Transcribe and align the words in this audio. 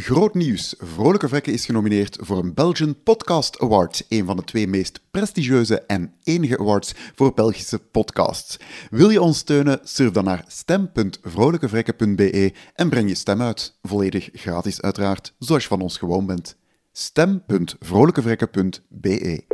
Groot 0.00 0.34
nieuws. 0.34 0.74
Vrolijke 0.78 1.28
Vrekken 1.28 1.52
is 1.52 1.64
genomineerd 1.64 2.18
voor 2.20 2.38
een 2.38 2.54
Belgian 2.54 3.02
Podcast 3.02 3.60
Award, 3.60 4.04
een 4.08 4.26
van 4.26 4.36
de 4.36 4.44
twee 4.44 4.66
meest 4.66 5.00
prestigieuze 5.10 5.80
en 5.80 6.16
enige 6.22 6.58
awards 6.58 6.92
voor 7.14 7.34
Belgische 7.34 7.78
podcasts. 7.78 8.56
Wil 8.90 9.10
je 9.10 9.20
ons 9.20 9.38
steunen? 9.38 9.80
Surf 9.82 10.10
dan 10.10 10.24
naar 10.24 10.44
stem.vrolijkevrekken.be 10.46 12.52
en 12.74 12.88
breng 12.88 13.08
je 13.08 13.14
stem 13.14 13.42
uit. 13.42 13.78
Volledig 13.82 14.28
gratis 14.32 14.80
uiteraard, 14.80 15.34
zoals 15.38 15.62
je 15.62 15.68
van 15.68 15.80
ons 15.80 15.98
gewoon 15.98 16.26
bent. 16.26 16.56
stem.vrolijkevrekken.be 16.92 19.44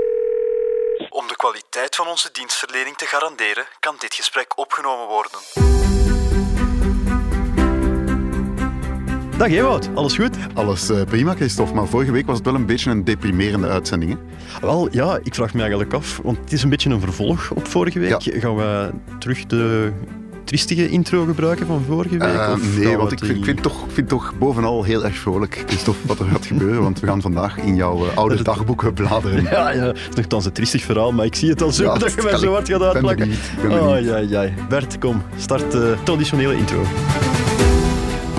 Om 1.08 1.26
de 1.26 1.36
kwaliteit 1.36 1.96
van 1.96 2.08
onze 2.08 2.28
dienstverlening 2.32 2.96
te 2.96 3.06
garanderen, 3.06 3.66
kan 3.80 3.96
dit 3.98 4.14
gesprek 4.14 4.58
opgenomen 4.58 5.06
worden. 5.06 5.38
Dag 9.40 9.48
Ewout, 9.50 9.88
alles 9.94 10.14
goed? 10.16 10.36
Alles 10.54 10.90
eh, 10.90 11.02
prima, 11.08 11.34
Christophe, 11.34 11.74
maar 11.74 11.86
vorige 11.86 12.12
week 12.12 12.26
was 12.26 12.36
het 12.36 12.46
wel 12.46 12.54
een 12.54 12.66
beetje 12.66 12.90
een 12.90 13.04
deprimerende 13.04 13.68
uitzending. 13.68 14.10
Hè? 14.12 14.66
Wel, 14.66 14.88
ja, 14.90 15.18
ik 15.22 15.34
vraag 15.34 15.54
me 15.54 15.60
eigenlijk 15.60 15.92
af, 15.92 16.20
want 16.22 16.38
het 16.38 16.52
is 16.52 16.62
een 16.62 16.68
beetje 16.68 16.90
een 16.90 17.00
vervolg 17.00 17.50
op 17.54 17.66
vorige 17.66 17.98
week. 17.98 18.16
Gaan 18.22 18.56
we 18.56 18.90
terug 19.18 19.46
de 19.46 19.92
twistige 20.44 20.88
intro 20.88 21.24
gebruiken 21.24 21.66
van 21.66 21.82
vorige 21.86 22.16
week? 22.18 22.28
Eh, 22.28 22.54
nee, 22.78 22.96
want 22.96 23.12
ik 23.12 23.18
die- 23.20 23.28
vind, 23.28 23.44
vind 23.44 23.62
toch, 23.62 23.84
vind 23.92 24.08
toch 24.08 24.32
bovenal 24.38 24.82
heel 24.84 25.04
erg 25.04 25.16
vrolijk, 25.16 25.62
Christophe, 25.66 26.06
wat 26.06 26.18
er 26.18 26.26
gaat 26.26 26.46
gebeuren. 26.46 26.82
Want 26.82 27.00
we 27.00 27.06
gaan 27.06 27.20
vandaag 27.20 27.56
in 27.58 27.74
jouw 27.76 28.06
eh, 28.06 28.16
oude 28.16 28.42
dagboeken 28.52 28.92
bladeren. 28.94 29.42
Ja, 29.50 29.70
ja, 29.70 29.82
het 29.86 29.96
is 30.10 30.16
nogthans 30.16 30.44
een 30.44 30.52
triestig 30.52 30.82
verhaal, 30.82 31.12
maar 31.12 31.24
ik 31.24 31.34
zie 31.34 31.50
het 31.50 31.62
al 31.62 31.70
zo 31.72 31.82
Ja, 31.84 31.98
dat 31.98 32.12
je 32.12 32.22
mij 32.22 32.36
zo 32.36 32.52
hard 32.52 32.68
gaat 32.68 32.78
ben 32.78 32.88
uitplakken. 32.92 33.28
benieuwd, 33.28 33.78
ben 33.80 33.88
Oh, 33.88 34.00
ja, 34.00 34.42
ja. 34.42 34.50
Bert, 34.68 34.98
kom, 34.98 35.22
start 35.36 35.70
de 35.70 35.96
traditionele 36.04 36.54
intro. 36.56 36.82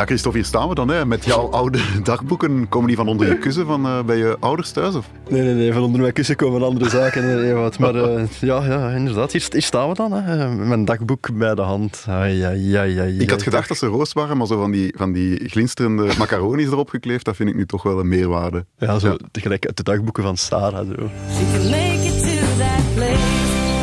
Ja, 0.00 0.06
Christophe, 0.06 0.38
hier 0.38 0.46
staan 0.46 0.68
we 0.68 0.74
dan. 0.74 0.88
Hè. 0.88 1.06
Met 1.06 1.24
jouw 1.24 1.50
oude 1.50 1.78
dagboeken. 2.02 2.68
Komen 2.68 2.86
die 2.88 2.96
van 2.96 3.08
onder 3.08 3.28
je 3.28 3.38
kussen 3.38 3.66
van, 3.66 3.86
eh, 3.86 4.02
bij 4.02 4.16
je 4.16 4.36
ouders 4.40 4.70
thuis? 4.70 4.94
Of? 4.94 5.10
Nee, 5.28 5.42
nee, 5.42 5.54
nee, 5.54 5.72
van 5.72 5.82
onder 5.82 6.00
mijn 6.00 6.12
kussen 6.12 6.36
komen 6.36 6.62
andere 6.62 6.88
zaken, 6.88 7.22
eh, 7.22 7.48
Ewout. 7.48 7.78
Maar 7.78 7.94
eh, 7.94 8.22
ja, 8.40 8.64
ja, 8.64 8.90
inderdaad, 8.90 9.32
hier, 9.32 9.46
hier 9.50 9.62
staan 9.62 9.88
we 9.88 9.94
dan. 9.94 10.12
Hè. 10.12 10.48
Mijn 10.54 10.84
dagboek 10.84 11.28
bij 11.38 11.54
de 11.54 11.62
hand. 11.62 12.04
Ai, 12.08 12.42
ai, 12.42 12.76
ai, 12.76 12.98
ai, 12.98 13.18
Ik 13.18 13.30
had 13.30 13.42
gedacht 13.42 13.68
dat 13.68 13.76
ze 13.76 13.86
roos 13.86 14.12
waren, 14.12 14.36
maar 14.36 14.46
zo 14.46 14.60
van 14.60 14.70
die, 14.70 14.94
van 14.96 15.12
die 15.12 15.48
glinsterende 15.48 16.08
macaroni's 16.18 16.66
erop 16.66 16.88
gekleefd, 16.88 17.24
dat 17.24 17.36
vind 17.36 17.48
ik 17.48 17.54
nu 17.54 17.66
toch 17.66 17.82
wel 17.82 17.98
een 18.00 18.08
meerwaarde. 18.08 18.64
Ja, 18.78 18.98
zo 18.98 19.08
Ja. 19.08 19.16
tegelijk 19.30 19.66
uit 19.66 19.76
de 19.76 19.82
dagboeken 19.82 20.22
van 20.22 20.36
Sarah. 20.36 20.86
Zo. 20.86 20.92
She 20.94 21.44
can 21.52 21.70
make 21.70 22.06
it 22.06 22.20
to 22.20 22.46
that 22.58 22.94
place 22.94 23.18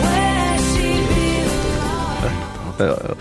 where 0.01 0.57
she 0.73 1.05
belongs. 2.77 2.77
Ja, 2.77 2.85
ja. 3.07 3.15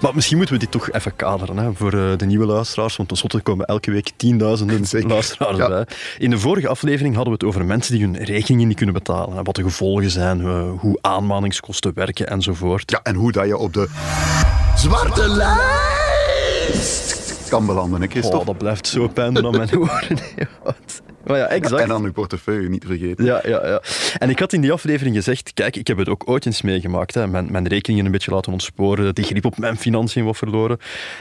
Maar 0.00 0.14
misschien 0.14 0.36
moeten 0.36 0.54
we 0.54 0.60
dit 0.60 0.70
toch 0.70 0.90
even 0.90 1.16
kaderen 1.16 1.56
hè, 1.56 1.72
voor 1.74 1.92
eh, 1.92 2.16
de 2.16 2.26
nieuwe 2.26 2.46
luisteraars, 2.46 2.96
want 2.96 3.08
tenslotte 3.08 3.40
komen 3.40 3.66
elke 3.66 3.90
week 3.90 4.10
tienduizenden 4.16 4.86
Zeker. 4.86 5.08
luisteraars 5.08 5.56
Ja. 5.56 5.68
bij. 5.68 5.84
In 6.18 6.30
de 6.30 6.38
vorige 6.38 6.68
aflevering 6.68 7.14
hadden 7.14 7.32
we 7.32 7.38
het 7.44 7.48
over 7.48 7.64
mensen 7.66 7.92
die 7.94 8.02
hun 8.04 8.16
rekeningen 8.24 8.68
niet 8.68 8.76
kunnen 8.76 8.94
betalen. 8.94 9.36
Hè, 9.36 9.42
wat 9.42 9.54
de 9.56 9.62
gevolgen 9.62 10.10
zijn, 10.10 10.40
eh, 10.40 10.62
hoe 10.78 10.98
aanmaningskosten 11.00 11.92
werken 11.94 12.26
enzovoort. 12.28 12.90
Ja, 12.90 13.00
en 13.02 13.14
hoe 13.14 13.32
dat 13.32 13.46
je 13.46 13.56
op 13.56 13.72
de 13.72 13.88
zwarte 14.76 15.28
lijst 16.68 17.16
kan 17.48 17.66
belanden, 17.66 18.00
hè, 18.00 18.06
Oh, 18.06 18.10
Christophe? 18.12 18.44
dat 18.46 18.58
blijft 18.58 18.86
zo 18.86 19.08
pijn 19.08 19.44
aan 19.46 19.50
mijn 19.56 19.78
oren. 19.78 20.18
Maar 21.28 21.38
ja, 21.38 21.46
exact. 21.46 21.82
En 21.82 21.88
dan 21.88 22.04
uw 22.04 22.12
portefeuille, 22.12 22.68
niet 22.68 22.84
vergeten. 22.86 23.24
Ja, 23.24 23.40
ja, 23.46 23.66
ja. 23.66 23.82
En 24.18 24.30
ik 24.30 24.38
had 24.38 24.52
in 24.52 24.60
die 24.60 24.72
aflevering 24.72 25.16
gezegd, 25.16 25.50
kijk, 25.54 25.76
ik 25.76 25.86
heb 25.86 25.98
het 25.98 26.08
ook 26.08 26.22
ooit 26.26 26.46
eens 26.46 26.62
meegemaakt. 26.62 27.14
Hè. 27.14 27.26
Mijn, 27.26 27.52
mijn 27.52 27.68
rekeningen 27.68 28.04
een 28.04 28.12
beetje 28.12 28.30
laten 28.30 28.52
ontsporen, 28.52 29.14
die 29.14 29.24
grip 29.24 29.44
op 29.44 29.58
mijn 29.58 29.76
financiën 29.76 30.24
wat 30.24 30.36
verloren. 30.36 30.78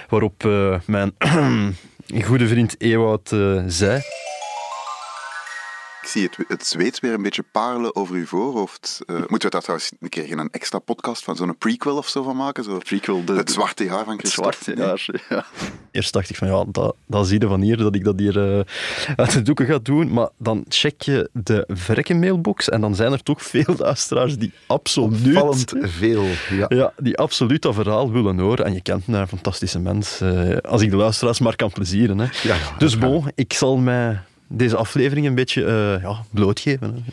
Waarop 0.09 0.45
eh, 0.45 0.79
mijn 0.85 1.11
goede 2.27 2.47
vriend 2.47 2.75
Ewout 2.81 3.31
eh, 3.31 3.63
zei... 3.67 4.01
Ik 6.07 6.13
zie 6.13 6.23
het, 6.23 6.37
het 6.47 6.65
zweet 6.67 6.99
weer 6.99 7.13
een 7.13 7.21
beetje 7.21 7.43
parelen 7.51 7.95
over 7.95 8.15
uw 8.15 8.25
voorhoofd. 8.25 8.99
Eh, 9.05 9.15
moeten 9.15 9.41
we 9.41 9.49
daar 9.49 9.61
trouwens 9.61 9.91
een 9.99 10.09
keer 10.09 10.37
een 10.39 10.49
extra 10.51 10.79
podcast 10.79 11.23
van 11.23 11.35
zo'n 11.35 11.57
prequel 11.57 11.97
of 11.97 12.07
zo 12.07 12.23
van 12.23 12.35
maken? 12.35 12.63
Zo, 12.63 12.77
Prequel, 12.77 13.25
de, 13.25 13.33
het 13.33 13.51
zwarte 13.51 13.83
jaar 13.83 14.05
van 14.05 14.17
Christophe. 14.17 14.53
zwarte 14.61 14.81
jaar, 14.81 15.23
ja. 15.29 15.45
Eerst 15.91 16.13
dacht 16.13 16.29
ik 16.29 16.35
van, 16.35 16.47
ja, 16.47 16.65
dat, 16.67 16.95
dat 17.05 17.27
zie 17.27 17.39
je 17.41 17.47
van 17.47 17.61
hier, 17.61 17.77
dat 17.77 17.95
ik 17.95 18.03
dat 18.03 18.19
hier 18.19 18.57
eh, 18.57 18.65
uit 19.15 19.31
de 19.31 19.41
doeken 19.41 19.65
ga 19.65 19.79
doen. 19.83 20.13
Maar 20.13 20.29
dan 20.37 20.65
check 20.67 21.01
je 21.01 21.29
de 21.33 21.63
verrekkenmailbox 21.67 22.69
en 22.69 22.81
dan 22.81 22.95
zijn 22.95 23.11
er 23.11 23.23
toch 23.23 23.41
veel 23.41 23.75
luisteraars 23.77 24.37
die 24.37 24.53
absoluut... 24.67 25.35
Opvallend 25.35 25.73
veel. 25.77 26.25
Ja. 26.49 26.65
Ja, 26.69 26.93
die 26.97 27.17
absoluut 27.17 27.61
dat 27.61 27.75
verhaal 27.75 28.11
willen 28.11 28.39
horen. 28.39 28.65
En 28.65 28.73
je 28.73 28.81
kent 28.81 29.07
mij, 29.07 29.19
een 29.21 29.27
fantastische 29.27 29.79
mens. 29.79 30.21
eh, 30.21 30.57
als 30.57 30.81
ik 30.81 30.89
de 30.89 30.95
luisteraars 30.95 31.39
maar 31.39 31.55
kan 31.55 31.71
plezieren. 31.71 32.17
Hè. 32.17 32.25
Ja, 32.43 32.55
ja, 32.55 32.77
dus 32.77 32.97
bon, 32.97 33.31
ik 33.35 33.53
zal 33.53 33.77
mij 33.77 34.21
deze 34.47 34.75
aflevering 34.75 35.25
een 35.27 35.35
beetje 35.35 35.65
eh, 35.65 36.01
ja, 36.01 36.23
blootgeven. 36.31 37.05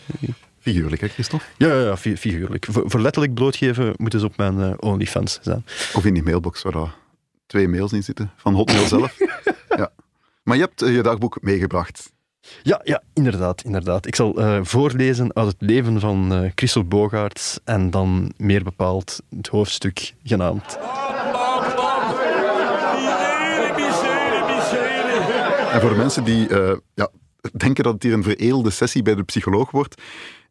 Figuurlijk, 0.60 1.00
hè, 1.00 1.08
Christophe? 1.08 1.46
Ja, 1.56 1.68
ja, 1.68 1.80
ja, 1.80 1.96
fi- 1.96 2.16
figuurlijk. 2.16 2.66
Voor, 2.70 2.82
voor 2.90 3.00
letterlijk 3.00 3.34
blootgeven 3.34 3.92
moeten 3.96 4.20
ze 4.20 4.26
op 4.26 4.36
mijn 4.36 4.60
eh, 4.60 4.72
OnlyFans 4.78 5.38
zijn. 5.42 5.64
Of 5.94 6.04
in 6.04 6.14
die 6.14 6.22
mailbox 6.22 6.62
waar 6.62 6.72
daar 6.72 6.94
twee 7.46 7.68
mails 7.68 7.92
in 7.92 8.02
zitten, 8.02 8.30
van 8.36 8.54
Hotmail 8.54 8.86
zelf. 8.86 9.16
ja. 9.76 9.90
Maar 10.42 10.56
je 10.56 10.62
hebt 10.62 10.82
eh, 10.82 10.94
je 10.94 11.02
dagboek 11.02 11.38
meegebracht. 11.40 12.12
Ja, 12.62 12.80
ja, 12.84 13.02
inderdaad, 13.14 13.62
inderdaad. 13.64 14.06
Ik 14.06 14.14
zal 14.14 14.36
eh, 14.38 14.58
voorlezen 14.62 15.34
uit 15.34 15.46
het 15.46 15.56
leven 15.58 16.00
van 16.00 16.32
eh 16.32 16.50
Christel 16.54 16.84
Bogaerts 16.84 17.58
en 17.64 17.90
dan 17.90 18.32
meer 18.36 18.62
bepaald 18.62 19.20
het 19.36 19.46
hoofdstuk 19.48 20.14
genaamd 20.22 20.78
En 25.72 25.80
voor 25.80 25.90
de 25.90 25.96
mensen 25.96 26.24
die 26.24 26.48
eh, 26.48 26.76
ja, 26.94 27.08
denken 27.52 27.84
dat 27.84 27.92
het 27.92 28.02
hier 28.02 28.12
een 28.12 28.22
vereelde 28.22 28.70
sessie 28.70 29.02
bij 29.02 29.14
de 29.14 29.22
psycholoog 29.22 29.70
wordt, 29.70 30.02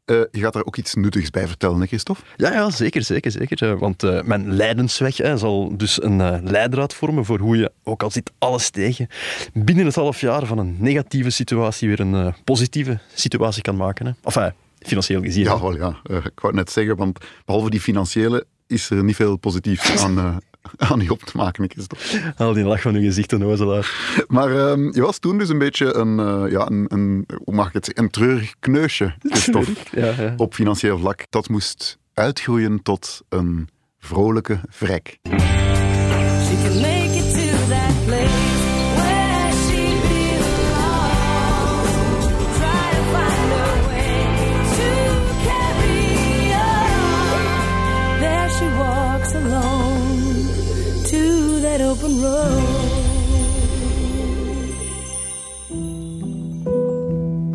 eh, 0.06 0.22
je 0.32 0.40
gaat 0.40 0.54
daar 0.54 0.66
ook 0.66 0.78
iets 0.78 0.94
nuttigs 0.94 1.30
bij 1.30 1.48
vertellen, 1.48 1.80
hè, 1.80 1.86
Christophe? 1.86 2.24
Ja, 2.36 2.54
ja 2.54 2.70
zeker, 2.70 3.04
zeker, 3.04 3.32
zeker. 3.32 3.72
Eh, 3.72 3.80
Want 3.80 4.04
eh, 4.04 4.22
mijn 4.22 4.54
lijdensweg 4.54 5.18
hè, 5.18 5.38
zal 5.38 5.78
dus 5.78 6.04
een 6.04 6.22
eh, 6.22 6.38
leidraad 6.42 6.94
vormen 6.94 7.26
voor 7.26 7.40
hoe 7.40 7.58
je, 7.58 7.72
ook 7.84 8.04
al 8.04 8.12
zit 8.12 8.32
alles 8.38 8.70
tegen, 8.70 9.08
binnen 9.54 9.86
het 9.86 9.96
half 9.96 10.22
jaar 10.22 10.46
van 10.46 10.58
een 10.58 10.76
negatieve 10.80 11.30
situatie 11.30 11.88
weer 11.88 12.00
een 12.00 12.34
positieve 12.44 13.00
situatie 13.14 13.62
kan 13.62 13.76
maken. 13.76 14.06
Hè. 14.06 14.12
Enfin, 14.24 14.54
financieel 14.80 15.22
gezien. 15.22 15.44
Ja, 15.44 15.62
wel 15.62 15.76
ja. 15.76 16.00
Ik 16.04 16.40
wou 16.40 16.48
het 16.48 16.56
net 16.56 16.72
zeggen, 16.72 16.96
want 16.96 17.20
behalve 17.46 17.70
die 17.70 17.82
financiële 17.82 18.46
is 18.68 18.90
er 18.90 19.04
niet 19.04 19.16
veel 19.16 19.38
positiefs 19.38 19.98
aan, 20.04 20.18
eh, 20.18 20.36
aan 20.90 21.00
je 21.00 21.12
op 21.12 21.22
te 21.22 21.38
maken, 21.38 21.70
Christophe. 21.70 22.34
Al 22.38 22.54
die 22.54 22.64
lach 22.64 22.82
van 22.82 22.96
uw 22.96 23.02
gezicht, 23.02 23.32
een 23.32 23.44
ozelaar. 23.46 24.24
Maar 24.28 24.56
ehm, 24.56 24.94
je 24.94 25.02
was 25.02 25.20
toen 25.20 25.38
dus 25.38 25.50
een 25.50 25.58
beetje 25.58 25.94
een, 25.94 26.20
eh, 26.20 26.52
ja, 26.52 26.70
een, 26.70 26.86
een, 26.88 27.26
hoe 27.44 27.56
mag 27.56 27.68
ik 27.68 27.74
het 27.74 27.86
zeggen, 27.86 28.04
een 28.04 28.10
treurig 28.10 28.54
kneusje, 28.60 29.14
Christophe, 29.30 29.72
Ja, 29.92 30.06
ja. 30.18 30.34
op 30.38 30.54
financieel 30.54 30.98
vlak. 30.98 31.26
Dat 31.30 31.50
moest 31.50 31.98
uitgroeien 32.14 32.82
tot 32.82 33.22
een 33.30 33.70
vrolijke 34.00 34.60
vrek. 34.70 35.18
She 35.24 36.60
can 36.64 36.82
make 36.82 37.16
it 37.18 37.34
to 37.34 37.68
that 37.68 38.06
place 38.06 38.43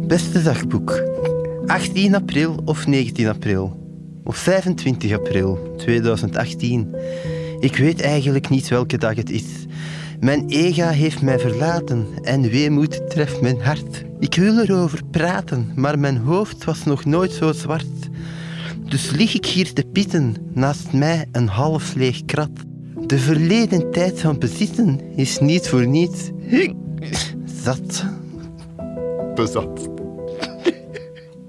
Beste 0.09 0.43
dagboek. 0.43 1.03
18 1.67 2.15
april 2.15 2.61
of 2.65 2.87
19 2.87 3.29
april? 3.29 3.77
Of 4.25 4.37
25 4.37 5.13
april 5.13 5.75
2018? 5.77 6.95
Ik 7.61 7.77
weet 7.77 8.01
eigenlijk 8.01 8.49
niet 8.49 8.69
welke 8.69 8.99
dag 8.99 9.17
het 9.17 9.31
is. 9.31 9.45
Mijn 10.21 10.49
ega 10.49 10.89
heeft 10.89 11.23
mij 11.23 11.39
verlaten 11.39 12.07
en 12.23 12.43
weemoed 12.43 13.11
treft 13.11 13.41
mijn 13.41 13.61
hart. 13.61 14.05
Ik 14.19 14.35
wil 14.35 14.59
erover 14.59 15.01
praten, 15.11 15.73
maar 15.75 15.99
mijn 15.99 16.17
hoofd 16.17 16.65
was 16.65 16.85
nog 16.85 17.05
nooit 17.05 17.33
zo 17.33 17.53
zwart. 17.53 18.09
Dus 18.89 19.11
lig 19.11 19.35
ik 19.35 19.47
hier 19.47 19.73
te 19.73 19.85
pitten, 19.93 20.35
naast 20.53 20.93
mij 20.93 21.27
een 21.33 21.49
half 21.49 21.95
leeg 21.95 22.25
krat. 22.25 22.51
De 23.07 23.19
verleden 23.19 23.91
tijd 23.91 24.21
van 24.21 24.39
bezitten 24.39 25.01
is 25.17 25.39
niet 25.39 25.69
voor 25.69 25.87
niets. 25.87 26.31
Zat. 27.63 28.05
Bezat. 29.35 29.88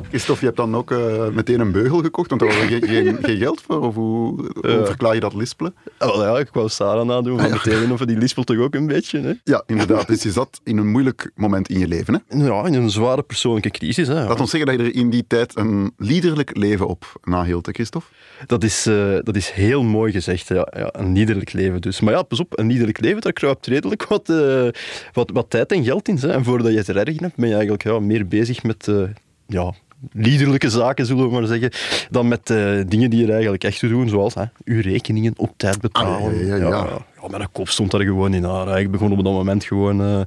Christophe, 0.09 0.39
je 0.39 0.45
hebt 0.45 0.57
dan 0.57 0.75
ook 0.75 0.91
eh, 0.91 1.27
meteen 1.27 1.59
een 1.59 1.71
beugel 1.71 2.01
gekocht, 2.01 2.29
want 2.29 2.41
daar 2.41 2.49
was 2.49 2.59
er 2.59 2.67
geen, 2.67 2.83
geen, 2.83 3.17
geen 3.25 3.37
geld 3.37 3.61
voor? 3.61 3.81
Of 3.81 3.95
hoe, 3.95 4.35
hoe 4.53 4.69
Ja. 4.69 4.85
verklaar 4.85 5.13
je 5.13 5.19
dat 5.19 5.33
lispelen? 5.33 5.75
Ah, 5.97 6.17
wel 6.17 6.35
ja, 6.35 6.39
ik 6.39 6.49
wou 6.51 6.69
Sarah 6.69 7.05
nadoen 7.05 7.39
van 7.39 7.49
meteen, 7.49 7.91
of 7.91 7.99
die 7.99 8.17
lispelt 8.17 8.47
toch 8.47 8.57
ook 8.57 8.75
een 8.75 8.87
beetje. 8.87 9.19
Hè? 9.19 9.33
Ja, 9.43 9.63
inderdaad. 9.67 10.07
Dus 10.07 10.23
je 10.23 10.31
zat 10.31 10.61
in 10.63 10.77
een 10.77 10.87
moeilijk 10.87 11.31
moment 11.35 11.69
in 11.69 11.79
je 11.79 11.87
leven. 11.87 12.23
Hè? 12.27 12.45
Ja, 12.45 12.65
in 12.65 12.73
een 12.73 12.89
zware 12.89 13.21
persoonlijke 13.21 13.69
crisis. 13.69 14.07
Hè. 14.07 14.27
Laat 14.27 14.39
ons 14.39 14.49
zeggen 14.49 14.69
dat 14.69 14.79
je 14.79 14.91
er 14.91 14.95
in 14.95 15.09
die 15.09 15.25
tijd 15.27 15.57
een 15.57 15.91
liederlijk 15.97 16.57
leven 16.57 16.87
op 16.87 17.05
nahield, 17.23 17.67
Christophe? 17.71 18.07
Dat 18.45 18.63
is, 18.63 18.85
eh, 18.85 19.17
dat 19.23 19.35
is 19.35 19.49
heel 19.49 19.83
mooi 19.83 20.11
gezegd. 20.11 20.47
Ja. 20.47 20.67
Ja, 20.77 20.89
een 20.91 21.13
liederlijk 21.13 21.53
leven 21.53 21.81
dus. 21.81 21.99
Maar 21.99 22.13
ja, 22.13 22.21
pas 22.23 22.39
op, 22.39 22.59
een 22.59 22.67
liederlijk 22.67 22.99
leven, 22.99 23.21
daar 23.21 23.33
kruipt 23.33 23.67
redelijk 23.67 24.05
wat, 24.07 24.29
eh, 24.29 24.67
wat, 25.13 25.29
wat 25.33 25.49
tijd 25.49 25.71
en 25.71 25.83
geld 25.83 26.07
in. 26.07 26.15
Hè. 26.17 26.31
En 26.31 26.43
voordat 26.43 26.71
je 26.71 26.77
het 26.77 26.89
erg 26.89 27.19
hebt, 27.19 27.35
ben 27.35 27.47
je 27.47 27.53
eigenlijk 27.53 27.83
ja, 27.83 27.99
meer 27.99 28.27
bezig 28.27 28.63
met 28.63 28.87
eh, 28.87 29.03
ja, 29.47 29.73
liederlijke 30.11 30.69
zaken, 30.69 31.05
zullen 31.05 31.23
we 31.25 31.31
maar 31.31 31.45
zeggen, 31.45 31.71
dan 32.09 32.27
met 32.27 32.49
eh, 32.49 32.79
dingen 32.87 33.09
die 33.09 33.23
er 33.25 33.31
eigenlijk 33.33 33.63
echt 33.63 33.79
toe 33.79 33.89
doen, 33.89 34.09
zoals 34.09 34.33
hè, 34.33 34.43
uw 34.63 34.81
rekeningen 34.81 35.33
op 35.37 35.53
tijd 35.57 35.81
betalen. 35.81 36.31
Ah, 36.31 36.45
ja, 36.45 36.55
ja, 36.55 36.67
ja. 36.67 36.87
ja, 37.21 37.27
mijn 37.27 37.51
kop 37.51 37.69
stond 37.69 37.91
daar 37.91 38.01
gewoon 38.01 38.33
in 38.33 38.43
haar. 38.43 38.67
hè. 38.67 38.79
Ik 38.79 38.91
begon 38.91 39.11
op 39.11 39.23
dat 39.23 39.33
moment 39.33 39.63
gewoon, 39.63 40.01
eh 40.01 40.21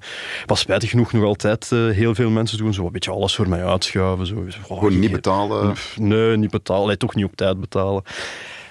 pas 0.47 0.61
spijtig 0.61 0.91
genoeg 0.91 1.13
nog 1.13 1.25
altijd 1.25 1.73
eh, 1.73 1.89
heel 1.89 2.15
veel 2.15 2.31
mensen 2.31 2.59
doen, 2.59 2.75
zo 2.75 2.87
een 2.87 2.93
beetje 2.93 3.11
alles 3.11 3.35
voor 3.35 3.49
mij 3.49 3.65
uitschuiven. 3.65 4.27
Zo. 4.27 4.35
Oh, 4.69 4.79
Gewoon 4.79 4.99
niet 4.99 5.13
betalen. 5.13 5.75
Nee, 5.97 6.37
niet 6.37 6.51
betalen. 6.51 6.99
Toch 6.99 7.15
niet 7.15 7.25
op 7.25 7.37
tijd 7.37 7.61
betalen. 7.61 8.03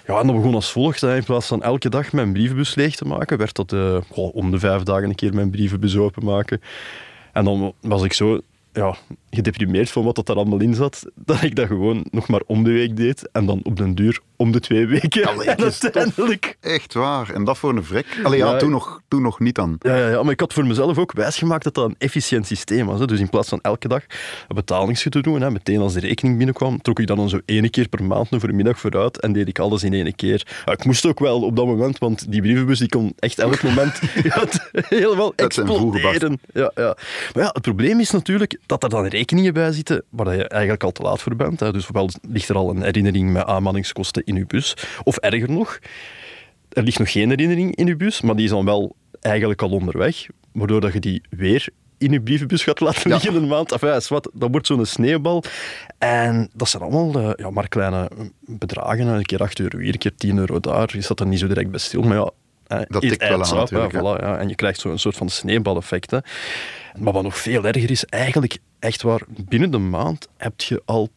Ja, 0.08 0.20
en 0.20 0.28
dat 0.28 0.36
begon 0.36 0.54
als 0.54 0.72
volgt. 0.72 1.02
Hè. 1.02 1.16
In 1.16 1.24
plaats 1.24 1.48
van 1.48 1.64
elke 1.64 1.90
dag 1.90 2.12
mijn 2.12 2.34
brievenbus 2.34 2.76
leeg 2.76 2.96
te 2.96 3.06
maken, 3.06 3.38
werd 3.38 3.56
dat 3.56 3.74
om 4.16 4.52
de 4.52 4.60
vijf 4.60 4.84
dagen 4.84 5.10
een 5.10 5.16
keer 5.16 5.34
mijn 5.34 5.50
brievenbus 5.50 5.98
openmaken. 5.98 6.62
En 7.34 7.46
dan 7.46 7.74
was 7.82 8.04
ik 8.04 8.14
zo 8.14 8.42
ja, 8.74 8.96
gedeprimeerd 9.30 9.90
van 9.90 10.04
wat 10.04 10.16
dat 10.16 10.30
er 10.30 10.36
allemaal 10.36 10.62
in 10.62 10.74
zat, 10.74 11.06
dat 11.26 11.42
ik 11.42 11.56
dat 11.56 11.68
gewoon 11.68 12.06
nog 12.12 12.28
maar 12.28 12.42
om 12.46 12.64
de 12.64 12.72
week 12.72 12.96
deed. 12.96 13.30
En 13.32 13.46
dan 13.46 13.60
op 13.64 13.78
den 13.78 13.96
duur 13.96 14.22
om 14.42 14.52
de 14.52 14.60
twee 14.60 14.86
weken. 14.88 15.26
Allee, 15.28 15.48
en 15.50 15.60
Christophe. 15.60 16.00
uiteindelijk... 16.00 16.58
Echt 16.60 16.94
waar. 16.94 17.30
En 17.30 17.44
dat 17.44 17.58
voor 17.58 17.76
een 17.76 17.84
vrek. 17.84 18.06
Allee, 18.24 18.40
ja, 18.40 18.52
Ja. 18.52 18.58
toen, 18.58 18.70
nog, 18.70 19.02
toen 19.08 19.22
nog 19.22 19.40
niet 19.40 19.56
dan. 19.56 19.76
Ja, 19.80 19.96
ja, 19.96 20.08
ja, 20.10 20.24
maar 20.24 20.32
ik 20.32 20.40
had 20.40 20.54
voor 20.54 20.66
mezelf 20.66 20.98
ook 20.98 21.12
wijsgemaakt 21.12 21.64
dat 21.64 21.74
dat 21.74 21.86
een 21.90 21.96
efficiënt 21.98 22.48
systeem 22.48 22.86
was. 22.86 23.00
Hè. 23.00 23.06
Dus 23.08 23.20
in 23.20 23.30
plaats 23.30 23.50
van 23.50 23.60
elke 23.62 23.88
dag 23.88 24.02
een 24.48 24.56
betalingsje 24.56 25.10
te 25.10 25.22
doen, 25.22 25.42
hè, 25.42 25.52
meteen 25.52 25.80
als 25.80 25.94
de 25.94 26.00
rekening 26.00 26.38
binnenkwam, 26.38 26.82
trok 26.82 27.00
ik 27.00 27.08
dat 27.08 27.18
dan 27.18 27.30
zo 27.30 27.40
ene 27.46 27.70
keer 27.70 27.88
per 27.88 28.04
maand 28.04 28.32
een 28.32 28.40
voormiddag 28.40 28.80
vooruit 28.80 29.20
en 29.20 29.34
deed 29.34 29.48
ik 29.48 29.60
alles 29.60 29.84
in 29.84 29.94
één 29.94 30.16
keer. 30.16 30.48
Ik 30.66 30.86
moest 30.86 31.06
ook 31.06 31.20
wel 31.20 31.42
op 31.42 31.56
dat 31.56 31.66
moment, 31.66 31.98
want 31.98 32.32
die 32.32 32.42
brievenbus 32.42 32.80
die 32.80 32.90
kon 32.90 33.14
echt 33.20 33.40
elk 33.40 33.64
moment 33.70 34.00
helemaal 34.72 35.34
voegen 35.36 35.46
exploderen. 35.46 36.40
Ja, 36.54 36.72
ja. 36.76 36.96
Maar 37.34 37.44
ja, 37.44 37.50
het 37.54 37.62
probleem 37.62 38.00
is 38.00 38.12
natuurlijk 38.12 38.58
dat 38.66 38.84
er 38.84 38.90
dan 38.90 39.06
rekeningen 39.06 39.54
bij 39.54 39.72
zitten 39.72 40.04
waar 40.10 40.36
je 40.36 40.48
eigenlijk 40.48 40.84
al 40.84 40.92
te 40.92 41.02
laat 41.02 41.22
voor 41.22 41.36
bent. 41.36 41.60
Hè. 41.60 41.72
Dus 41.72 41.88
ofwel 41.88 42.10
ligt 42.30 42.50
er 42.50 42.56
al 42.56 42.70
een 42.70 42.82
herinnering 42.82 43.32
met 43.32 43.46
aanmanningskosten 43.46 44.24
in 44.32 44.38
je 44.38 44.46
bus, 44.46 44.74
of 45.04 45.18
erger 45.18 45.52
nog, 45.52 45.80
er 46.70 46.84
ligt 46.84 47.00
nog 47.00 47.12
geen 47.12 47.30
herinnering 47.30 47.76
in 47.76 47.86
je 47.88 47.96
bus, 47.96 48.22
maar 48.22 48.36
die 48.36 48.46
is 48.46 48.52
dan 48.52 48.66
wel 48.66 48.96
eigenlijk 49.20 49.62
al 49.62 49.70
onderweg, 49.70 50.26
waardoor 50.54 50.82
dat 50.82 50.94
je 50.94 51.00
die 51.00 51.22
weer 51.30 51.68
in 51.98 52.12
je 52.12 52.22
brievenbus 52.22 52.64
gaat 52.64 52.80
laten 52.80 53.10
Ja. 53.10 53.16
liggen 53.16 53.36
een 53.36 53.48
maand. 53.48 53.72
Enfin, 53.72 53.94
is 53.96 54.08
wat, 54.08 54.30
dat 54.34 54.50
wordt 54.52 54.68
zo'n 54.68 54.86
sneeuwbal. 54.86 55.44
En 55.98 56.50
dat 56.54 56.70
zijn 56.70 56.84
allemaal 56.84 57.14
eh, 57.22 57.30
ja, 57.36 57.50
maar 57.50 57.68
kleine 57.68 58.10
bedragen. 58.46 59.08
Een 59.08 59.26
keer 59.26 59.40
8 59.42 59.60
euro 59.60 59.78
hier, 59.78 59.94
een 59.94 60.00
keer 60.00 60.16
10 60.16 60.38
euro 60.38 60.60
daar. 60.60 60.90
Je 60.94 61.02
staat 61.02 61.20
er 61.20 61.28
niet 61.28 61.40
zo 61.40 61.48
direct 61.48 61.70
bij 61.70 61.80
stil, 61.80 62.02
maar 62.02 62.18
ja... 62.18 62.30
eh, 62.68 62.82
Dat 62.88 63.02
tikt 63.02 63.28
wel 63.28 63.44
aan 63.44 63.68
voilà, 63.70 64.22
ja. 64.24 64.38
En 64.38 64.48
je 64.50 64.56
krijgt 64.56 64.80
zo'n 64.80 64.98
soort 64.98 65.16
van 65.16 65.30
sneeuwbaleffect. 65.30 66.12
hè. 66.12 66.18
Maar 67.00 67.14
wat 67.14 67.24
nog 67.24 67.38
veel 67.38 67.66
erger 67.66 67.92
is, 67.92 68.06
eigenlijk 68.06 68.58
echt 68.80 69.02
waar, 69.02 69.22
binnen 69.28 69.72
de 69.72 69.78
maand 69.78 70.28
heb 70.38 70.62
je 70.62 70.82
al 70.86 71.10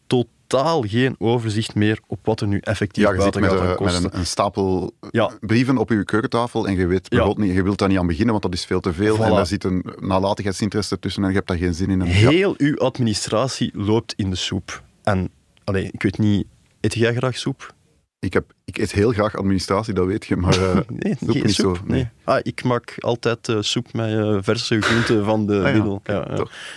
totaal 0.47 0.81
geen 0.81 1.15
overzicht 1.17 1.75
meer 1.75 1.99
op 2.07 2.19
wat 2.23 2.41
er 2.41 2.47
nu 2.47 2.57
effectief 2.59 3.03
Ja, 3.03 3.15
buiten 3.15 3.41
met, 3.41 3.49
gaat 3.49 3.59
aan 3.59 3.65
eh, 3.65 3.69
met 3.71 3.77
kosten. 3.79 4.03
een, 4.03 4.19
een 4.19 4.25
stapel 4.25 4.91
Ja. 5.11 5.31
brieven 5.39 5.77
op 5.77 5.89
je 5.89 6.03
keukentafel 6.03 6.67
en 6.67 6.75
je 6.75 6.87
weet 6.87 7.05
Ja. 7.09 7.33
niet, 7.35 7.53
je 7.53 7.63
wilt 7.63 7.77
daar 7.77 7.89
niet 7.89 7.97
aan 7.97 8.07
beginnen, 8.07 8.31
want 8.31 8.43
dat 8.43 8.53
is 8.53 8.65
veel 8.65 8.79
te 8.79 8.93
veel. 8.93 9.23
En 9.23 9.31
daar 9.31 9.47
zit 9.47 9.63
een 9.63 9.85
nalatigheidsinteresse 9.99 10.99
tussen 10.99 11.23
en 11.23 11.29
je 11.29 11.35
hebt 11.35 11.47
daar 11.47 11.57
geen 11.57 11.73
zin 11.73 11.89
in. 11.89 12.01
En, 12.01 12.07
ja. 12.07 12.13
Heel 12.13 12.53
uw 12.57 12.77
administratie 12.77 13.71
loopt 13.73 14.13
in 14.17 14.29
de 14.29 14.35
soep. 14.35 14.83
En, 15.03 15.29
allee, 15.63 15.89
ik 15.91 16.03
weet 16.03 16.17
niet, 16.17 16.45
eet 16.81 16.93
jij 16.93 17.13
graag 17.15 17.37
soep? 17.37 17.73
ik, 18.19 18.33
heb, 18.33 18.51
ik 18.63 18.77
eet 18.77 18.91
heel 18.91 19.11
graag 19.11 19.35
administratie, 19.37 19.93
dat 19.93 20.05
weet 20.05 20.25
je, 20.25 20.35
maar 20.35 20.57
eh, 20.69 20.77
Nee, 20.87 21.15
soep 21.19 21.43
niet 21.43 21.53
soep. 21.53 21.75
zo. 21.77 21.81
Nee. 21.87 22.07
Ah, 22.23 22.39
ik 22.43 22.63
maak 22.63 22.95
altijd 22.99 23.47
eh, 23.49 23.57
soep 23.59 23.93
met 23.93 24.09
eh, 24.17 24.37
verse 24.41 24.81
groenten 24.81 25.25
van 25.25 25.45
de 25.47 25.55
Ah 25.57 25.61
ja, 25.63 25.71
Lidl. 25.71 25.97
Ja. 26.03 26.23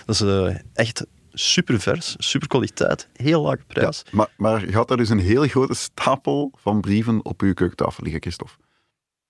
Dat 0.06 0.20
is 0.20 0.22
echt 0.74 1.06
super 1.38 1.80
vers, 1.80 2.14
super 2.18 2.48
kwaliteit, 2.48 3.08
heel 3.12 3.42
lage 3.42 3.56
Ja, 3.58 3.64
prijs. 3.66 4.02
maar, 4.10 4.28
maar 4.36 4.66
je 4.66 4.72
had 4.74 4.88
daar 4.88 4.96
dus 4.96 5.08
een 5.08 5.18
hele 5.18 5.48
grote 5.48 5.74
stapel 5.74 6.52
van 6.56 6.80
brieven 6.80 7.24
op 7.24 7.40
je 7.40 7.54
keukentafel 7.54 8.02
liggen, 8.02 8.20
Christophe. 8.22 8.54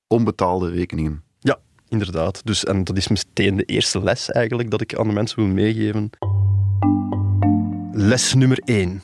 Onbetaalde 0.06 0.70
rekeningen. 0.70 1.22
Ja, 1.38 1.58
inderdaad. 1.88 2.40
Dus, 2.44 2.64
en 2.64 2.84
dat 2.84 2.96
is 2.96 3.08
meteen 3.08 3.56
de 3.56 3.64
eerste 3.64 4.02
les 4.02 4.30
eigenlijk 4.30 4.70
dat 4.70 4.80
ik 4.80 4.94
aan 4.94 5.06
de 5.08 5.12
mensen 5.14 5.38
wil 5.38 5.46
meegeven. 5.54 6.10
Les 7.92 8.34
nummer 8.34 8.58
1. 8.64 9.02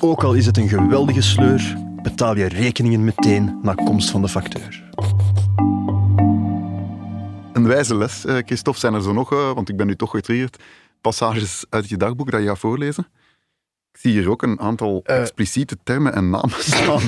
Ook 0.00 0.24
al 0.24 0.34
is 0.34 0.46
het 0.46 0.56
een 0.56 0.68
geweldige 0.68 1.22
sleur, 1.22 1.76
betaal 2.02 2.36
je 2.36 2.44
rekeningen 2.48 3.04
meteen 3.04 3.58
na 3.62 3.74
komst 3.74 4.10
van 4.10 4.22
de 4.22 4.28
facteur. 4.28 4.82
Een 7.52 7.66
wijze 7.66 7.96
les, 7.96 8.24
eh, 8.24 8.36
Christophe. 8.46 8.80
Zijn 8.80 8.94
er 8.94 9.02
zo 9.02 9.12
nog, 9.12 9.32
eh, 9.32 9.52
want 9.52 9.68
ik 9.68 9.76
ben 9.76 9.86
nu 9.86 9.96
toch 9.96 10.10
getriggerd, 10.10 10.62
passages 11.08 11.64
uit 11.68 11.88
je 11.88 11.96
dagboek 11.96 12.30
dat 12.30 12.40
je 12.40 12.46
gaat 12.46 12.58
voorlezen? 12.58 13.06
Ik 13.92 14.00
zie 14.00 14.12
hier 14.12 14.30
ook 14.30 14.42
een 14.42 14.60
aantal 14.60 15.00
Eh. 15.04 15.20
expliciete 15.20 15.76
termen 15.84 16.14
en 16.14 16.30
namen 16.30 16.50
staan. 16.58 17.02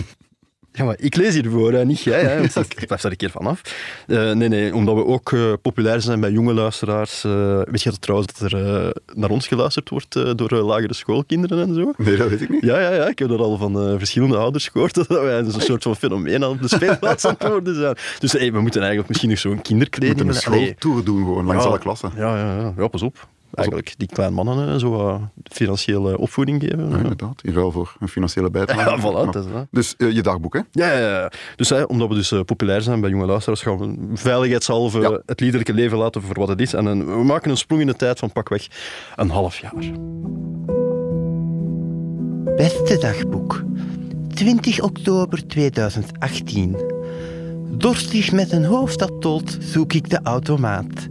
Ja, 0.72 0.84
maar 0.84 0.96
ik 0.98 1.16
lees 1.16 1.34
hiervoor, 1.34 1.72
hè, 1.72 1.84
niet 1.84 2.00
jij. 2.00 2.20
Hè, 2.24 2.36
want 2.38 2.56
ik 2.78 2.86
blijf 2.86 3.00
daar 3.00 3.10
een 3.10 3.16
keer 3.16 3.30
vanaf. 3.30 3.60
Eh 4.06 4.32
nee, 4.32 4.48
nee, 4.48 4.74
omdat 4.74 4.94
we 4.94 5.04
ook 5.04 5.32
eh, 5.32 5.52
populair 5.62 6.00
zijn 6.00 6.20
bij 6.20 6.30
jonge 6.30 6.52
luisteraars. 6.54 7.24
eh, 7.24 7.60
weet 7.64 7.82
je 7.82 7.90
dat 7.90 8.00
trouwens 8.00 8.32
dat 8.32 8.52
er 8.52 8.92
naar 9.14 9.30
ons 9.30 9.46
geluisterd 9.46 9.88
wordt 9.88 10.38
door 10.38 10.52
lagere 10.52 10.94
schoolkinderen 10.94 11.68
en 11.68 11.74
zo? 11.74 11.92
Nee, 11.96 12.16
dat 12.16 12.28
weet 12.28 12.40
ik 12.40 12.48
niet. 12.48 12.64
Ja, 12.64 12.78
ja, 12.80 12.92
ja, 12.92 13.06
ik 13.08 13.18
heb 13.18 13.28
dat 13.28 13.38
al 13.38 13.56
van 13.56 13.98
verschillende 13.98 14.36
ouders 14.36 14.68
gehoord, 14.68 14.94
dat 15.08 15.08
wij 15.08 15.38
een 15.38 15.50
soort 15.60 15.82
van 15.82 15.96
fenomeen 15.96 16.44
aan 16.44 16.50
op 16.50 16.62
de 16.62 16.68
speelplaats 16.68 17.24
aan 17.24 17.34
het 17.38 17.48
worden 17.48 17.74
zijn. 17.74 17.96
Dus 18.18 18.32
hey, 18.32 18.52
we 18.52 18.60
moeten 18.60 18.80
eigenlijk 18.80 19.08
misschien 19.08 19.30
nog 19.30 19.38
zo'n 19.38 19.56
We 19.56 19.62
kinderkleding... 19.62 20.16
moeten 20.16 20.34
een 20.34 20.40
schooltour 20.42 21.04
doen, 21.04 21.18
gewoon, 21.24 21.44
langs 21.44 21.62
Ja. 21.62 21.68
alle 21.68 21.78
klassen. 21.78 22.12
Ja, 22.16 22.36
ja, 22.38 22.56
ja, 22.60 22.72
ja, 22.76 22.88
pas 22.88 23.02
op. 23.02 23.28
Eigenlijk, 23.56 23.94
die 23.96 24.08
kleine 24.08 24.34
mannen 24.34 24.80
zo 24.80 25.20
financiële 25.44 26.18
opvoeding 26.18 26.62
geven. 26.62 26.78
Ja, 26.84 26.90
Ja, 26.90 26.96
inderdaad, 26.96 27.42
in 27.42 27.52
ruil 27.54 27.70
voor 27.72 27.96
een 28.00 28.08
financiële 28.08 28.50
bijdrage. 28.50 28.90
Ja, 28.90 28.98
voilà, 28.98 29.30
dat 29.32 29.44
is 29.44 29.52
dat. 29.52 29.66
Dus 29.70 29.94
eh, 29.96 30.10
je 30.12 30.22
dagboek, 30.22 30.52
hè? 30.54 30.60
Ja, 30.70 30.92
ja, 30.92 31.08
ja. 31.20 31.30
Dus 31.56 31.68
hè, 31.68 31.82
omdat 31.82 32.08
we 32.08 32.14
dus 32.14 32.32
eh, 32.32 32.40
populair 32.40 32.82
zijn 32.82 33.00
bij 33.00 33.10
jonge 33.10 33.26
luisteraars, 33.26 33.62
gaan 33.62 33.78
we 33.78 33.94
veiligheidshalve 34.14 35.00
Ja. 35.00 35.20
het 35.26 35.40
liederlijke 35.40 35.72
leven 35.74 35.98
laten 35.98 36.22
voor 36.22 36.38
wat 36.38 36.48
het 36.48 36.60
is. 36.60 36.72
En 36.74 36.86
een- 36.86 37.06
we 37.06 37.24
maken 37.24 37.50
een 37.50 37.56
sprong 37.56 37.80
in 37.80 37.86
de 37.86 37.96
tijd 37.96 38.18
van 38.18 38.32
pakweg 38.32 38.66
een 39.16 39.30
half 39.30 39.58
jaar. 39.58 39.72
Beste 42.56 42.98
dagboek. 43.00 43.62
20 44.34 44.80
oktober 44.82 45.46
2018. 45.46 46.76
Dorstig 47.70 48.32
met 48.32 48.52
een 48.52 48.64
hoofd 48.64 48.98
dat 48.98 49.12
tolt, 49.20 49.56
zoek 49.60 49.92
ik 49.92 50.10
de 50.10 50.20
automaat. 50.22 51.06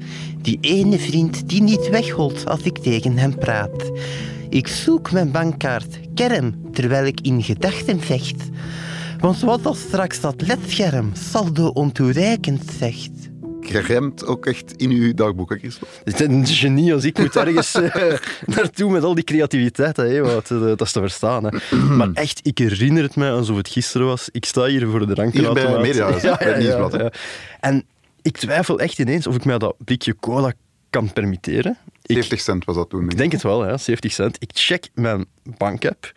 Die 0.45 0.57
ene 0.61 0.99
vriend 0.99 1.49
die 1.49 1.61
niet 1.61 1.89
wegholt 1.89 2.47
als 2.47 2.61
ik 2.61 2.77
tegen 2.77 3.17
hem 3.17 3.35
praat. 3.35 3.91
Ik 4.49 4.67
zoek 4.67 5.11
mijn 5.11 5.31
bankkaart, 5.31 5.99
kerm, 6.13 6.71
terwijl 6.73 7.05
ik 7.05 7.21
in 7.21 7.43
gedachten 7.43 7.99
vecht. 7.99 8.43
Want 9.19 9.39
wat 9.39 9.65
als 9.65 9.79
straks 9.79 10.21
dat 10.21 10.41
ledscherm 10.47 11.11
saldo 11.13 11.67
ontoereikend 11.67 12.63
zegt? 12.79 13.11
Je 13.61 13.79
remt 13.79 14.25
ook 14.25 14.45
echt 14.45 14.73
in 14.75 14.91
je 14.91 15.13
dagboek, 15.13 15.49
hè, 15.49 15.57
Christophe? 15.57 15.95
Het 16.03 16.21
is 16.21 16.27
een 16.27 16.45
genie 16.45 16.93
als 16.93 17.03
ik 17.03 17.17
moet 17.17 17.35
ergens 17.35 17.75
eh, 17.81 18.17
naartoe 18.45 18.91
met 18.91 19.03
al 19.03 19.15
die 19.15 19.23
creativiteit. 19.23 19.97
Hè, 19.97 20.21
wat, 20.21 20.51
eh, 20.51 20.59
dat 20.59 20.81
is 20.81 20.91
te 20.91 20.99
verstaan. 20.99 21.45
Hè. 21.45 21.75
Maar 21.77 22.09
echt, 22.13 22.39
ik 22.43 22.57
herinner 22.57 23.03
het 23.03 23.15
mij 23.15 23.31
alsof 23.31 23.57
het 23.57 23.69
gisteren 23.69 24.07
was. 24.07 24.29
Ik 24.31 24.45
sta 24.45 24.65
hier 24.65 24.87
voor 24.87 25.07
de 25.07 25.13
drankautomaat. 25.13 25.63
Hier 25.63 25.71
bij 25.71 25.81
Mediahuis, 25.81 26.21
het 26.45 26.57
Nieuwsblad, 26.57 26.91
hè. 26.91 27.07
En 27.59 27.85
ik 28.25 28.37
twijfel 28.37 28.79
echt 28.79 28.99
ineens 28.99 29.27
of 29.27 29.35
ik 29.35 29.45
mij 29.45 29.57
dat 29.57 29.75
blikje 29.77 30.15
cola 30.15 30.53
kan 30.89 31.13
permitteren. 31.13 31.77
Ik, 32.01 32.15
70 32.15 32.39
cent 32.39 32.65
was 32.65 32.75
dat 32.75 32.89
toen. 32.89 33.09
ik 33.09 33.17
denk 33.17 33.31
het 33.31 33.41
wel, 33.41 33.67
ja, 33.67 33.77
70 33.77 34.11
cent. 34.11 34.35
Ik 34.39 34.49
check 34.53 34.89
mijn 34.93 35.25
bankapp. 35.57 36.13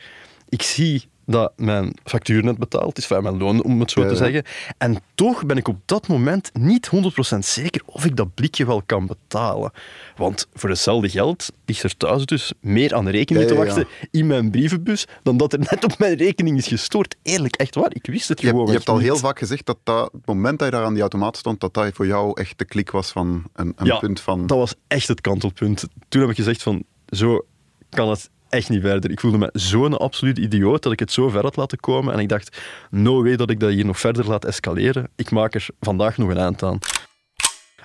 Ik 0.49 0.63
zie 0.63 1.09
dat 1.31 1.53
mijn 1.57 1.93
factuur 2.05 2.45
net 2.45 2.59
betaald 2.59 2.99
is, 2.99 3.07
van 3.07 3.23
mijn 3.23 3.39
loon 3.39 3.63
om 3.63 3.81
het 3.81 3.91
zo 3.91 4.01
Ja, 4.03 4.09
te 4.09 4.17
zeggen. 4.17 4.43
En 4.79 4.97
toch 5.15 5.47
ben 5.47 5.57
ik 5.57 5.69
op 5.69 5.77
dat 5.85 6.09
moment 6.09 6.51
niet 6.55 6.91
100% 7.35 7.39
zeker 7.39 7.83
of 7.87 8.05
ik 8.05 8.17
dat 8.17 8.35
blikje 8.35 8.67
wel 8.67 8.83
kan 8.87 9.07
betalen. 9.07 9.71
Want 10.17 10.47
voor 10.55 10.69
hetzelfde 10.69 11.09
geld 11.09 11.53
ligt 11.67 11.83
er 11.83 11.97
thuis 11.97 12.25
dus 12.27 12.53
meer 12.61 12.95
aan 12.95 13.05
de 13.05 13.11
rekening 13.11 13.45
Ja, 13.49 13.51
te 13.55 13.59
wachten 13.65 13.87
in 14.11 14.27
mijn 14.27 14.51
brievenbus 14.51 15.07
dan 15.23 15.37
dat 15.37 15.53
er 15.53 15.59
net 15.59 15.85
op 15.85 15.99
mijn 15.99 16.15
rekening 16.17 16.57
is 16.59 16.67
gestort. 16.67 17.17
Eerlijk, 17.23 17.57
echt 17.57 17.75
waar. 17.75 17.91
Ik 17.95 18.07
wist 18.07 18.29
het 18.29 18.41
gewoon 18.41 18.55
hebt- 18.57 18.69
je 18.71 18.77
hebt 18.77 18.89
al 18.89 18.95
niet. 18.97 19.05
heel 19.05 19.17
vaak 19.17 19.39
gezegd 19.39 19.67
dat, 19.67 19.79
dat 19.83 20.13
het 20.13 20.27
moment 20.27 20.59
dat 20.59 20.69
je 20.69 20.75
daar 20.75 20.85
aan 20.85 20.93
die 20.93 21.01
automaat 21.01 21.37
stond, 21.37 21.61
dat 21.61 21.75
dat 21.75 21.91
voor 21.95 22.07
jou 22.07 22.41
echt 22.41 22.59
de 22.59 22.65
klik 22.65 22.91
was 22.91 23.11
van 23.11 23.45
een, 23.55 23.73
een 23.77 23.87
Ja, 23.87 23.99
punt 23.99 24.21
van... 24.21 24.47
Dat 24.47 24.59
was 24.59 24.75
echt 24.87 25.09
het 25.09 25.21
kantelpunt. 25.21 25.85
Toen 26.09 26.21
heb 26.21 26.31
ik 26.31 26.37
gezegd 26.37 26.63
van, 26.63 26.83
zo 27.09 27.45
kan 27.89 28.09
het 28.11 28.31
echt 28.49 28.69
niet 28.69 28.81
verder. 28.81 29.11
Ik 29.11 29.21
voelde 29.21 29.39
me 29.39 29.51
zo'n 29.53 29.99
absoluut 29.99 30.39
idioot 30.39 30.83
dat 30.83 30.93
ik 30.93 30.99
het 30.99 31.13
zo 31.13 31.29
ver 31.29 31.43
had 31.43 31.57
laten 31.57 31.79
komen. 31.81 32.15
En 32.15 32.19
ik 32.21 32.29
dacht, 32.29 32.59
no 32.91 33.23
way 33.23 33.37
dat 33.37 33.51
ik 33.51 33.61
dat 33.61 33.71
hier 33.71 33.85
nog 33.85 33.99
verder 33.99 34.27
laat 34.27 34.45
escaleren. 34.45 35.09
Ik 35.17 35.31
maak 35.31 35.55
er 35.55 35.67
vandaag 35.81 36.17
nog 36.17 36.29
een 36.29 36.37
eind 36.37 36.63
aan. 36.63 36.79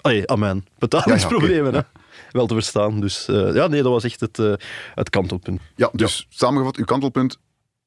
Allee, 0.02 0.28
amen. 0.28 0.66
Betalingsproblemen, 0.78 1.72
Ja, 1.72 1.78
ja, 1.78 1.88
hè. 1.94 2.02
Wel 2.32 2.48
te 2.48 2.54
verstaan. 2.54 3.02
Dus 3.02 3.28
eh, 3.28 3.54
ja, 3.54 3.68
nee, 3.68 3.82
dat 3.82 3.92
was 3.92 4.04
echt 4.04 4.20
het, 4.20 4.40
eh, 4.40 4.54
het 4.96 5.10
kantelpunt. 5.10 5.62
Ja, 5.76 5.90
dus 5.94 6.26
samengevat, 6.30 6.78
uw 6.78 6.84
kantelpunt 6.84 7.38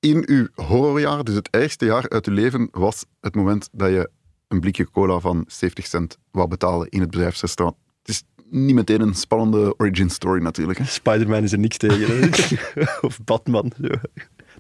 in 0.01 0.23
uw 0.27 0.49
horrorjaar, 0.55 1.25
dus 1.25 1.35
het 1.35 1.49
ergste 1.51 1.85
jaar 1.85 2.09
uit 2.09 2.27
uw 2.27 2.35
leven, 2.35 2.69
was 2.71 3.05
het 3.21 3.35
moment 3.35 3.69
dat 3.73 3.91
je 3.91 4.11
een 4.49 4.61
blikje 4.61 4.91
cola 4.91 5.19
van 5.19 5.45
70 5.47 5.87
cent 5.87 6.19
wou 6.31 6.49
betalen 6.49 6.89
in 6.89 7.01
het 7.01 7.11
bedrijfsrestaurant. 7.11 7.77
Het 8.03 8.09
is 8.09 8.23
niet 8.51 8.75
meteen 8.75 9.01
een 9.01 9.15
spannende 9.15 9.75
origin 9.77 10.11
story 10.11 10.43
natuurlijk. 10.43 10.81
Spider-Man 10.85 11.43
is 11.43 11.53
er 11.53 11.59
niks 11.59 11.77
tegen. 11.77 12.31
of 13.01 13.19
Batman. 13.25 13.73
Zo. 13.83 13.89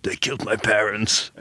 They 0.00 0.16
killed 0.16 0.44
my 0.44 0.56
parents. 0.56 1.32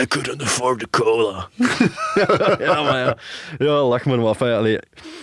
I 0.00 0.06
couldn't 0.06 0.42
afford 0.42 0.78
the 0.78 0.90
cola. 0.90 1.48
ja, 2.66 2.82
maar 2.82 2.98
ja. 2.98 3.16
Ja, 3.58 3.82
lach 3.82 4.04
maar 4.04 4.18
maar. 4.18 4.26
Enfin, 4.26 4.46
ja, 4.46 4.56
allee. 4.56 4.78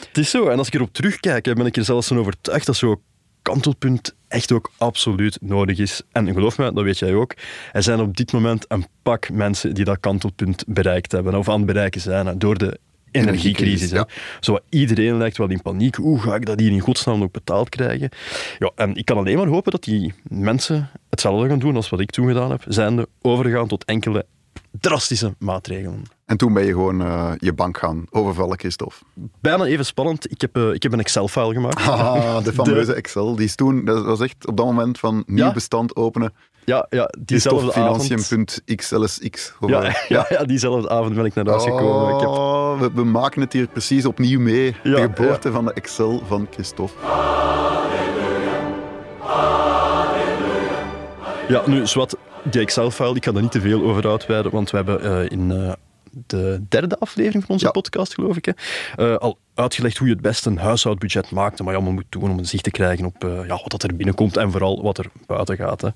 Het 0.07 0.17
is 0.17 0.29
zo. 0.29 0.47
En 0.47 0.57
als 0.57 0.67
ik 0.67 0.73
erop 0.73 0.93
terugkijk, 0.93 1.43
ben 1.43 1.65
ik 1.65 1.77
er 1.77 1.83
zelfs 1.83 2.07
van 2.07 2.17
overtuigd 2.17 2.65
dat 2.65 2.75
zo'n 2.75 3.01
kantelpunt 3.41 4.15
echt 4.27 4.51
ook 4.51 4.71
absoluut 4.77 5.37
nodig 5.41 5.77
is. 5.77 6.01
En 6.11 6.33
geloof 6.33 6.57
me, 6.57 6.73
dat 6.73 6.83
weet 6.83 6.99
jij 6.99 7.13
ook. 7.13 7.33
Er 7.71 7.83
zijn 7.83 7.99
op 7.99 8.17
dit 8.17 8.31
moment 8.31 8.65
een 8.67 8.85
pak 9.03 9.29
mensen 9.29 9.73
die 9.73 9.85
dat 9.85 9.99
kantelpunt 9.99 10.63
bereikt 10.67 11.11
hebben. 11.11 11.35
Of 11.35 11.49
aan 11.49 11.57
het 11.57 11.65
bereiken 11.65 12.01
zijn 12.01 12.39
door 12.39 12.57
de 12.57 12.79
energiecrisis. 13.11 13.89
Ja. 13.89 14.07
Zo, 14.39 14.57
iedereen 14.69 15.17
lijkt 15.17 15.37
wel 15.37 15.49
in 15.49 15.61
paniek. 15.61 15.95
Hoe 15.95 16.19
ga 16.19 16.35
ik 16.35 16.45
dat 16.45 16.59
hier 16.59 16.71
in 16.71 16.79
godsnaam 16.79 17.23
ook 17.23 17.31
betaald 17.31 17.69
krijgen? 17.69 18.09
Ja, 18.59 18.71
en 18.75 18.95
ik 18.95 19.05
kan 19.05 19.17
alleen 19.17 19.37
maar 19.37 19.47
hopen 19.47 19.71
dat 19.71 19.83
die 19.83 20.13
mensen 20.23 20.89
hetzelfde 21.09 21.47
gaan 21.49 21.59
doen 21.59 21.75
als 21.75 21.89
wat 21.89 21.99
ik 21.99 22.11
toen 22.11 22.27
gedaan 22.27 22.51
heb. 22.51 22.63
Zijnde 22.67 23.07
overgaan 23.21 23.67
tot 23.67 23.85
enkele 23.85 24.25
drastische 24.79 25.33
maatregelen. 25.39 26.03
En 26.25 26.37
toen 26.37 26.53
ben 26.53 26.65
je 26.65 26.71
gewoon 26.71 27.01
eh, 27.01 27.31
je 27.37 27.53
bank 27.53 27.77
gaan 27.77 28.05
overvallen, 28.09 28.59
Christophe. 28.59 28.95
Bijna 29.41 29.65
even 29.65 29.85
spannend. 29.85 30.31
Ik 30.31 30.41
heb, 30.41 30.55
eh, 30.55 30.73
ik 30.73 30.83
heb 30.83 30.91
een 30.93 30.99
Excel-file 30.99 31.53
gemaakt. 31.53 31.79
Haha, 31.79 32.41
de 32.41 32.53
fameuze 32.53 32.93
Excel. 32.93 33.35
Die 33.35 33.45
is 33.45 33.55
toen, 33.55 33.85
dat 33.85 34.05
was 34.05 34.19
echt 34.19 34.47
op 34.47 34.57
dat 34.57 34.65
moment 34.65 34.99
van 34.99 35.23
nieuw 35.25 35.45
Ja. 35.45 35.51
bestand 35.53 35.95
openen. 35.95 36.33
Ja, 36.71 36.85
ja 36.89 37.09
diezelfde 37.19 37.73
avond. 37.73 38.05
Christophefinanciën.xlsx. 38.05 39.53
Ja, 39.67 39.95
ja, 40.07 40.25
ja, 40.29 40.43
diezelfde 40.43 40.89
avond 40.89 41.15
ben 41.15 41.25
ik 41.25 41.33
naar 41.33 41.45
huis 41.45 41.63
gekomen. 41.63 42.13
Ik 42.13 42.19
heb, 42.19 42.29
Oh, 42.29 42.79
we, 42.79 42.89
we 42.93 43.03
maken 43.03 43.41
het 43.41 43.53
hier 43.53 43.67
precies 43.67 44.05
opnieuw 44.05 44.39
mee. 44.39 44.75
Ja, 44.83 44.95
de 44.95 45.01
geboorte 45.01 45.51
van 45.51 45.65
de 45.65 45.73
Excel 45.73 46.23
van 46.27 46.47
Christophe. 46.51 46.93
ja, 51.47 51.61
nu, 51.65 51.87
zwart, 51.87 52.15
die 52.43 52.61
Excel-file, 52.61 53.15
ik 53.15 53.23
ga 53.23 53.31
daar 53.31 53.41
niet 53.41 53.51
te 53.51 53.61
veel 53.61 53.81
over 53.83 54.09
uitweiden, 54.09 54.51
want 54.51 54.71
we 54.71 54.77
hebben 54.77 55.01
eh, 55.03 55.29
in 55.29 55.51
eh, 55.51 55.71
de 56.11 56.63
derde 56.69 56.97
aflevering 56.99 57.43
van 57.43 57.53
onze 57.53 57.65
Ja. 57.65 57.71
podcast, 57.71 58.13
geloof 58.13 58.37
ik, 58.37 58.45
hè, 58.45 58.53
eh, 58.95 59.17
al 59.17 59.37
uitgelegd 59.53 59.97
hoe 59.97 60.07
je 60.07 60.13
het 60.13 60.21
beste 60.21 60.49
een 60.49 60.57
huishoudbudget 60.57 61.31
maakt 61.31 61.59
en 61.59 61.65
wat 61.65 61.73
je 61.73 61.79
allemaal 61.79 61.93
moet 62.01 62.05
doen 62.11 62.31
om 62.31 62.37
een 62.37 62.45
zicht 62.45 62.63
te 62.63 62.71
krijgen 62.71 63.05
op 63.05 63.23
eh, 63.23 63.45
ja, 63.47 63.59
wat 63.67 63.83
er 63.83 63.95
binnenkomt 63.95 64.37
en 64.37 64.51
vooral 64.51 64.81
wat 64.83 64.97
er 64.97 65.05
buiten 65.27 65.55
gaat. 65.57 65.81
Hè. 65.81 65.89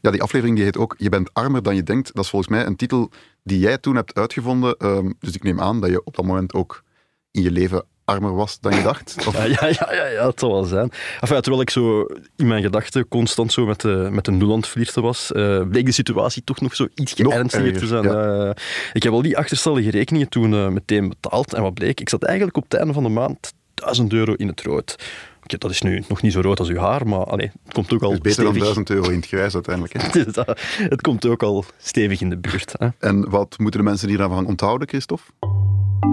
Ja, 0.00 0.10
die 0.10 0.22
aflevering 0.22 0.56
die 0.56 0.64
heet 0.64 0.76
ook 0.76 0.94
Je 0.98 1.08
bent 1.08 1.34
armer 1.34 1.62
dan 1.62 1.74
je 1.76 1.82
denkt. 1.82 2.14
Dat 2.14 2.24
is 2.24 2.30
volgens 2.30 2.50
mij 2.50 2.66
een 2.66 2.76
titel 2.76 3.10
die 3.42 3.58
jij 3.58 3.78
toen 3.78 3.96
hebt 3.96 4.14
uitgevonden. 4.14 4.76
Ehm, 4.76 5.10
dus 5.18 5.34
ik 5.34 5.42
neem 5.42 5.60
aan 5.60 5.80
dat 5.80 5.90
je 5.90 6.04
op 6.04 6.16
dat 6.16 6.24
moment 6.24 6.54
ook 6.54 6.82
in 7.30 7.42
je 7.42 7.50
leven 7.50 7.84
armer 8.06 8.34
was 8.34 8.60
dan 8.60 8.74
je 8.74 8.82
dacht. 8.82 9.14
Of, 9.26 9.36
Ja, 9.36 9.44
ja, 9.44 9.66
ja, 9.66 9.94
ja, 9.94 10.06
ja, 10.06 10.26
het 10.26 10.40
zal 10.40 10.52
wel 10.52 10.64
zijn. 10.64 10.90
Enfin, 11.20 11.40
terwijl 11.40 11.60
ik 11.62 11.70
zo 11.70 12.06
in 12.36 12.46
mijn 12.46 12.62
gedachten 12.62 13.08
constant 13.08 13.52
zo 13.52 13.66
met 13.66 13.80
de, 13.80 14.08
met 14.10 14.24
de 14.24 14.30
nul 14.30 14.50
aan 14.52 14.56
het 14.56 14.66
flirten 14.66 15.02
was, 15.02 15.32
eh, 15.32 15.60
bleek 15.68 15.86
de 15.86 15.92
situatie 15.92 16.44
toch 16.44 16.60
nog 16.60 16.74
zo 16.76 16.86
iets 16.94 17.14
ernstiger 17.14 17.78
te 17.78 17.86
zijn. 17.86 18.04
Eh, 18.08 18.50
ik 18.92 19.02
heb 19.02 19.12
al 19.12 19.22
die 19.22 19.36
achterstallige 19.38 19.90
rekeningen 19.90 20.28
toen 20.28 20.54
eh, 20.54 20.68
meteen 20.68 21.08
betaald. 21.08 21.54
En 21.54 21.62
wat 21.62 21.74
bleek? 21.74 22.00
Ik 22.00 22.08
zat 22.08 22.22
eigenlijk 22.22 22.56
op 22.56 22.62
het 22.62 22.74
einde 22.74 22.92
van 22.92 23.02
de 23.02 23.08
maand 23.08 23.52
1000 23.74 24.12
euro 24.12 24.32
in 24.32 24.48
het 24.48 24.60
rood. 24.62 24.96
Oké, 25.42 25.58
dat 25.58 25.70
is 25.70 25.82
nu 25.82 26.04
nog 26.08 26.22
niet 26.22 26.32
zo 26.32 26.40
rood 26.40 26.58
als 26.58 26.68
uw 26.68 26.76
haar, 26.78 27.06
maar 27.06 27.24
allee, 27.24 27.50
het 27.64 27.72
komt 27.72 27.92
ook 27.92 28.02
al 28.02 28.12
is 28.12 28.18
beter 28.18 28.44
dan 28.44 28.52
stevig. 28.54 28.74
1000 28.74 28.90
euro 28.90 29.08
in 29.10 29.16
het 29.16 29.26
grijs 29.26 29.54
uiteindelijk. 29.54 29.94
Hè. 30.02 30.08
Het 30.20 30.34
dat- 30.34 30.60
het 30.76 31.00
komt 31.00 31.26
ook 31.26 31.42
al 31.42 31.64
stevig 31.78 32.20
in 32.20 32.30
de 32.30 32.38
buurt. 32.38 32.74
Hè. 32.78 32.88
En 32.98 33.30
wat 33.30 33.58
moeten 33.58 33.80
de 33.80 33.86
mensen 33.86 34.08
hier 34.08 34.18
daarvan 34.18 34.46
onthouden, 34.46 34.88
Christophe? 34.88 35.24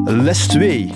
Les 0.06 0.48
2. 0.48 0.92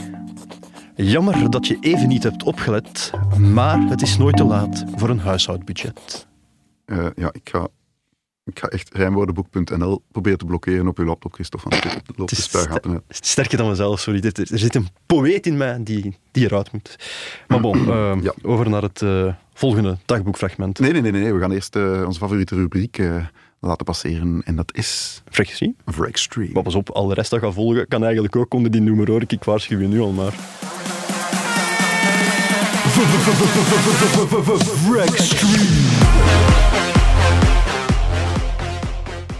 Jammer 0.97 1.49
dat 1.49 1.67
je 1.67 1.77
even 1.81 2.07
niet 2.07 2.23
hebt 2.23 2.43
opgelet, 2.43 3.11
maar 3.39 3.79
het 3.89 4.01
is 4.01 4.17
nooit 4.17 4.37
te 4.37 4.43
laat 4.43 4.83
voor 4.95 5.09
een 5.09 5.19
huishoudbudget. 5.19 6.27
Eh, 6.85 7.05
ja, 7.15 7.29
ik 7.33 7.49
ga, 7.49 7.67
ik 8.43 8.59
ga 8.59 8.67
echt 8.67 8.93
rijmwoordenboek.nl 8.93 10.01
proberen 10.11 10.37
te 10.37 10.45
blokkeren 10.45 10.87
op 10.87 10.97
uw 10.97 11.05
laptop, 11.05 11.33
Christophe. 11.33 11.69
De 11.69 11.77
Het 12.21 12.31
is. 12.31 12.49
Sterker 13.09 13.57
dan 13.57 13.67
mezelf, 13.69 13.99
sorry. 13.99 14.19
Dit- 14.19 14.37
Er 14.51 14.59
zit 14.59 14.75
een 14.75 14.87
poëet 15.05 15.45
in 15.45 15.57
mij 15.57 15.83
die, 15.83 16.17
die 16.31 16.43
eruit 16.45 16.71
moet. 16.71 16.95
Maar 17.47 17.59
bon, 17.61 17.77
eh, 17.91 18.17
Ja. 18.21 18.33
over 18.41 18.69
naar 18.69 18.81
het 18.81 19.01
eh, 19.01 19.33
volgende 19.53 19.97
dagboekfragment. 20.05 20.79
Nee, 20.79 20.91
nee, 20.91 21.01
nee, 21.01 21.11
nee. 21.11 21.33
We 21.33 21.39
gaan 21.39 21.51
eerst 21.51 21.75
eh, 21.75 22.03
onze 22.05 22.19
favoriete 22.19 22.55
rubriek 22.55 23.01
laten 23.59 23.85
passeren. 23.85 24.41
En 24.45 24.55
dat 24.55 24.75
is 24.75 25.21
Fractie. 25.29 25.75
Extreme. 26.07 26.49
Maar 26.53 26.63
pas 26.63 26.75
op, 26.75 26.89
al 26.89 27.07
de 27.07 27.13
rest 27.13 27.29
dat 27.29 27.39
gaat 27.39 27.53
volgen, 27.53 27.87
kan 27.87 28.03
eigenlijk 28.03 28.35
ook 28.35 28.53
onder 28.53 28.71
die 28.71 28.81
noemer 28.81 29.09
hoor. 29.11 29.23
Ik 29.27 29.43
waarschuw 29.43 29.79
je 29.79 29.87
nu 29.87 29.99
al 29.99 30.11
maar. 30.11 30.33
We 32.97 33.03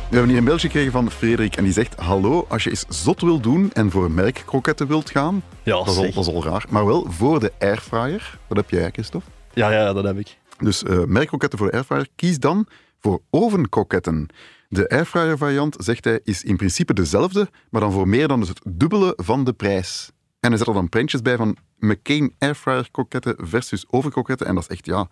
hebben 0.09 0.29
hier 0.29 0.37
een 0.37 0.43
mailtje 0.43 0.67
gekregen 0.67 0.91
van 0.91 1.11
Frederik 1.11 1.55
en 1.55 1.63
die 1.63 1.73
zegt: 1.73 1.95
Hallo, 1.95 2.45
als 2.49 2.63
je 2.63 2.69
eens 2.69 2.85
zot 2.89 3.21
wil 3.21 3.39
doen 3.39 3.71
en 3.73 3.91
voor 3.91 4.11
merkkroketten 4.11 4.87
wilt 4.87 5.09
gaan, 5.09 5.43
Ja, 5.63 5.71
dat, 5.77 5.87
is 5.87 5.95
al, 5.97 6.03
zeg. 6.03 6.13
dat 6.13 6.27
is 6.27 6.33
al 6.33 6.43
raar, 6.43 6.65
maar 6.69 6.85
wel 6.85 7.05
voor 7.09 7.39
de 7.39 7.51
airfryer. 7.59 8.39
Wat 8.47 8.57
heb 8.57 8.69
jij, 8.69 8.89
Christophe? 8.91 9.29
Ja, 9.53 9.71
ja, 9.71 9.93
dat 9.93 10.03
heb 10.03 10.17
ik. 10.19 10.37
Dus 10.57 10.83
merkkroketten 11.07 11.59
voor 11.59 11.67
de 11.67 11.73
airfryer. 11.73 12.07
Kies 12.15 12.39
dan 12.39 12.67
voor 12.99 13.21
ovenkroketten. 13.29 14.27
De 14.69 14.89
airfryer 14.89 15.37
variant, 15.37 15.75
zegt 15.79 16.03
hij, 16.03 16.19
is 16.23 16.43
in 16.43 16.57
principe 16.57 16.93
dezelfde, 16.93 17.49
maar 17.69 17.81
dan 17.81 17.91
voor 17.91 18.07
meer 18.07 18.27
dan 18.27 18.39
dus 18.39 18.49
het 18.49 18.61
dubbele 18.65 19.13
van 19.15 19.43
de 19.43 19.53
prijs. 19.53 20.11
En 20.39 20.51
er 20.51 20.57
dan 20.73 20.89
prentjes 20.89 21.21
bij 21.21 21.37
van 21.37 21.57
McCain 21.77 22.35
airfryer 22.37 22.91
kroketten 22.91 23.35
versus 23.47 23.89
ovenkroketten. 23.89 24.47
En 24.47 24.55
dat 24.55 24.63
is 24.63 24.69
echt, 24.69 24.85
ja, 24.85 25.09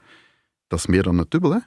dat 0.67 0.79
is 0.79 0.85
meer 0.85 1.03
dan 1.03 1.17
het 1.17 1.31
dubbel, 1.31 1.51
hè? 1.51 1.59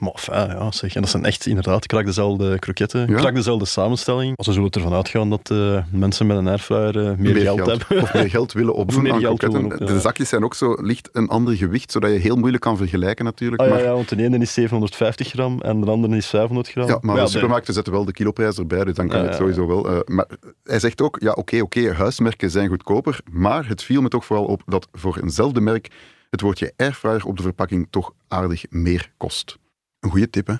Maar 0.00 0.24
ja, 0.26 0.70
zeg. 0.70 0.94
En 0.94 1.00
dat 1.00 1.10
zijn 1.10 1.24
echt 1.24 1.46
inderdaad 1.46 1.86
krak 1.86 2.04
dezelfde 2.04 2.58
kroketten, 2.58 3.10
Ja. 3.10 3.16
krak 3.16 3.34
dezelfde 3.34 3.64
samenstelling. 3.64 4.32
Maar 4.36 4.44
ze 4.44 4.52
zullen 4.52 4.70
ervan 4.70 4.92
uitgaan 4.92 5.30
dat 5.30 5.50
eh, 5.50 5.82
mensen 5.90 6.26
met 6.26 6.36
een 6.36 6.48
airfryer 6.48 7.06
eh, 7.10 7.16
meer, 7.16 7.36
geld, 7.36 7.58
hebben. 7.66 8.02
Of 8.02 8.14
meer 8.14 8.30
geld 8.30 8.52
willen 8.52 8.74
opdoen 8.82 9.02
meer 9.02 9.12
aan 9.12 9.20
geld 9.20 9.38
kroketten. 9.38 9.68
willen 9.68 9.82
op, 9.82 9.88
ja. 9.88 9.94
De 9.94 10.00
zakjes 10.00 10.28
zijn 10.28 10.44
ook 10.44 10.54
zo 10.54 10.76
licht 10.80 11.08
een 11.12 11.28
ander 11.28 11.54
gewicht, 11.56 11.92
zodat 11.92 12.10
je 12.10 12.16
heel 12.18 12.36
moeilijk 12.36 12.62
kan 12.62 12.76
vergelijken 12.76 13.24
natuurlijk. 13.24 13.62
Ah, 13.62 13.68
ja, 13.68 13.74
maar 13.74 13.82
ja, 13.82 13.92
want 13.92 14.08
de 14.08 14.22
ene 14.22 14.38
is 14.38 14.52
750 14.52 15.28
gram 15.28 15.60
en 15.60 15.80
de 15.80 15.90
andere 15.90 16.16
is 16.16 16.26
500 16.26 16.68
gram. 16.68 16.88
Ja, 16.88 16.98
maar 17.00 17.16
ja, 17.16 17.24
de 17.24 17.30
supermarkten 17.30 17.74
zetten 17.74 17.92
wel 17.92 18.04
de 18.04 18.12
kiloprijs 18.12 18.58
erbij, 18.58 18.84
dus 18.84 18.94
dan 18.94 19.08
kan 19.08 19.20
Ja, 19.20 19.26
het 19.26 19.36
sowieso 19.36 19.66
wel. 19.66 19.88
eh, 19.90 19.98
maar 20.04 20.26
hij 20.64 20.78
zegt 20.78 21.00
ook, 21.02 21.16
ja 21.20 21.32
oké, 21.32 21.60
oké, 21.60 21.92
huismerken 21.92 22.50
zijn 22.50 22.68
goedkoper, 22.68 23.20
maar 23.30 23.66
het 23.68 23.82
viel 23.82 24.02
me 24.02 24.08
toch 24.08 24.24
vooral 24.24 24.44
op 24.44 24.62
dat 24.66 24.88
voor 24.92 25.18
eenzelfde 25.22 25.60
merk 25.60 25.90
het 26.30 26.40
woordje 26.40 26.72
airfryer 26.76 27.24
op 27.26 27.36
de 27.36 27.42
verpakking 27.42 27.86
toch 27.90 28.12
aardig 28.28 28.64
meer 28.70 29.10
kost. 29.16 29.58
Een 30.00 30.10
goede 30.10 30.30
tip, 30.30 30.46
hè? 30.46 30.54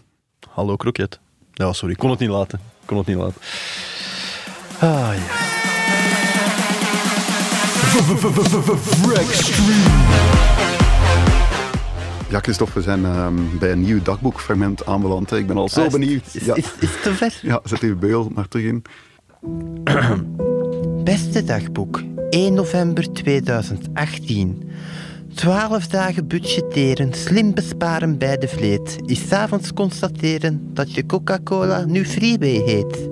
Hallo 0.51 0.77
kroket. 0.77 1.21
Ja, 1.53 1.73
sorry, 1.73 1.93
ik 1.95 1.99
kon 1.99 2.11
het 2.11 2.19
niet 2.19 2.29
laten. 2.29 2.59
Ik 2.81 2.87
kon 2.87 2.97
het 2.99 3.07
niet 3.07 3.17
laten. 3.17 3.41
Ah, 4.81 5.15
ja. 5.17 5.37
Ja, 12.31 12.39
Christophe, 12.41 12.73
we 12.75 12.83
zijn 12.83 13.05
ehm, 13.05 13.35
bij 13.59 13.73
een 13.73 13.81
nieuw 13.81 14.03
dagboekfragment 14.03 14.87
aanbeland. 14.87 15.31
hè. 15.31 15.37
Ik 15.37 15.47
ben 15.47 15.57
al 15.57 15.69
zo 15.69 15.85
Ah, 15.85 15.91
benieuwd. 15.91 16.23
Is, 16.35 16.45
Ja, 16.45 16.55
is, 16.55 16.65
te 17.03 17.15
ver? 17.15 17.39
ja, 17.43 17.61
zet 17.65 17.81
uw 17.81 17.99
beul 17.99 18.31
maar 18.35 18.49
terug 18.49 18.67
in. 18.67 18.83
Beste 21.05 21.45
dagboek, 21.45 22.03
1 22.31 22.55
november 22.55 23.13
2018. 23.13 24.71
Twaalf 25.39 25.87
dagen 25.87 26.27
budgetteren, 26.27 27.15
slim 27.15 27.55
besparen 27.55 28.19
bij 28.19 28.37
de 28.37 28.49
vleet, 28.49 28.99
is 29.05 29.29
's 29.29 29.33
avonds 29.33 29.73
constateren 29.73 30.71
dat 30.75 30.95
je 30.95 31.07
Coca-Cola 31.07 31.85
nu 31.85 32.05
Freeway 32.05 32.63
heet. 32.65 33.09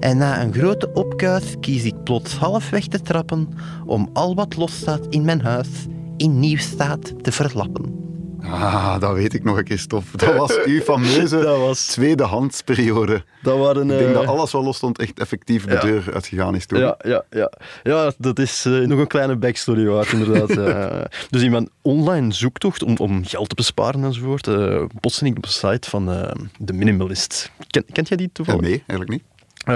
En 0.00 0.16
na 0.16 0.42
een 0.42 0.52
grote 0.52 0.92
opkuis 0.92 1.54
kies 1.60 1.84
ik 1.84 2.02
plots 2.04 2.34
halfweg 2.34 2.86
te 2.86 3.00
trappen 3.00 3.48
om 3.86 4.10
al 4.12 4.34
wat 4.34 4.56
losstaat 4.56 5.06
in 5.08 5.24
mijn 5.24 5.40
huis 5.40 5.68
in 6.16 6.40
nieuw 6.40 6.58
staat 6.58 7.24
te 7.24 7.32
verlappen. 7.32 8.07
Ah, 8.50 9.00
dat 9.00 9.12
weet 9.12 9.34
ik 9.34 9.44
nog 9.44 9.56
een 9.56 9.64
keer, 9.64 9.78
Stof. 9.78 10.10
Dat 10.10 10.34
was 10.36 10.58
uw 10.64 10.80
fameuze 10.80 11.40
Dat 11.40 11.58
was- 11.58 11.86
tweedehandsperiode. 11.86 13.24
Dat 13.42 13.58
waren... 13.58 13.82
Ik 13.90 13.98
denk 13.98 14.08
eh, 14.08 14.14
dat 14.14 14.26
alles 14.26 14.50
wat 14.52 14.64
los 14.64 14.76
stond 14.76 14.98
echt 14.98 15.18
effectief 15.20 15.64
de 15.64 15.72
ja. 15.72 15.80
deur 15.80 16.04
uitgegaan 16.14 16.54
is 16.54 16.66
toen. 16.66 16.78
Ja, 16.78 16.96
ja, 17.04 17.24
ja. 17.30 17.52
ja, 17.82 18.12
dat 18.18 18.38
is 18.38 18.64
eh, 18.64 18.72
nog 18.72 18.98
een 18.98 19.06
kleine 19.06 19.36
backstory 19.36 19.86
waard, 19.86 20.12
inderdaad. 20.12 20.56
Eh, 20.68 21.00
dus 21.30 21.42
in 21.42 21.50
mijn 21.50 21.68
online 21.82 22.32
zoektocht 22.32 22.82
om, 22.82 22.96
om 22.96 23.24
geld 23.24 23.48
te 23.48 23.54
besparen 23.54 24.04
enzovoort, 24.04 24.46
eh 24.46 24.84
botste 25.00 25.24
ik 25.26 25.36
op 25.36 25.42
de 25.42 25.48
site 25.48 25.90
van 25.90 26.10
eh 26.12 26.30
The 26.64 26.72
Minimalist. 26.72 27.50
Ken, 27.66 27.84
kent 27.92 28.08
jij 28.08 28.16
die 28.16 28.26
Eh, 28.26 28.32
toevallig? 28.32 28.60
nee, 28.60 28.82
eigenlijk 28.86 29.10
niet. 29.10 29.22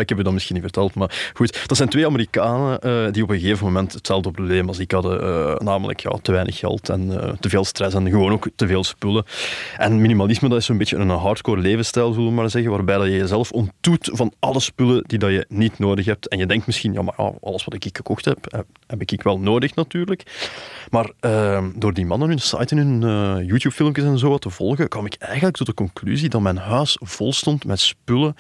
Ik 0.01 0.09
heb 0.09 0.19
je 0.19 0.25
dat 0.25 0.33
misschien 0.33 0.55
niet 0.55 0.65
verteld, 0.65 0.95
maar 0.95 1.33
goed. 1.35 1.69
Dat 1.69 1.77
zijn 1.77 1.89
twee 1.89 2.07
Amerikanen 2.07 2.81
eh, 2.81 3.13
die 3.13 3.23
op 3.23 3.31
een 3.31 3.41
gegeven 3.41 3.67
moment 3.67 3.93
hetzelfde 3.93 4.31
probleem 4.31 4.69
als 4.69 4.79
ik 4.79 4.91
hadden. 4.91 5.23
eh, 5.23 5.55
namelijk 5.59 6.01
ja, 6.01 6.19
te 6.23 6.33
weinig 6.33 6.59
geld 6.59 6.89
en 6.89 7.21
eh, 7.21 7.33
te 7.41 7.49
veel 7.49 7.65
stress 7.65 7.95
en 7.95 8.11
gewoon 8.11 8.33
ook 8.33 8.49
te 8.57 8.67
veel 8.67 8.85
spullen. 8.85 9.25
En 9.79 10.01
minimalisme 10.01 10.49
dat 10.49 10.59
is 10.59 10.65
zo'n 10.65 10.79
beetje 10.79 10.97
een 10.97 11.09
hardcore 11.09 11.61
levensstijl, 11.61 12.13
zullen 12.13 12.29
we 12.29 12.35
maar 12.35 12.51
zeggen, 12.51 12.71
waarbij 12.71 12.97
dat 12.97 13.07
je 13.07 13.13
jezelf 13.13 13.51
ontdoet 13.51 14.11
van 14.13 14.33
alle 14.39 14.61
spullen 14.61 15.05
die 15.07 15.19
dat 15.19 15.31
je 15.31 15.45
niet 15.49 15.79
nodig 15.79 16.05
hebt. 16.05 16.29
En 16.29 16.39
je 16.39 16.47
denkt 16.47 16.67
misschien, 16.67 16.93
ja, 16.93 17.03
maar 17.03 17.15
alles 17.41 17.65
wat 17.65 17.75
ik 17.75 17.97
gekocht 17.97 18.25
heb, 18.25 18.65
heb, 18.87 19.01
ik 19.03 19.23
wel 19.23 19.39
nodig 19.39 19.75
natuurlijk. 19.75 20.23
Maar 20.91 21.11
eh, 21.21 21.65
door 21.75 21.93
die 21.93 22.07
mannen 22.07 22.29
hun 22.29 22.39
site 22.39 22.77
en 22.77 22.79
hun 22.79 23.47
YouTube-filmpjes 23.47 24.05
en 24.05 24.19
zo 24.19 24.29
wat 24.29 24.41
te 24.41 24.51
volgen, 24.51 24.89
kwam 24.89 25.07
ik 25.07 25.15
eigenlijk 25.19 25.57
tot 25.57 25.67
de 25.67 25.75
conclusie 25.75 26.29
dat 26.29 26.41
mijn 26.41 26.57
huis 26.57 26.97
vol 27.01 27.33
stond 27.33 27.65
met 27.65 27.81
spullen 27.81 28.35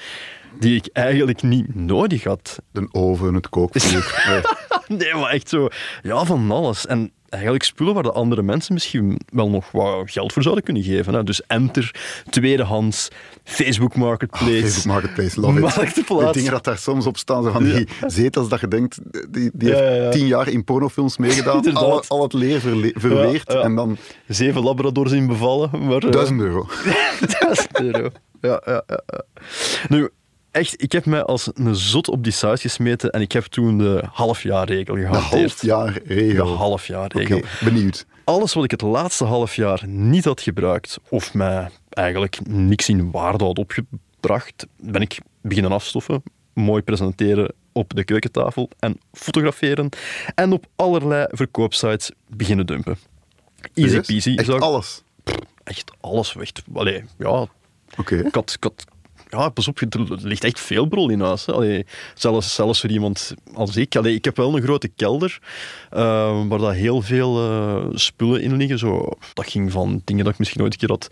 die 0.58 0.76
ik 0.76 0.86
eigenlijk 0.92 1.42
niet 1.42 1.74
nodig 1.74 2.24
had. 2.24 2.58
De 2.72 2.88
oven, 2.92 3.34
het 3.34 3.48
kookvuur. 3.48 4.10
Nee, 4.88 5.14
maar 5.14 5.30
echt 5.30 5.48
zo, 5.48 5.68
ja, 6.02 6.24
van 6.24 6.50
alles. 6.50 6.86
En 6.86 7.10
eigenlijk 7.28 7.62
spullen 7.64 7.94
waar 7.94 8.02
de 8.02 8.12
andere 8.12 8.42
mensen 8.42 8.72
misschien 8.74 9.20
wel 9.26 9.50
nog 9.50 9.70
wat 9.70 10.10
geld 10.10 10.32
voor 10.32 10.42
zouden 10.42 10.64
kunnen 10.64 10.82
geven. 10.82 11.14
Hè. 11.14 11.22
Dus 11.24 11.42
Enter, 11.46 11.94
tweedehands, 12.30 13.08
Facebook 13.44 13.96
Marketplace. 13.96 14.44
Ah, 14.44 14.60
Facebook 14.60 14.84
Marketplace, 14.84 15.40
love. 15.40 15.60
Marktplaats. 15.60 15.94
De 16.26 16.30
dingen 16.32 16.50
dat 16.50 16.64
daar 16.64 16.78
soms 16.78 17.06
op 17.06 17.16
staan, 17.16 17.42
zo 17.42 17.50
van 17.50 17.64
die 17.64 17.88
zetels 18.06 18.48
dat 18.48 18.60
je 18.60 18.68
denkt, 18.68 18.98
die, 19.30 19.50
die 19.52 19.68
Ja, 19.68 19.76
heeft 19.78 20.02
ja, 20.02 20.10
tien 20.10 20.26
jaar 20.26 20.48
in 20.48 20.64
pornofilms 20.64 21.16
meegedaan, 21.16 21.74
al, 21.74 22.02
al 22.08 22.22
het 22.22 22.32
leer 22.32 22.60
verle- 22.60 22.94
verweerd 22.94 23.54
en 23.54 23.74
dan 23.74 23.96
Zeven 24.28 24.62
labradors 24.62 25.12
in 25.12 25.26
bevallen. 25.26 25.70
Maar, 25.86 26.02
eh, 26.02 26.10
duizend 26.10 26.40
euro. 26.40 26.66
1000 27.40 27.80
euro. 27.80 28.08
Ja, 28.40 28.62
ja, 28.64 28.82
ja. 28.86 29.02
Nu, 29.88 30.08
echt, 30.52 30.82
ik 30.82 30.92
heb 30.92 31.04
mij 31.06 31.22
als 31.24 31.50
een 31.54 31.74
zot 31.76 32.08
op 32.08 32.22
die 32.24 32.32
site 32.32 32.56
gesmeten 32.56 33.10
en 33.10 33.20
ik 33.20 33.32
heb 33.32 33.44
toen 33.44 33.78
de 33.78 34.02
halfjaarregel 34.12 34.94
gehanteerd. 34.96 35.60
De 35.60 35.92
regel. 36.04 36.46
Oké, 36.46 36.54
halfjaarregel. 36.56 37.40
benieuwd. 37.64 38.06
alles 38.24 38.52
wat 38.54 38.64
ik 38.64 38.70
het 38.70 38.82
laatste 38.82 39.24
half 39.24 39.56
jaar 39.56 39.82
niet 39.86 40.24
had 40.24 40.40
gebruikt, 40.40 40.98
of 41.08 41.34
mij 41.34 41.68
eigenlijk 41.88 42.46
niks 42.46 42.88
in 42.88 43.10
waarde 43.10 43.44
had 43.44 43.58
opgebracht, 43.58 44.66
ben 44.80 45.00
ik 45.02 45.18
beginnen 45.42 45.72
afstoffen, 45.72 46.22
mooi 46.54 46.82
presenteren 46.82 47.52
op 47.72 47.94
de 47.94 48.04
keukentafel 48.04 48.68
en 48.78 48.98
fotograferen 49.12 49.88
en 50.34 50.52
op 50.52 50.66
allerlei 50.76 51.26
verkoopsites 51.30 52.10
beginnen 52.28 52.66
dumpen. 52.66 52.96
Easy 53.74 54.00
peasy. 54.00 54.34
Echt 54.36 54.48
alles. 54.60 55.02
Echt 55.64 55.92
alles. 56.00 56.36
Echt, 56.36 56.62
allee, 56.74 57.04
ja, 57.18 57.46
Oké. 57.98 58.16
ik 58.16 58.34
had, 58.34 58.52
ik 58.56 58.62
had- 58.62 58.84
ja, 59.38 59.48
pas 59.48 59.68
op, 59.68 59.80
er 59.80 60.06
ligt 60.22 60.44
echt 60.44 60.60
veel 60.60 60.86
brol 60.86 61.08
in 61.08 61.20
huis. 61.20 61.46
Allee, 61.46 61.86
zelfs, 62.14 62.54
zelfs 62.54 62.80
voor 62.80 62.90
iemand 62.90 63.34
als 63.54 63.76
ik. 63.76 63.96
Allee, 63.96 64.14
ik 64.14 64.24
heb 64.24 64.36
wel 64.36 64.56
een 64.56 64.62
grote 64.62 64.88
kelder 64.88 65.38
eh, 65.90 66.46
waar 66.48 66.58
dat 66.58 66.72
heel 66.72 67.02
veel 67.02 67.38
eh, 67.38 67.84
spullen 67.92 68.42
in 68.42 68.56
liggen. 68.56 68.78
Zo, 68.78 69.08
dat 69.34 69.50
ging 69.50 69.72
van 69.72 70.02
dingen 70.04 70.24
dat 70.24 70.32
ik 70.32 70.38
misschien 70.38 70.62
ooit 70.62 70.72
een 70.72 70.78
keer 70.78 70.88
had 70.88 71.08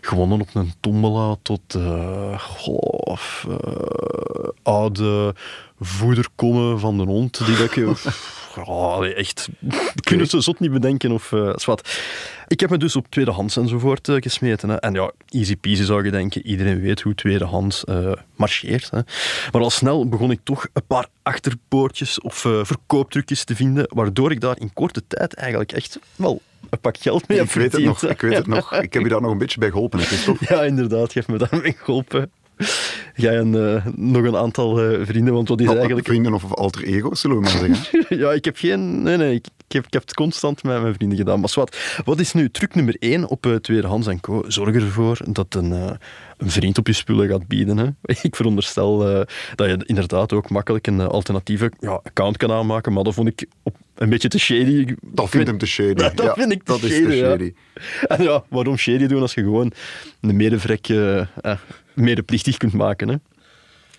gewonnen 0.00 0.40
op 0.40 0.48
een 0.52 0.72
tombola 0.80 1.36
tot 1.42 1.74
eh, 1.74 2.40
goh, 2.40 3.16
eh, 3.48 4.48
oude 4.62 5.34
voederkommen 5.80 6.80
van 6.80 6.96
de 6.96 7.04
hond. 7.04 7.46
Die 7.46 7.56
dat 7.56 7.76
ik... 7.76 7.86
Allee, 8.64 9.14
echt. 9.14 9.48
Het 9.94 10.30
zo 10.30 10.40
zot 10.40 10.60
niet 10.60 10.72
bedenken 10.72 11.12
of 11.12 11.32
uh, 11.32 11.52
zwart. 11.56 12.00
Ik 12.48 12.60
heb 12.60 12.70
me 12.70 12.78
dus 12.78 12.96
op 12.96 13.06
tweedehands 13.08 13.56
enzovoort 13.56 14.08
uh, 14.08 14.16
gesmeten. 14.20 14.68
Hè. 14.68 14.76
En 14.76 14.92
ja, 14.92 15.12
easy 15.28 15.56
peasy 15.56 15.82
zou 15.82 16.04
je 16.04 16.10
denken. 16.10 16.46
Iedereen 16.46 16.80
weet 16.80 17.00
hoe 17.00 17.14
tweedehands 17.14 17.84
uh, 17.88 18.12
marcheert. 18.36 18.90
Hè. 18.90 19.00
Maar 19.52 19.62
al 19.62 19.70
snel 19.70 20.08
begon 20.08 20.30
ik 20.30 20.40
toch 20.42 20.66
een 20.72 20.86
paar 20.86 21.06
achterpoortjes 21.22 22.20
of 22.20 22.44
uh, 22.44 22.64
verkooptrucjes 22.64 23.44
te 23.44 23.56
vinden, 23.56 23.86
waardoor 23.88 24.30
ik 24.30 24.40
daar 24.40 24.60
in 24.60 24.72
korte 24.72 25.02
tijd 25.06 25.34
eigenlijk 25.34 25.72
echt 25.72 25.98
wel 26.16 26.40
een 26.70 26.80
pak 26.80 26.96
geld 26.98 27.28
mee 27.28 27.38
ik 27.38 27.44
heb 27.44 27.54
weet 27.54 27.72
het 27.72 27.84
nog, 27.84 28.02
Ik 28.02 28.20
weet 28.20 28.36
het 28.36 28.46
nog. 28.46 28.74
Ik 28.82 28.92
heb 28.92 29.02
je 29.02 29.08
daar 29.08 29.20
nog 29.20 29.30
een 29.30 29.38
beetje 29.38 29.58
bij 29.58 29.70
geholpen. 29.70 30.00
Ja, 30.40 30.62
inderdaad. 30.62 31.12
Je 31.12 31.20
hebt 31.20 31.40
me 31.40 31.48
daarmee 31.48 31.76
geholpen. 31.78 32.30
Jij 33.14 33.38
en 33.38 33.54
uh, 33.54 33.86
nog 33.94 34.24
een 34.24 34.36
aantal 34.36 34.92
uh, 34.92 35.06
vrienden, 35.06 35.34
want 35.34 35.48
wat 35.48 35.60
is 35.60 35.66
eigenlijk... 35.66 36.06
Vrienden 36.06 36.34
of 36.34 36.52
alter 36.52 36.84
ego's, 36.84 37.20
zullen 37.20 37.36
we 37.36 37.42
maar 37.42 37.50
zeggen. 37.50 38.04
ja, 38.22 38.32
ik 38.32 38.44
heb 38.44 38.56
geen... 38.56 39.02
Nee, 39.02 39.16
nee, 39.16 39.34
ik, 39.34 39.46
ik, 39.68 39.72
heb, 39.72 39.86
ik 39.86 39.92
heb 39.92 40.02
het 40.02 40.14
constant 40.14 40.62
met 40.62 40.82
mijn 40.82 40.94
vrienden 40.94 41.18
gedaan. 41.18 41.40
Maar 41.40 41.52
wat, 41.54 41.76
wat 42.04 42.20
is 42.20 42.32
nu 42.32 42.50
truc 42.50 42.74
nummer 42.74 42.96
één 42.98 43.28
op 43.28 43.46
uh, 43.46 43.54
tweedehands 43.54 44.06
en 44.06 44.20
co? 44.20 44.44
Zorg 44.48 44.74
ervoor 44.74 45.18
dat 45.28 45.54
een, 45.54 45.72
uh, 45.72 45.90
een 46.36 46.50
vriend 46.50 46.78
op 46.78 46.86
je 46.86 46.92
spullen 46.92 47.28
gaat 47.28 47.46
bieden. 47.46 47.76
Hè? 47.76 47.86
Ik 48.22 48.36
veronderstel 48.36 49.10
uh, 49.10 49.20
dat 49.54 49.68
je 49.68 49.82
inderdaad 49.86 50.32
ook 50.32 50.50
makkelijk 50.50 50.86
een 50.86 51.00
alternatieve 51.00 51.72
ja, 51.78 52.00
account 52.02 52.36
kan 52.36 52.52
aanmaken, 52.52 52.92
maar 52.92 53.04
dat 53.04 53.14
vond 53.14 53.28
ik 53.28 53.46
op 53.62 53.76
een 53.94 54.08
beetje 54.08 54.28
te 54.28 54.38
shady. 54.38 54.94
Dat 55.02 55.28
vindt 55.28 55.46
hem 55.46 55.58
te 55.58 55.66
shady. 55.66 55.94
Dat, 55.94 56.16
dat 56.16 56.26
ja, 56.26 56.34
vind 56.34 56.52
ik 56.52 56.62
te 56.62 56.72
dat 56.72 56.80
shady, 56.80 56.92
is 56.92 57.06
te 57.06 57.16
shady. 57.16 57.52
Ja. 57.74 58.16
En 58.16 58.22
ja, 58.22 58.44
waarom 58.48 58.76
shady 58.76 59.06
doen 59.06 59.20
als 59.20 59.34
je 59.34 59.42
gewoon 59.42 59.72
een 60.20 60.36
medevrek 60.36 60.88
medeplichtig 61.94 62.56
kunt 62.56 62.72
maken, 62.72 63.08
hè? 63.08 63.16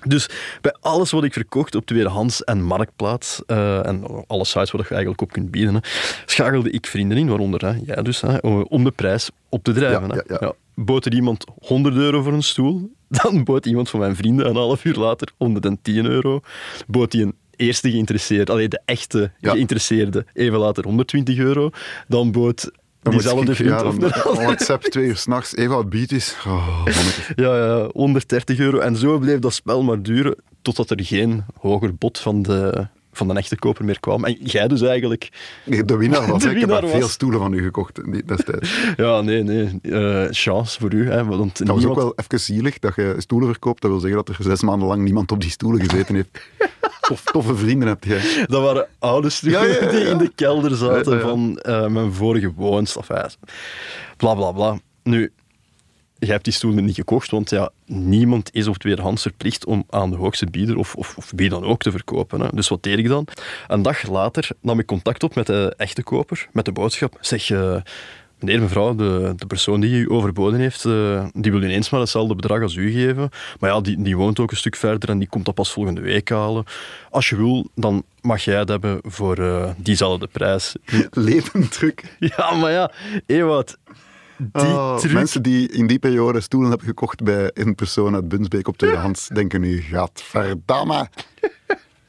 Dus 0.07 0.29
bij 0.61 0.75
alles 0.79 1.11
wat 1.11 1.23
ik 1.23 1.33
verkocht 1.33 1.75
op 1.75 1.85
tweedehands 1.85 2.43
en 2.43 2.61
marktplaats 2.61 3.41
uh, 3.47 3.85
en 3.85 4.25
alle 4.27 4.45
sites 4.45 4.71
waar 4.71 4.81
je 4.81 4.89
eigenlijk 4.89 5.21
op 5.21 5.31
kunt 5.31 5.51
bieden, 5.51 5.73
hè, 5.73 5.79
schakelde 6.25 6.69
ik 6.69 6.87
vrienden 6.87 7.17
in, 7.17 7.27
waaronder 7.27 7.65
hè, 7.65 7.79
jij 7.85 8.03
dus, 8.03 8.21
hè, 8.21 8.37
om 8.63 8.83
de 8.83 8.91
prijs 8.91 9.29
op 9.49 9.63
te 9.63 9.73
drijven. 9.73 10.07
Ja, 10.07 10.15
hè. 10.15 10.33
ja, 10.33 10.37
ja. 10.39 10.53
bood 10.75 11.05
er 11.05 11.13
iemand 11.13 11.45
100 11.59 11.95
euro 11.95 12.21
voor 12.21 12.33
een 12.33 12.43
stoel, 12.43 12.91
dan 13.21 13.43
bood 13.43 13.65
iemand 13.65 13.89
van 13.89 13.99
mijn 13.99 14.15
vrienden 14.15 14.47
een 14.49 14.55
half 14.55 14.85
uur 14.85 14.95
later 14.95 15.31
110 15.37 16.05
euro, 16.05 16.41
bood 16.87 17.13
hij 17.13 17.21
een 17.21 17.35
eerste 17.55 17.91
geïnteresseerde, 17.91 18.51
alleen 18.51 18.69
de 18.69 18.81
echte 18.85 19.31
geïnteresseerde, 19.41 20.25
even 20.33 20.59
later 20.59 20.83
120 20.83 21.37
euro, 21.37 21.69
dan 22.07 22.31
bood 22.31 22.71
Dan 23.09 23.19
diezelfde 23.19 23.51
ik- 23.51 23.57
vriend 23.57 23.71
ja, 23.71 23.77
dan, 23.77 23.91
andere- 23.91 24.41
WhatsApp 24.45 24.83
twee 24.83 25.05
uur 25.05 25.17
s'nachts, 25.17 25.55
even 25.55 25.75
wat 25.75 25.89
beat 25.89 26.11
is. 26.11 26.35
Oh. 26.47 26.85
Ja, 27.35 27.57
ja, 27.57 27.89
130 27.93 28.59
euro. 28.59 28.77
En 28.79 28.95
zo 28.95 29.17
bleef 29.19 29.39
dat 29.39 29.53
spel 29.53 29.83
maar 29.83 30.01
duren 30.01 30.35
totdat 30.61 30.89
er 30.89 31.03
geen 31.03 31.43
hoger 31.59 31.95
bod 31.95 32.17
van 32.19 32.41
de, 32.41 32.87
van 33.13 33.27
de 33.27 33.33
echte 33.33 33.55
koper 33.55 33.85
meer 33.85 33.99
kwam. 33.99 34.25
En 34.25 34.37
jij 34.43 34.67
dus 34.67 34.81
eigenlijk... 34.81 35.29
De 35.85 35.97
winnaar 35.97 36.27
was, 36.31 36.41
De 36.41 36.47
hè. 36.49 36.53
ik 36.53 36.59
heb 36.59 36.69
winnaar 36.69 36.81
was- 36.81 36.99
veel 36.99 37.07
stoelen 37.07 37.39
van 37.39 37.53
u 37.53 37.63
gekocht 37.63 37.99
destijds. 38.27 38.77
Ja, 38.97 39.21
nee, 39.21 39.43
nee. 39.43 39.79
eh, 39.81 40.27
chance 40.31 40.79
voor 40.79 40.93
u. 40.93 41.09
Hè, 41.09 41.25
want 41.25 41.57
Dat 41.57 41.67
was 41.75 41.85
ook 41.85 41.95
wel 41.95 42.13
even 42.15 42.39
zielig 42.39 42.79
dat 42.79 42.95
je 42.95 43.15
stoelen 43.17 43.49
verkoopt. 43.49 43.81
Dat 43.81 43.91
wil 43.91 43.99
zeggen 43.99 44.25
dat 44.25 44.35
er 44.37 44.43
zes 44.43 44.61
maanden 44.61 44.87
lang 44.87 45.03
niemand 45.03 45.31
op 45.31 45.41
die 45.41 45.49
stoelen 45.49 45.89
gezeten 45.89 46.15
heeft. 46.15 46.29
Tof, 47.07 47.23
toffe 47.23 47.55
vrienden 47.55 47.87
hebt 47.87 48.05
jij. 48.05 48.45
Dat 48.47 48.61
waren 48.61 48.87
oude 48.99 49.29
stoelen 49.29 49.61
Ja, 49.61 49.67
ja, 49.67 49.83
ja, 49.83 49.91
die 49.91 50.05
in 50.05 50.17
de 50.17 50.31
kelder 50.35 50.75
zaten 50.75 51.21
van 51.21 51.57
eh, 51.57 51.87
mijn 51.87 52.13
vorige 52.13 52.53
woonst. 52.55 52.95
Enfin, 52.95 53.29
bla, 54.17 54.35
bla, 54.35 54.51
bla. 54.51 54.79
Nu, 55.03 55.31
jij 56.19 56.29
hebt 56.29 56.43
die 56.43 56.53
stoelen 56.53 56.85
niet 56.85 56.95
gekocht, 56.95 57.31
want 57.31 57.49
ja, 57.49 57.69
niemand 57.85 58.49
is 58.53 58.67
op 58.67 58.77
tweedehands 58.77 59.21
verplicht 59.21 59.65
om 59.65 59.85
aan 59.89 60.09
de 60.09 60.15
hoogste 60.15 60.45
bieder 60.45 60.77
of, 60.77 60.95
of, 60.95 61.17
of 61.17 61.31
wie 61.35 61.49
dan 61.49 61.63
ook 61.63 61.81
te 61.81 61.91
verkopen. 61.91 62.39
Hè. 62.39 62.47
Dus 62.53 62.67
wat 62.67 62.83
deed 62.83 62.97
ik 62.97 63.07
dan? 63.07 63.27
Een 63.67 63.81
dag 63.81 64.07
later 64.07 64.49
nam 64.61 64.79
ik 64.79 64.85
contact 64.85 65.23
op 65.23 65.35
met 65.35 65.47
de 65.47 65.73
echte 65.77 66.03
koper, 66.03 66.47
met 66.51 66.65
de 66.65 66.71
boodschap. 66.71 67.17
Zeg, 67.21 67.49
eh, 67.49 67.75
meneer, 68.39 68.61
mevrouw, 68.61 68.95
de, 68.95 69.33
de 69.35 69.45
persoon 69.45 69.79
die 69.79 70.01
u 70.01 70.11
overboden 70.11 70.59
heeft, 70.59 70.85
eh, 70.85 71.25
die 71.33 71.51
wil 71.51 71.63
ineens 71.63 71.89
maar 71.89 71.99
hetzelfde 71.99 72.35
bedrag 72.35 72.61
als 72.61 72.75
u 72.75 72.91
geven. 72.91 73.29
Maar 73.59 73.69
ja, 73.69 73.81
die, 73.81 74.01
die 74.01 74.17
woont 74.17 74.39
ook 74.39 74.51
een 74.51 74.57
stuk 74.57 74.75
verder 74.75 75.09
en 75.09 75.19
die 75.19 75.27
komt 75.27 75.45
dat 75.45 75.55
pas 75.55 75.71
volgende 75.71 76.01
week 76.01 76.29
halen. 76.29 76.63
Als 77.09 77.29
je 77.29 77.35
wil, 77.35 77.67
dan 77.75 78.03
mag 78.21 78.43
jij 78.43 78.57
het 78.59 78.69
hebben 78.69 78.99
voor 79.03 79.37
eh, 79.37 79.69
diezelfde 79.77 80.27
prijs. 80.27 80.75
Levendruk. 81.11 82.15
Ja, 82.19 82.53
maar 82.53 82.71
ja, 82.71 82.91
Ewout, 83.25 83.77
die 84.37 84.63
Oh, 84.63 84.97
truc... 84.97 85.13
Mensen 85.13 85.41
die 85.41 85.71
in 85.71 85.87
die 85.87 85.99
periode 85.99 86.41
stoelen 86.41 86.69
hebben 86.69 86.87
gekocht 86.87 87.23
bij 87.23 87.51
een 87.53 87.75
persoon 87.75 88.15
uit 88.15 88.27
Bunsbeek 88.27 88.67
op 88.67 88.77
tweedehands, 88.77 89.27
denken 89.33 89.61
nu, 89.61 89.81
gadverdamme. 89.81 91.09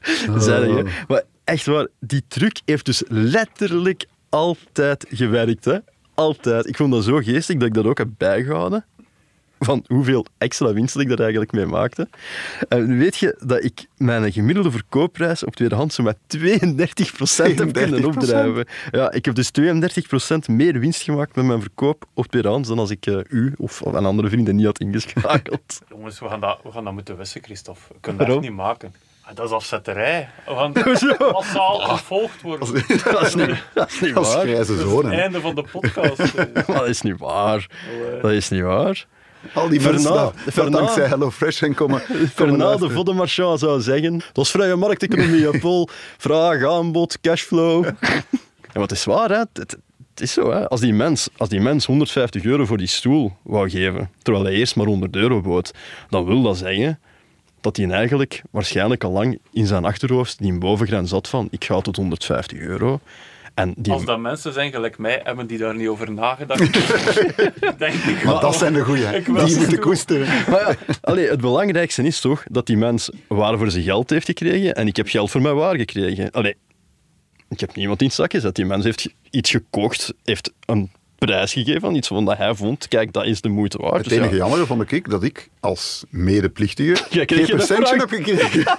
Zei 0.37 0.77
je. 0.77 0.85
Maar 1.09 1.23
echt 1.45 1.67
waar, 1.67 1.87
die 2.01 2.25
truc 2.29 2.61
heeft 2.65 2.85
dus 2.85 3.03
letterlijk 3.09 4.07
altijd 4.29 5.07
gewerkt, 5.09 5.65
hè. 5.65 5.79
Altijd. 6.19 6.67
Ik 6.67 6.77
vond 6.77 6.93
dat 6.93 7.05
zo 7.05 7.17
geestig 7.17 7.57
dat 7.57 7.69
ik 7.69 7.75
dat 7.75 7.85
ook 7.85 7.99
heb 7.99 8.09
bijgehouden. 8.17 8.85
Van 9.59 9.85
hoeveel 9.87 10.27
extra 10.39 10.73
winst 10.73 10.97
ik 10.97 11.09
daar 11.09 11.21
eigenlijk 11.21 11.53
mee 11.53 11.67
maakte. 11.67 12.09
En 12.69 12.99
weet 12.99 13.17
je 13.17 13.37
dat 13.41 13.65
ik 13.65 13.87
mijn 13.97 14.33
gemiddelde 14.33 14.71
verkoopprijs 14.71 15.45
op 15.45 15.57
tweedehands 15.57 15.95
zo 15.95 16.03
met 16.03 16.17
32% 16.37 16.45
heb 17.55 17.73
kunnen 17.73 18.03
32%? 18.03 18.05
opdrijven. 18.05 18.67
Ja, 18.91 19.13
ik 19.13 19.25
heb 19.25 19.35
dus 19.35 19.51
32% 19.61 20.51
meer 20.51 20.79
winst 20.79 21.03
gemaakt 21.03 21.37
met 21.37 21.45
mijn 21.45 21.61
verkoop 21.61 22.05
op 22.15 22.27
tweedehands 22.27 22.69
dan 22.69 22.79
als 22.79 22.91
ik 22.91 23.07
eh, 23.07 23.19
u 23.29 23.55
of 23.57 23.81
een 23.81 24.07
andere 24.07 24.29
vrienden 24.29 24.57
niet 24.57 24.67
had 24.67 24.79
ingeschakeld. 24.79 25.81
Jongens, 25.91 26.21
we 26.21 26.29
gaan 26.29 26.41
dat, 26.41 26.59
we 26.63 26.73
gaan 26.73 26.85
dat 26.85 26.93
moeten 26.93 27.17
wissen, 27.17 27.43
Christophe. 27.43 27.81
We 27.89 28.01
kunnen 28.01 28.27
dat 28.27 28.41
niet 28.41 28.53
maken. 28.53 28.93
Ah, 29.29 29.35
Dat 29.37 29.47
is 29.47 29.53
afzetterij. 29.53 30.29
We 30.47 30.55
gaan 30.55 30.73
Hoezo? 30.85 31.31
massaal 31.33 31.79
gevolgd 31.81 32.43
worden. 32.43 32.69
Dat 32.69 33.23
is 33.27 33.35
niet, 33.35 33.63
dat 33.75 33.89
is 33.91 34.01
niet 34.01 34.13
waar. 34.25 34.25
grijze 34.47 34.73
Het 34.73 34.81
zonen. 34.81 35.13
einde 35.13 35.41
van 35.41 35.55
de 35.55 35.65
podcast. 35.73 36.19
eh. 36.35 36.45
Dat 36.67 36.87
is 36.89 37.01
niet 37.03 37.19
waar. 37.19 37.67
Dat 38.23 38.31
is 38.31 38.49
niet 38.49 38.63
waar. 38.63 39.07
Al 39.55 39.69
die 39.69 39.81
Verna- 39.81 39.95
mensen 39.99 40.15
dat, 40.15 40.35
dat 40.45 40.55
Verna- 40.55 40.79
dankzij 40.79 41.07
HelloFresh 41.07 41.59
zijn 41.59 41.75
komen. 41.75 42.03
komen 42.07 42.29
Fernand 42.29 42.81
de. 42.81 42.91
Voddemarchand 42.91 43.59
zou 43.61 43.81
zeggen, 43.81 44.21
dat 44.33 44.45
is 44.45 44.51
vrije 44.51 44.77
markteconomie, 44.77 45.59
Paul. 45.59 45.89
Vraag, 46.19 46.65
aanbod, 46.65 47.21
cashflow. 47.21 47.83
Maar 48.73 48.83
het 48.83 48.91
is 48.91 49.05
waar, 49.05 49.29
hè. 49.31 49.37
Het, 49.39 49.49
het- 49.53 49.77
het 50.15 50.27
is 50.27 50.33
zo, 50.33 50.51
hè. 50.51 50.69
Als 50.69 50.81
die, 50.81 50.93
mens, 50.93 51.29
als 51.37 51.49
die 51.49 51.61
mens 51.61 51.87
150 51.87 52.45
euro 52.45 52.65
voor 52.65 52.77
die 52.77 52.87
stoel 52.87 53.37
wou 53.43 53.71
geven, 53.71 54.11
terwijl 54.23 54.45
hij 54.45 54.53
eerst 54.55 54.77
maar 54.77 54.87
100 54.87 55.17
euro 55.17 55.41
bood, 55.41 55.71
dan 56.09 56.25
wil 56.25 56.43
dat 56.43 56.57
zeggen 56.57 57.01
dat 57.61 57.77
hij 57.77 57.91
eigenlijk 57.91 58.43
waarschijnlijk 58.51 59.05
al 59.05 59.11
lang 59.11 59.39
in 59.53 59.67
zijn 59.67 59.85
achterhoofd 59.85 60.39
die 60.39 60.59
bovengrens 60.59 61.11
zat 61.11 61.29
van 61.29 61.49
ik 61.51 61.65
ga 61.65 61.81
tot 61.81 61.97
150 61.97 62.59
euro. 62.59 63.01
En 63.55 63.75
die, 63.77 63.93
Als 63.93 64.05
dat 64.05 64.19
mensen 64.19 64.53
zijn 64.53 64.71
gelijk 64.71 64.99
mij, 64.99 65.21
hebben 65.25 65.47
die 65.47 65.59
daar 65.59 65.75
niet 65.75 65.89
over 65.89 66.13
nagedacht. 66.13 66.73
Denk 67.79 67.95
ik 67.95 68.15
Maar 68.15 68.25
wel. 68.25 68.41
dat 68.41 68.57
zijn 68.57 68.73
de 68.73 68.85
goeie. 68.85 69.05
Ik 69.17 69.25
Die 69.25 69.57
moeten 69.57 69.79
koesteren. 69.79 70.27
Maar 70.51 70.61
ja, 70.69 70.95
allee, 71.01 71.29
het 71.29 71.41
belangrijkste 71.41 72.03
is 72.03 72.21
toch 72.21 72.45
dat 72.51 72.67
die 72.67 72.77
mens 72.77 73.11
waarvoor 73.27 73.71
ze 73.71 73.83
geld 73.83 74.11
heeft 74.11 74.27
gekregen 74.27 74.75
en 74.75 74.87
ik 74.87 74.97
heb 74.97 75.09
geld 75.09 75.31
voor 75.31 75.43
mijn 75.43 75.55
waar 75.55 75.77
gekregen. 75.77 76.31
Allee, 76.31 76.57
ik 77.49 77.61
heb 77.61 77.75
niemand 77.77 78.01
in 78.01 78.07
het 78.07 78.17
zak 78.17 78.31
gezet. 78.31 78.55
Die 78.55 78.65
mens 78.65 78.85
heeft 78.85 79.09
iets 79.31 79.51
gekocht, 79.51 80.15
heeft 80.25 80.53
een 80.67 80.91
prijs 81.19 81.53
gegeven 81.53 81.89
aan 81.89 81.95
iets 81.95 82.09
van 82.09 82.25
dat 82.25 82.37
hij 82.37 82.55
vond. 82.55 82.89
Kijk, 82.89 83.13
dat 83.13 83.25
is 83.25 83.41
de 83.41 83.49
moeite 83.49 83.79
waard. 83.79 83.95
Het 83.95 84.05
Dus 84.05 84.13
enige 84.13 84.31
ja, 84.31 84.37
jammer 84.37 84.67
vond 84.67 84.93
ik 84.93 85.11
dat 85.11 85.23
ik 85.23 85.49
als 85.61 86.05
medeplichtige 86.11 86.91
Ja, 87.11 87.23
geen 87.27 87.39
je 87.39 87.47
dat 87.47 87.57
percentje 87.57 87.97
heb 87.97 88.09
gekregen. 88.09 88.65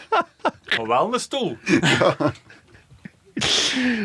Maar 0.78 0.88
wel 0.88 1.14
een 1.14 1.20
stoel. 1.20 1.58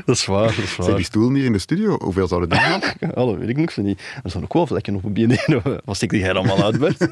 dat 0.04 0.16
is 0.16 0.26
waar, 0.26 0.46
dat 0.46 0.58
is 0.58 0.74
Zijn 0.74 0.96
die 0.96 1.04
stoelen 1.04 1.34
hier 1.34 1.44
in 1.44 1.52
de 1.52 1.58
studio? 1.58 1.98
Hoeveel 1.98 2.28
zouden 2.28 2.48
die 2.48 2.58
gaan? 2.58 2.80
Ja, 3.00 3.08
dat 3.08 3.36
weet 3.36 3.48
ik 3.48 3.56
nog 3.56 3.72
zo 3.72 3.82
niet. 3.82 4.00
Er 4.22 4.30
staan 4.30 4.42
ook 4.42 4.52
wel 4.52 4.66
vlekken 4.66 4.94
op 4.94 5.04
een 5.04 5.12
BNN. 5.12 5.62
Wat 5.84 5.96
stik 5.96 6.10
jij 6.12 6.32
allemaal 6.32 6.64
uit, 6.64 6.78
Bert? 6.78 7.08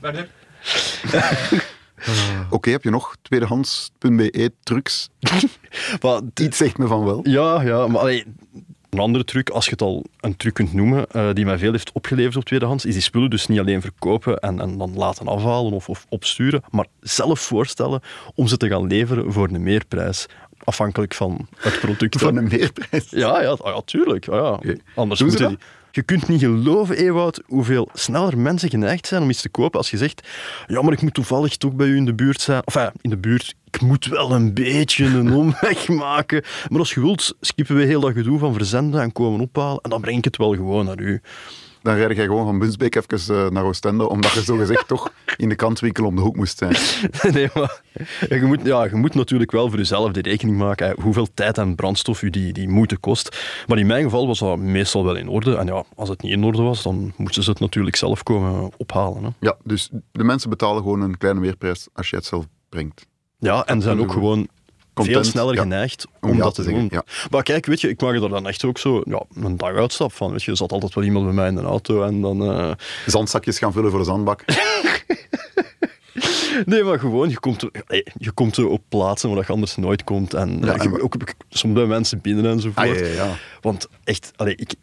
Verder. 0.00 0.28
Oké, 2.50 2.70
heb 2.70 2.82
je 2.82 2.90
nog 2.90 3.16
tweedehands.be 3.22 4.52
trucs? 4.62 5.08
Maar 6.00 6.20
Iets 6.34 6.56
zegt 6.56 6.78
me 6.78 6.86
van 6.86 7.04
wel. 7.04 7.20
Ja, 7.22 7.62
ja, 7.62 7.86
maar 7.86 8.00
allee, 8.00 8.24
een 8.94 9.00
andere 9.00 9.24
truc, 9.24 9.50
als 9.50 9.64
je 9.64 9.70
het 9.70 9.82
al 9.82 10.04
een 10.20 10.36
truc 10.36 10.54
kunt 10.54 10.72
noemen, 10.72 11.06
eh, 11.10 11.28
die 11.32 11.44
mij 11.44 11.58
veel 11.58 11.72
heeft 11.72 11.92
opgeleverd 11.92 12.36
op 12.36 12.44
tweedehands, 12.44 12.84
is 12.84 12.92
die 12.92 13.02
spullen 13.02 13.30
dus 13.30 13.46
niet 13.46 13.58
alleen 13.58 13.80
verkopen 13.80 14.38
en, 14.38 14.60
en 14.60 14.78
dan 14.78 14.94
laten 14.96 15.26
afhalen 15.26 15.72
of, 15.72 15.88
of 15.88 16.06
opsturen, 16.08 16.62
maar 16.70 16.86
zelf 17.00 17.40
voorstellen 17.40 18.00
om 18.34 18.46
ze 18.46 18.56
te 18.56 18.68
gaan 18.68 18.86
leveren 18.86 19.32
voor 19.32 19.48
een 19.48 19.62
meerprijs. 19.62 20.26
Afhankelijk 20.64 21.14
van 21.14 21.48
het 21.56 21.80
product. 21.80 22.18
Voor 22.18 22.36
een 22.36 22.48
meerprijs. 22.48 23.10
Ja, 23.10 23.40
ja, 23.42 23.48
ah, 23.48 23.74
ja 23.74 23.80
tuurlijk. 23.84 24.26
Ja, 24.26 24.58
ja. 24.60 24.74
Anders 24.94 25.20
Doen 25.20 25.30
ze 25.30 25.36
moeten 25.36 25.48
die... 25.48 25.58
Je 25.94 26.02
kunt 26.02 26.28
niet 26.28 26.40
geloven, 26.40 26.96
Ewout, 26.96 27.42
hoeveel 27.46 27.88
sneller 27.92 28.38
mensen 28.38 28.70
geneigd 28.70 29.06
zijn 29.06 29.22
om 29.22 29.30
iets 29.30 29.42
te 29.42 29.48
kopen 29.48 29.78
als 29.78 29.90
je 29.90 29.96
zegt 29.96 30.28
ja, 30.66 30.82
maar 30.82 30.92
ik 30.92 31.02
moet 31.02 31.14
toevallig 31.14 31.56
toch 31.56 31.72
bij 31.72 31.86
u 31.86 31.96
in 31.96 32.04
de 32.04 32.14
buurt 32.14 32.40
zijn. 32.40 32.62
Enfin, 32.64 32.90
in 33.00 33.10
de 33.10 33.16
buurt, 33.16 33.54
ik 33.70 33.80
moet 33.80 34.06
wel 34.06 34.32
een 34.32 34.54
beetje 34.54 35.04
een 35.04 35.32
omweg 35.42 35.88
maken. 35.88 36.42
Maar 36.68 36.78
als 36.78 36.94
je 36.94 37.00
wilt, 37.00 37.36
skippen 37.40 37.76
we 37.76 37.84
heel 37.84 38.00
dat 38.00 38.12
gedoe 38.12 38.38
van 38.38 38.52
verzenden 38.54 39.00
en 39.00 39.12
komen 39.12 39.40
ophalen 39.40 39.82
en 39.82 39.90
dan 39.90 40.00
breng 40.00 40.18
ik 40.18 40.24
het 40.24 40.36
wel 40.36 40.54
gewoon 40.54 40.84
naar 40.84 41.00
u. 41.00 41.20
Dan 41.84 41.94
rijd 41.94 42.16
jij 42.16 42.24
gewoon 42.24 42.44
van 42.44 42.58
Bunsbeek 42.58 42.94
even 42.94 43.44
eh, 43.44 43.50
naar 43.50 43.64
Oostende, 43.64 44.08
omdat 44.08 44.32
je 44.32 44.42
zogezegd 44.42 44.88
toch 44.94 45.12
in 45.36 45.48
de 45.48 45.54
kantwinkel 45.54 46.04
om 46.04 46.16
de 46.16 46.22
hoek 46.22 46.36
moest 46.36 46.58
zijn. 46.58 46.76
nee, 47.34 47.48
maar 47.54 47.82
je, 48.28 48.42
moet, 48.44 48.60
ja, 48.62 48.84
je 48.84 48.94
moet 48.94 49.14
natuurlijk 49.14 49.50
wel 49.50 49.68
voor 49.68 49.78
jezelf 49.78 50.12
de 50.12 50.22
rekening 50.22 50.58
maken 50.58 51.00
hoeveel 51.00 51.28
tijd 51.34 51.58
en 51.58 51.74
brandstof 51.74 52.22
u 52.22 52.30
die, 52.30 52.52
die 52.52 52.68
moeite 52.68 52.96
kost. 52.96 53.36
Maar 53.66 53.78
in 53.78 53.86
mijn 53.86 54.02
geval 54.02 54.26
was 54.26 54.38
dat 54.38 54.58
meestal 54.58 55.04
wel 55.04 55.16
in 55.16 55.28
orde. 55.28 55.56
En 55.56 55.66
ja, 55.66 55.84
als 55.94 56.08
het 56.08 56.22
niet 56.22 56.32
in 56.32 56.44
orde 56.44 56.62
was, 56.62 56.82
dan 56.82 57.12
moesten 57.16 57.42
ze 57.42 57.50
het 57.50 57.60
natuurlijk 57.60 57.96
zelf 57.96 58.22
komen 58.22 58.70
ophalen. 58.76 59.24
Hè. 59.24 59.30
Ja, 59.40 59.56
dus 59.64 59.90
de 60.12 60.24
mensen 60.24 60.50
betalen 60.50 60.82
gewoon 60.82 61.00
een 61.00 61.18
kleine 61.18 61.40
meerprijs 61.40 61.88
als 61.92 62.10
je 62.10 62.16
het 62.16 62.24
zelf 62.24 62.46
brengt. 62.68 63.06
Ja, 63.38 63.66
en 63.66 63.82
zijn 63.82 64.00
ook 64.00 64.12
gewoon 64.12 64.48
veel 64.94 65.24
sneller 65.24 65.54
ja. 65.54 65.60
geneigd 65.62 66.06
Om 66.20 66.38
dat 66.38 66.54
te 66.54 66.62
te 66.62 66.62
zeggen, 66.68 66.88
doen. 66.88 67.02
ja. 67.04 67.26
Maar 67.30 67.42
kijk, 67.42 67.66
weet 67.66 67.80
je, 67.80 67.88
ik 67.88 68.00
maak 68.00 68.14
er 68.14 68.28
dan 68.28 68.48
echt 68.48 68.64
ook 68.64 68.78
zo 68.78 69.02
ja, 69.04 69.22
een 69.34 69.56
dag 69.56 69.74
uitstap 69.74 70.12
van. 70.12 70.30
Weet 70.30 70.42
je, 70.42 70.50
er 70.50 70.56
zat 70.56 70.72
altijd 70.72 70.94
wel 70.94 71.04
iemand 71.04 71.24
bij 71.24 71.34
mij 71.34 71.48
in 71.48 71.54
de 71.54 71.62
auto 71.62 72.02
en 72.02 72.20
dan... 72.20 72.42
eh, 72.50 72.70
Zandzakjes 73.06 73.58
gaan 73.58 73.72
vullen 73.72 73.90
voor 73.90 73.98
de 73.98 74.04
zandbak. 74.04 74.44
Nee, 76.66 76.82
maar 76.84 76.98
gewoon, 76.98 77.28
je 77.28 77.38
komt, 77.40 77.64
je 78.18 78.30
komt 78.34 78.58
op 78.58 78.82
plaatsen 78.88 79.30
waar 79.34 79.44
je 79.46 79.52
anders 79.52 79.76
nooit 79.76 80.04
komt. 80.04 80.34
En, 80.34 80.58
Ja, 80.60 80.74
eh, 80.74 80.84
en 80.84 80.90
je- 80.92 81.02
ook 81.02 81.14
soms 81.48 81.74
bij 81.74 81.86
mensen 81.86 82.20
binnen 82.20 82.46
enzovoort. 82.46 82.88
Ah, 82.88 82.98
ja, 82.98 83.06
ja, 83.06 83.12
ja. 83.24 83.36
Want 83.60 83.88
echt, 84.04 84.30
allee, 84.36 84.54
ik 84.56 84.74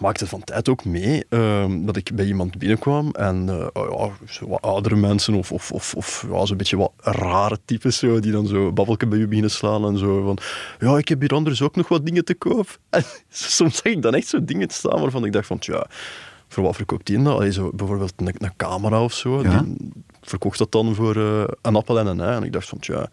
maakte 0.00 0.26
van 0.26 0.44
tijd 0.44 0.68
ook 0.68 0.84
mee 0.84 1.24
ehm, 1.28 1.84
dat 1.84 1.96
ik 1.96 2.10
bij 2.14 2.26
iemand 2.26 2.58
binnenkwam 2.58 3.10
en 3.10 3.48
eh, 3.48 3.66
oh 3.72 4.12
ja, 4.18 4.26
zo 4.32 4.48
wat 4.48 4.62
oudere 4.62 4.96
mensen 4.96 5.34
of, 5.34 5.52
of, 5.52 5.72
of, 5.72 5.94
of 5.94 6.26
ja, 6.30 6.46
zo'n 6.46 6.56
beetje 6.56 6.76
wat 6.76 6.92
rare 6.96 7.58
types 7.64 7.98
zo, 7.98 8.20
die 8.20 8.32
dan 8.32 8.46
zo 8.46 8.72
babbelken 8.72 9.08
bij 9.08 9.18
je 9.18 9.26
beginnen 9.26 9.50
slaan 9.50 9.84
en 9.84 9.98
zo 9.98 10.22
van 10.24 10.38
ja, 10.78 10.98
ik 10.98 11.08
heb 11.08 11.20
hier 11.20 11.34
anders 11.34 11.62
ook 11.62 11.76
nog 11.76 11.88
wat 11.88 12.06
dingen 12.06 12.24
te 12.24 12.34
koop. 12.34 12.78
En 12.90 13.04
soms 13.28 13.76
zag 13.76 13.92
ik 13.92 14.02
dan 14.02 14.14
echt 14.14 14.26
zo 14.26 14.44
dingen 14.44 14.70
staan 14.70 15.00
waarvan 15.00 15.24
ik 15.24 15.32
dacht 15.32 15.46
van 15.46 15.58
tja, 15.58 15.86
voor 16.48 16.62
wat 16.62 16.76
verkoopt 16.76 17.06
die 17.06 17.22
dat? 17.22 17.34
Allee, 17.34 17.52
zo, 17.52 17.70
bijvoorbeeld 17.74 18.12
een, 18.16 18.34
een 18.38 18.56
camera 18.56 19.02
of 19.02 19.12
zo. 19.12 19.42
Ja. 19.42 19.62
Die 19.62 19.92
verkocht 20.20 20.58
dat 20.58 20.72
dan 20.72 20.94
voor 20.94 21.16
eh, 21.16 21.44
een 21.62 21.76
appel 21.76 21.98
en 21.98 22.06
een 22.06 22.20
ei. 22.20 22.36
En 22.36 22.42
ik 22.42 22.52
dacht 22.52 22.68
van 22.68 22.78
tja, 22.78 23.10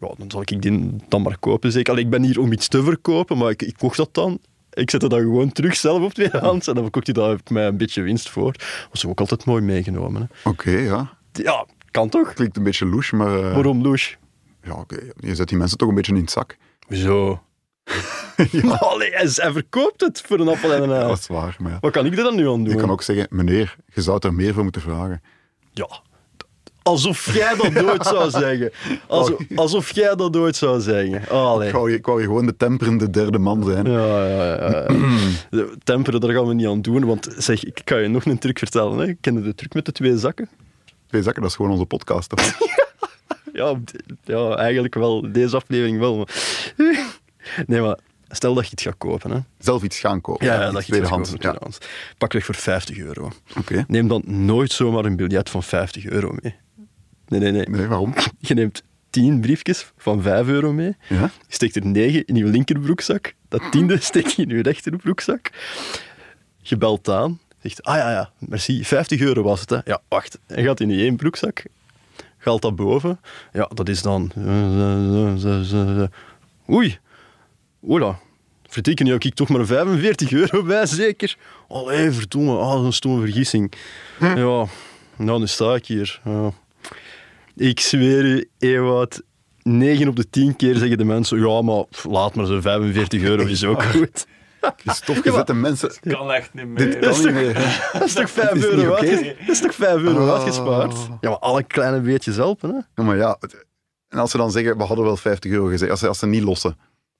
ja, 0.00 0.10
dan 0.18 0.30
zal 0.30 0.40
ik 0.40 0.62
die 0.62 0.96
dan 1.08 1.22
maar 1.22 1.38
kopen. 1.38 1.72
Zeker. 1.72 1.92
Allee, 1.92 2.04
ik 2.04 2.10
ben 2.10 2.22
hier 2.22 2.40
om 2.40 2.52
iets 2.52 2.68
te 2.68 2.82
verkopen, 2.82 3.38
maar 3.38 3.50
ik, 3.50 3.62
ik 3.62 3.74
kocht 3.78 3.96
dat 3.96 4.14
dan. 4.14 4.40
Ik 4.78 4.90
zette 4.90 5.08
dat 5.08 5.20
gewoon 5.20 5.52
terug 5.52 5.76
zelf 5.76 6.02
op 6.02 6.12
tweedehands 6.14 6.66
en 6.66 6.74
dan 6.74 6.82
verkocht 6.82 7.06
hij 7.06 7.14
daar 7.14 7.38
mij 7.50 7.66
een 7.66 7.76
beetje 7.76 8.02
winst 8.02 8.28
voor. 8.28 8.54
Was 8.90 9.06
ook 9.06 9.20
altijd 9.20 9.44
mooi 9.44 9.62
meegenomen. 9.62 10.30
Oké, 10.44 10.70
ja. 10.70 11.16
Ja, 11.32 11.66
kan 11.90 12.08
toch? 12.08 12.32
Klinkt 12.32 12.56
een 12.56 12.62
beetje 12.62 12.86
louche, 12.86 13.16
maar... 13.16 13.38
eh, 13.38 13.52
Waarom, 13.54 13.82
Loes? 13.82 14.16
Ja, 14.62 14.72
oké. 14.72 14.96
Je 15.20 15.34
zet 15.34 15.48
die 15.48 15.58
mensen 15.58 15.78
toch 15.78 15.88
een 15.88 15.94
beetje 15.94 16.14
in 16.14 16.20
het 16.20 16.30
zak. 16.30 16.56
Zo. 16.90 17.42
Allee, 18.78 19.10
hij, 19.12 19.28
verkoopt 19.52 20.00
het 20.00 20.20
voor 20.26 20.38
een 20.40 20.48
appel 20.48 20.72
en 20.72 20.82
een 20.82 20.92
ei. 20.92 21.06
Dat 21.08 21.18
is 21.18 21.26
waar, 21.26 21.56
maar 21.58 21.72
ja. 21.72 21.78
Wat 21.80 21.92
kan 21.92 22.06
ik 22.06 22.16
er 22.16 22.22
dan 22.24 22.36
nu 22.36 22.48
aan 22.48 22.64
doen? 22.64 22.74
Je 22.74 22.80
kan 22.80 22.90
ook 22.90 23.02
zeggen, 23.02 23.26
meneer, 23.30 23.76
je 23.94 24.02
zou 24.02 24.18
er 24.20 24.34
meer 24.34 24.54
voor 24.54 24.62
moeten 24.62 24.82
vragen. 24.82 25.22
Ja. 25.72 25.88
Alsof 26.88 27.34
jij 27.34 27.54
dat 27.56 27.72
nooit 27.72 28.06
zou 28.06 28.30
zeggen. 28.44 28.70
Alsof, 29.06 29.40
alsof 29.54 29.94
jij 29.94 30.14
dat 30.14 30.32
nooit 30.32 30.56
zou 30.56 30.80
zeggen. 30.80 31.28
Allee. 31.28 31.68
Ik 31.68 31.74
wou, 31.74 31.90
je, 31.90 31.96
ik 31.96 32.06
wou 32.06 32.20
je 32.20 32.26
gewoon 32.26 32.46
de 32.46 32.56
temperende 32.56 33.10
derde 33.10 33.38
man 33.38 33.64
zijn. 33.64 33.84
Ja, 33.90 34.26
ja, 34.26 34.70
ja. 34.70 34.86
Temperen, 35.84 36.20
daar 36.20 36.32
gaan 36.32 36.46
we 36.46 36.54
niet 36.54 36.66
aan 36.66 36.82
doen. 36.82 37.04
Want 37.04 37.28
zeg, 37.36 37.64
ik 37.64 37.80
kan 37.84 38.02
je 38.02 38.08
nog 38.08 38.24
een 38.24 38.38
truc 38.38 38.58
vertellen. 38.58 38.98
Hè. 38.98 39.14
Ken 39.20 39.34
je 39.34 39.42
de 39.42 39.54
truc 39.54 39.74
met 39.74 39.84
de 39.84 39.92
twee 39.92 40.16
zakken? 40.18 40.48
Twee 41.06 41.22
zakken, 41.22 41.42
dat 41.42 41.50
is 41.50 41.56
gewoon 41.56 41.72
onze 41.72 41.84
podcast. 41.86 42.32
Ja, 43.52 43.74
ja 44.24 44.54
eigenlijk 44.56 44.94
wel. 44.94 45.32
Deze 45.32 45.56
aflevering 45.56 45.98
wel. 45.98 46.16
maar- 46.16 46.28
Nee, 47.66 47.80
maar 47.80 47.98
stel 48.28 48.54
dat 48.54 48.64
je 48.66 48.72
iets 48.72 48.82
gaat 48.82 48.94
kopen. 48.98 49.30
Hè. 49.30 49.38
Zelf 49.58 49.82
iets 49.82 49.98
gaan 49.98 50.20
kopen. 50.20 50.46
Ja, 50.46 50.54
ja, 50.54 50.70
dat 50.70 50.70
je 50.72 50.76
iets 50.78 50.84
gaat 50.86 50.88
tweedehands. 50.96 51.30
kopen. 51.30 51.44
Ja. 51.44 51.50
tweedehands. 51.50 51.78
Pakweg 52.18 52.44
voor 52.44 52.54
50 52.54 52.98
euro. 52.98 53.30
Oké. 53.58 53.84
Neem 53.88 54.08
dan 54.08 54.22
nooit 54.26 54.72
zomaar 54.72 55.04
een 55.04 55.16
biljet 55.16 55.50
van 55.50 55.62
50 55.62 56.04
euro 56.06 56.34
mee. 56.42 56.54
Nee, 57.28 57.40
nee, 57.40 57.50
nee. 57.52 57.66
Nee, 57.68 57.86
waarom? 57.86 58.14
Je 58.38 58.54
neemt 58.54 58.82
10 59.10 59.40
briefjes 59.40 59.92
van 59.96 60.22
5 60.22 60.46
euro 60.46 60.72
mee. 60.72 60.96
Ja? 61.08 61.20
Je 61.20 61.30
steekt 61.54 61.76
er 61.76 61.86
9 61.86 62.24
in 62.24 62.34
je 62.34 62.44
linkerbroekzak. 62.44 63.34
Dat 63.48 63.62
tiende 63.70 64.00
steek 64.00 64.26
je 64.26 64.42
in 64.42 64.48
je 64.48 64.62
rechterbroekzak. 64.62 65.50
Je 66.62 66.76
belt 66.76 67.08
aan. 67.08 67.38
Zegt, 67.62 67.82
ah 67.82 67.96
ja, 67.96 68.10
ja, 68.10 68.30
merci. 68.38 68.84
50 68.84 69.20
euro 69.20 69.42
was 69.42 69.60
het, 69.60 69.70
hè. 69.70 69.78
Ja, 69.84 70.00
wacht. 70.08 70.38
Hij 70.46 70.62
gaat 70.62 70.80
in 70.80 70.90
je 70.90 71.02
één 71.02 71.16
broekzak. 71.16 71.62
Gaalt 72.38 72.62
dat 72.62 72.76
boven. 72.76 73.20
Ja, 73.52 73.70
dat 73.74 73.88
is 73.88 74.02
dan... 74.02 74.32
Oei. 76.70 76.98
Oela. 77.82 78.18
Verdikken 78.66 79.06
nu 79.06 79.12
heb 79.12 79.24
ik 79.24 79.34
toch 79.34 79.48
maar 79.48 79.66
45 79.66 80.32
euro 80.32 80.62
bij, 80.62 80.86
zeker? 80.86 81.36
Allee, 81.68 82.10
verdomme. 82.10 82.56
Ah, 82.58 82.70
dat 82.70 82.80
is 82.80 82.86
een 82.86 82.92
stomme 82.92 83.20
vergissing. 83.20 83.72
Ja, 84.20 84.66
nou, 85.16 85.38
nu 85.38 85.46
sta 85.46 85.74
ik 85.74 85.86
hier. 85.86 86.20
Ja. 86.24 86.52
Ik 87.58 87.80
zweer 87.80 88.24
u, 88.24 88.48
Ewout, 88.58 89.22
9 89.62 90.08
op 90.08 90.16
de 90.16 90.30
10 90.30 90.56
keer 90.56 90.76
zeggen 90.76 90.98
de 90.98 91.04
mensen, 91.04 91.38
ja, 91.48 91.62
maar 91.62 91.84
pff, 91.84 92.04
laat 92.04 92.34
maar, 92.34 92.46
zo 92.46 92.60
45 92.60 93.22
euro 93.22 93.44
is 93.46 93.64
ook 93.64 93.82
goed. 93.92 94.26
Christophe, 94.76 95.44
de 95.44 95.54
mensen... 95.54 95.90
Kan 96.00 96.32
echt 96.32 96.54
niet 96.54 96.66
meer. 96.66 96.76
Dit 96.76 96.98
kan 96.98 97.24
niet 97.24 97.32
meer. 97.34 97.54
Dat 97.92 98.02
is 98.02 98.12
toch 98.12 98.30
5 98.40 98.52
is 98.54 98.64
euro 98.64 98.94
uit- 98.94 99.10
Dat 99.38 99.48
is 99.48 99.60
toch 99.60 99.74
5 99.74 99.96
euro 100.02 100.24
Oh. 100.26 100.32
uitgespaard? 100.34 100.94
Ja, 101.20 101.28
maar 101.28 101.38
alle 101.38 101.62
kleine 101.62 102.00
beetjes 102.00 102.36
helpen, 102.36 102.70
hè? 102.70 102.76
Ja, 102.94 103.02
maar 103.08 103.16
ja, 103.16 103.38
en 104.08 104.18
als 104.18 104.30
ze 104.30 104.36
dan 104.36 104.50
zeggen, 104.50 104.76
we 104.76 104.84
hadden 104.84 105.04
wel 105.04 105.16
50 105.16 105.50
euro 105.52 105.66
gezegd, 105.66 105.90
als 105.90 106.00
ze, 106.00 106.08
als 106.08 106.18
ze 106.18 106.26
niet 106.26 106.42
lossen. 106.42 106.76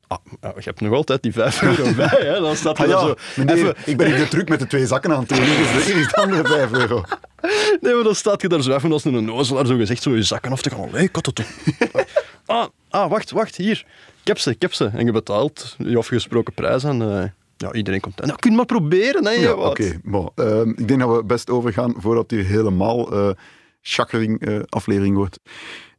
Ah, 0.08 0.18
je 0.40 0.62
hebt 0.64 0.80
nog 0.80 0.92
altijd 0.92 1.22
die 1.22 1.32
5 1.32 1.62
euro 1.62 1.94
bij, 1.96 2.18
hè? 2.20 2.40
Dan 2.40 2.56
staat 2.56 2.78
er 2.78 2.84
Ah 2.84 2.90
ja, 2.90 3.00
zo... 3.00 3.14
meneer, 3.36 3.56
even- 3.56 3.74
ik 3.84 3.96
ben 3.96 4.16
de 4.16 4.28
truc 4.28 4.48
met 4.48 4.58
de 4.58 4.66
twee 4.66 4.86
zakken 4.86 5.12
aan 5.12 5.20
het 5.20 5.28
doen. 5.28 5.42
Hier 5.42 5.60
is 5.60 5.72
de, 5.72 5.92
hier 5.92 6.00
is 6.00 6.08
de 6.08 6.16
andere 6.16 6.48
5 6.48 6.72
euro. 6.72 7.02
Nee, 7.80 7.94
maar 7.94 8.02
dan 8.04 8.14
staat 8.14 8.40
je 8.42 8.48
daar 8.48 8.62
zo 8.62 8.74
even 8.74 8.92
als 8.92 9.04
een 9.04 9.16
onnozelaar 9.16 9.66
zo 9.66 9.76
gezegd 9.76 10.02
zo 10.02 10.14
je 10.16 10.22
zakken 10.22 10.52
af 10.52 10.62
te 10.62 10.70
gaan. 10.70 10.88
Nee, 10.92 11.02
ik 11.02 11.14
had 11.14 11.26
het 11.26 11.34
toch. 11.34 11.46
ah, 12.46 12.66
ah, 12.88 13.10
wacht, 13.10 13.30
wacht, 13.30 13.56
hier. 13.56 13.84
Ik 14.20 14.26
heb 14.26 14.38
ze, 14.38 14.50
ik 14.50 14.62
heb 14.62 14.72
ze. 14.74 14.90
En 14.94 15.04
je 15.06 15.12
betaalt 15.12 15.74
je 15.78 15.96
afgesproken 15.98 16.52
prijs 16.54 16.84
en 16.84 17.02
eh, 17.02 17.24
ja, 17.56 17.72
iedereen 17.72 18.00
komt. 18.00 18.20
Nou, 18.20 18.38
kun 18.38 18.50
je 18.50 18.56
maar 18.56 18.66
proberen, 18.66 19.24
hè. 19.24 19.30
Ja, 19.30 19.52
oké. 19.52 20.00
bon, 20.04 20.30
ehm, 20.34 20.68
ik 20.68 20.88
denk 20.88 21.00
dat 21.00 21.16
we 21.16 21.24
best 21.24 21.50
overgaan 21.50 21.94
voordat 21.98 22.30
hier 22.30 22.44
helemaal 22.44 23.12
eh 23.12 23.30
chakkering 23.82 24.40
eh, 24.46 24.58
aflevering 24.68 25.16
wordt. 25.16 25.38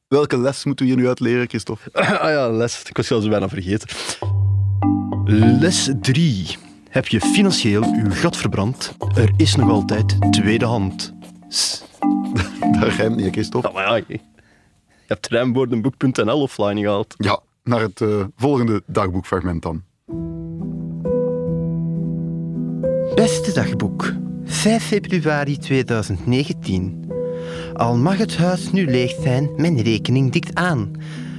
Welke 0.10 0.38
les 0.38 0.66
moeten 0.66 0.86
we 0.86 0.92
hier 0.92 1.02
nu 1.02 1.08
uitleren, 1.08 1.48
Christophe? 1.50 1.90
ah 1.94 2.30
ja, 2.30 2.50
les. 2.50 2.82
Ik 2.90 2.98
was 2.98 3.08
zelfs 3.08 3.28
bijna 3.28 3.50
vergeten. 3.50 3.88
Les 5.60 5.90
3. 6.02 6.58
Heb 6.90 7.08
je 7.08 7.20
financieel 7.20 7.84
uw 7.84 8.12
gat 8.12 8.38
verbrand? 8.38 8.94
Er 9.16 9.32
is 9.38 9.56
nog 9.56 9.70
altijd 9.70 10.16
tweedehand. 10.32 11.14
S- 11.50 11.84
Dat 12.80 12.94
rijmt 12.94 13.16
niet, 13.16 13.32
Christophe. 13.32 13.68
Ja, 13.68 13.74
maar 13.74 13.86
ja, 13.98 14.04
je 14.08 14.20
hebt 15.08 15.28
rijmwoordenboek.nl 15.28 16.42
offline 16.42 16.82
gehaald. 16.82 17.14
Ja, 17.18 17.40
naar 17.64 17.82
het 17.82 18.02
eh, 18.02 18.24
volgende 18.36 18.84
dagboekfragment 18.86 19.62
dan. 19.62 19.84
Beste 23.16 23.52
dagboek, 23.54 24.14
5 24.46 24.84
februari 24.84 25.58
2019. 25.58 26.99
Al 27.80 27.98
mag 27.98 28.18
het 28.18 28.38
huis 28.38 28.72
nu 28.72 28.86
leeg 28.86 29.16
zijn, 29.22 29.50
mijn 29.56 29.82
rekening 29.82 30.32
dikt 30.32 30.56
aan. 30.56 30.92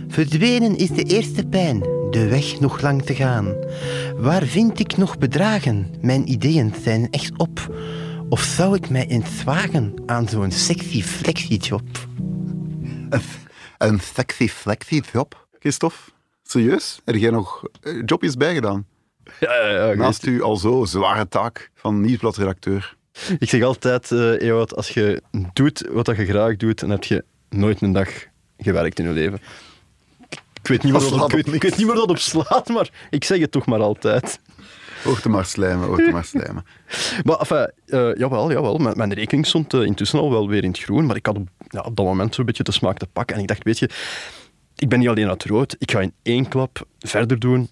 Verdwenen 0.08 0.76
is 0.76 0.88
de 0.88 1.02
eerste 1.02 1.46
pijn, 1.46 1.80
de 2.10 2.26
weg 2.28 2.60
nog 2.60 2.80
lang 2.80 3.02
te 3.02 3.14
gaan. 3.14 3.54
Waar 4.16 4.42
vind 4.42 4.78
ik 4.78 4.96
nog 4.96 5.18
bedragen? 5.18 5.94
Mijn 6.00 6.30
ideeën 6.30 6.74
zijn 6.82 7.10
echt 7.10 7.38
op. 7.38 7.74
Of 8.28 8.40
zou 8.40 8.76
ik 8.76 8.90
mij 8.90 9.06
eens 9.06 9.44
wagen 9.44 9.94
aan 10.06 10.28
zo'n 10.28 10.50
sexy 10.50 11.02
flexiejob? 11.02 11.88
Een, 13.08 13.22
een 13.78 14.00
sexy 14.00 14.48
flexie 14.48 15.02
job, 15.12 15.46
Christophe? 15.58 15.98
Serieus? 16.42 17.00
Heb 17.04 17.14
jij 17.14 17.30
nog 17.30 17.64
eh, 17.82 18.02
jobjes 18.04 18.34
bijgedaan? 18.34 18.86
Ja, 19.40 19.54
ja, 19.54 19.86
ja. 19.88 19.94
Naast 19.94 20.26
u 20.26 20.42
al 20.42 20.56
zo 20.56 20.84
zware 20.84 21.28
taak 21.28 21.70
van 21.74 22.00
nieuwsbladredacteur. 22.00 22.98
Ik 23.38 23.48
zeg 23.48 23.62
altijd, 23.62 24.10
Ewout, 24.10 24.76
als 24.76 24.88
je 24.88 25.22
doet 25.52 25.88
wat 25.90 26.04
dat 26.04 26.16
je 26.16 26.24
graag 26.26 26.56
doet, 26.56 26.80
dan 26.80 26.90
heb 26.90 27.04
je 27.04 27.24
nooit 27.48 27.80
een 27.80 27.92
dag 27.92 28.08
gewerkt 28.58 28.98
in 28.98 29.04
je 29.04 29.12
leven. 29.12 29.40
Ik 30.62 30.68
weet 30.68 30.82
niet 30.82 30.92
meer, 30.92 31.00
Dat 31.02 31.12
ik 31.12 31.22
op 31.22 31.32
weet, 31.32 31.52
ik 31.52 31.62
weet 31.62 31.76
niet 31.76 31.86
meer 31.86 31.96
wat 31.96 32.08
op 32.08 32.18
slaat, 32.18 32.68
maar 32.68 32.90
ik 33.10 33.24
zeg 33.24 33.38
het 33.40 33.50
toch 33.50 33.66
maar 33.66 33.80
altijd. 33.80 34.40
Hoogte 35.04 35.28
maar 35.28 35.44
slijmen, 35.44 35.88
hoogte 35.88 36.10
maar 36.10 36.24
slijmen. 36.24 36.64
Maar 37.24 37.38
enfin, 37.38 37.70
jawel, 38.18 38.52
jawel. 38.52 38.78
Mijn, 38.78 38.96
mijn 38.96 39.12
rekening 39.12 39.46
stond 39.46 39.74
eh, 39.74 39.82
intussen 39.82 40.18
al 40.18 40.30
wel 40.30 40.48
weer 40.48 40.62
in 40.64 40.70
het 40.70 40.78
groen, 40.78 41.06
maar 41.06 41.16
ik 41.16 41.26
had 41.26 41.36
op, 41.36 41.48
ja, 41.68 41.80
op 41.80 41.96
dat 41.96 42.06
moment 42.06 42.34
zo'n 42.34 42.44
beetje 42.44 42.62
de 42.62 42.72
smaak 42.72 42.98
te 42.98 43.06
pakken. 43.06 43.36
En 43.36 43.42
ik 43.42 43.48
dacht, 43.48 43.64
weet 43.64 43.78
je, 43.78 43.90
ik 44.76 44.88
ben 44.88 44.98
niet 44.98 45.08
alleen 45.08 45.28
uit 45.28 45.44
rood, 45.44 45.76
ik 45.78 45.90
ga 45.90 46.00
in 46.00 46.12
één 46.22 46.48
klap 46.48 46.86
verder 46.98 47.38
doen. 47.38 47.70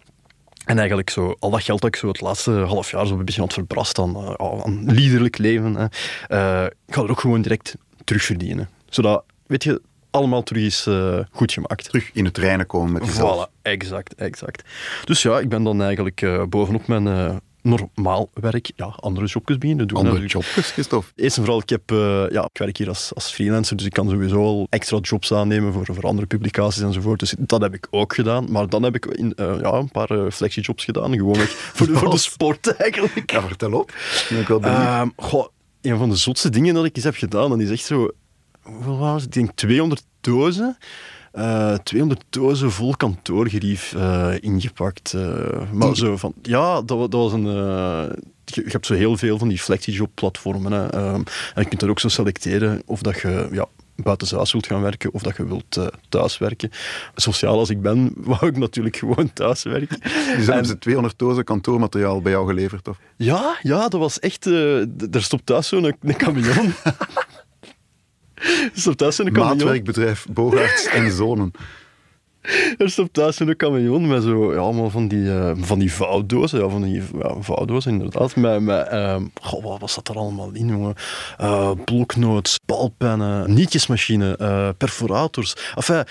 En 0.69 0.79
eigenlijk 0.79 1.11
zo, 1.11 1.37
al 1.39 1.51
dat 1.51 1.63
geld 1.63 1.81
dat 1.81 1.95
ik 1.95 1.97
zo 1.97 2.09
het 2.09 2.21
laatste 2.21 2.51
half 2.51 2.91
jaar 2.91 3.07
zo 3.07 3.19
een 3.19 3.25
beetje 3.25 3.43
het 3.43 3.53
verbrast 3.53 3.99
aan, 3.99 4.17
eh, 4.17 4.63
aan 4.65 4.93
liederlijk 4.93 5.39
leven, 5.39 5.75
hè, 5.75 5.87
eh, 6.27 6.71
ik 6.87 6.95
ga 6.95 7.03
er 7.03 7.11
ook 7.11 7.21
gewoon 7.21 7.43
direct 7.43 7.77
terugverdienen. 8.05 8.69
Zodat, 8.89 9.25
weet 9.47 9.65
je, 9.65 9.83
allemaal 10.11 10.43
terug 10.43 10.63
is 10.63 10.87
eh, 10.87 11.19
goed 11.31 11.53
gemaakt. 11.53 11.85
Terug 11.85 12.11
in 12.13 12.25
het 12.25 12.39
reinen 12.39 12.67
komen 12.67 12.93
met 12.93 13.07
jezelf. 13.07 13.49
Voilà, 13.49 13.63
exact, 13.63 14.15
exact. 14.15 14.63
Dus 15.05 15.23
ja, 15.23 15.39
ik 15.39 15.49
ben 15.49 15.63
dan 15.63 15.83
eigenlijk 15.83 16.49
bovenop 16.49 16.87
mijn 16.87 17.41
normaal 17.63 18.31
werk, 18.35 18.71
ja, 18.77 18.85
andere 18.85 19.27
jobjes 19.27 19.59
beginnen 19.59 19.89
doen. 19.89 19.99
Andere 19.99 20.27
jobjes, 20.27 20.71
Christophe. 20.71 21.11
Eerst 21.15 21.37
en 21.37 21.43
vooral, 21.43 21.63
ik, 21.63 21.69
heb, 21.69 21.91
eh, 21.91 22.25
ja, 22.31 22.45
ik 22.53 22.59
werk 22.59 22.77
hier 22.77 22.89
als, 22.89 23.15
als 23.15 23.31
freelancer, 23.31 23.77
dus 23.77 23.87
ik 23.87 23.93
kan 23.93 24.09
sowieso 24.09 24.43
al 24.43 24.67
extra 24.71 24.99
jobs 24.99 25.33
aannemen 25.33 25.73
voor, 25.73 25.85
voor 25.85 26.05
andere 26.05 26.27
publicaties 26.27 26.83
enzovoort. 26.83 27.21
Dus 27.21 27.35
dat 27.39 27.61
heb 27.61 27.75
ik 27.75 27.87
ook 27.91 28.15
gedaan. 28.15 28.51
Maar 28.51 28.69
dan 28.69 28.83
heb 28.83 28.95
ik 28.95 29.07
in, 29.07 29.35
eh, 29.35 29.61
ja, 29.61 29.73
een 29.73 29.91
paar 29.91 30.11
uh, 30.11 30.31
flexijobs 30.31 30.85
gedaan, 30.85 31.15
gewoon 31.15 31.37
voor, 31.77 31.87
de, 31.87 31.95
voor 31.95 32.11
de 32.11 32.19
sport 32.19 32.77
eigenlijk. 32.77 33.31
Ja, 33.31 33.43
vertel 33.43 33.73
op. 33.73 33.93
Ben 34.29 34.41
ik 34.41 34.49
wel 34.49 34.61
benieuwd. 34.61 34.81
Ehm, 34.81 35.09
goh, 35.17 35.47
een 35.83 35.99
van 35.99 36.09
de 36.09 36.17
zotste 36.17 36.51
dingen 36.51 36.75
dat 36.75 36.85
ik 36.85 36.97
eens 36.97 37.05
heb 37.05 37.17
gedaan, 37.17 37.51
dat 37.51 37.61
is 37.61 37.71
echt 37.71 37.85
zo... 37.85 38.11
Hoeveel 38.63 38.99
was 38.99 39.23
het? 39.23 39.25
Ik 39.25 39.33
denk 39.33 39.51
200 39.55 40.05
dozen. 40.21 40.77
Eh, 41.39 41.75
200 41.75 42.25
dozen 42.31 42.73
vol 42.73 42.97
kantoorgerief 42.97 43.95
eh, 43.95 44.35
ingepakt. 44.41 45.15
eh, 45.15 45.71
maar 45.73 45.97
zo 45.97 46.17
van... 46.17 46.35
Ja, 46.43 46.83
dat, 46.83 47.11
dat 47.11 47.13
was 47.13 47.33
een... 47.33 47.47
je, 48.45 48.63
je 48.65 48.71
hebt 48.71 48.87
zo 48.87 48.95
heel 48.95 49.17
veel 49.17 49.39
van 49.39 49.49
die 49.49 49.59
flexiejob-platformen. 49.59 50.73
hè, 50.73 50.87
ehm, 50.87 51.23
en 51.55 51.63
je 51.63 51.69
kunt 51.69 51.83
er 51.83 51.91
ook 51.91 52.01
zo 52.01 52.09
selecteren 52.09 52.83
of 52.87 53.03
dat 53.03 53.21
je... 53.21 53.49
Ja, 53.53 53.67
buitenshuis 54.03 54.53
wilt 54.53 54.67
gaan 54.67 54.83
werken 54.83 55.13
of 55.13 55.23
dat 55.23 55.37
je 55.37 55.47
wilt 55.47 55.91
thuiswerken. 56.09 56.71
Sociaal 57.15 57.59
als 57.59 57.71
ik 57.71 57.83
ben, 57.83 58.13
wou 58.31 58.47
ik 58.47 58.57
natuurlijk 58.57 58.97
gewoon 58.97 59.33
thuiswerken. 59.33 60.01
Dus 60.37 60.47
hebben 60.47 60.67
ze 60.67 60.79
200 60.79 61.19
dozen 61.19 61.45
kantoormateriaal 61.45 62.23
bij 62.23 62.33
jou 62.33 62.47
geleverd, 62.47 62.89
of? 62.89 62.99
Ja, 63.17 63.59
ja, 63.63 63.89
dat 63.89 64.01
was 64.01 64.19
echt... 64.19 64.47
er 64.47 65.23
stopt 65.23 65.47
thuis 65.47 65.69
zo'n 65.69 65.85
een 65.85 66.17
camion. 66.17 66.73
er 68.41 68.71
stopt 68.75 68.99
thuis 68.99 69.17
zo'n 69.17 69.33
camion. 69.33 69.57
Maatwerkbedrijf 69.57 70.27
Bogaerts 70.31 70.87
en 70.87 71.13
Zonen. 71.13 71.53
Er 72.79 72.91
stopt 72.91 73.13
thuis 73.13 73.37
zo'n 73.37 73.57
camion 73.57 74.07
met 74.07 74.23
zo, 74.23 74.53
ja, 74.53 74.59
allemaal 74.59 74.91
van 74.91 75.09
die, 75.09 75.31
eh, 75.31 75.53
van 75.57 75.79
die 75.79 75.93
vouwdozen. 75.93 76.61
Ja, 76.61 76.69
van 76.69 76.83
die 76.83 77.03
ja, 77.19 77.35
vouwdozen, 77.41 77.93
inderdaad. 77.93 78.37
Met, 78.37 78.61
met 78.61 78.89
goh, 79.43 79.65
wat 79.65 79.81
was 79.81 79.95
dat 79.95 80.09
er 80.09 80.17
allemaal 80.17 80.51
in, 80.53 80.69
jongen? 80.69 80.95
Eh 81.37 81.71
bloknotes, 81.85 82.59
balpennen, 82.67 83.55
nietjesmachine, 83.55 84.37
eh, 84.37 84.69
perforators. 84.79 85.55
Enfin, 85.75 86.05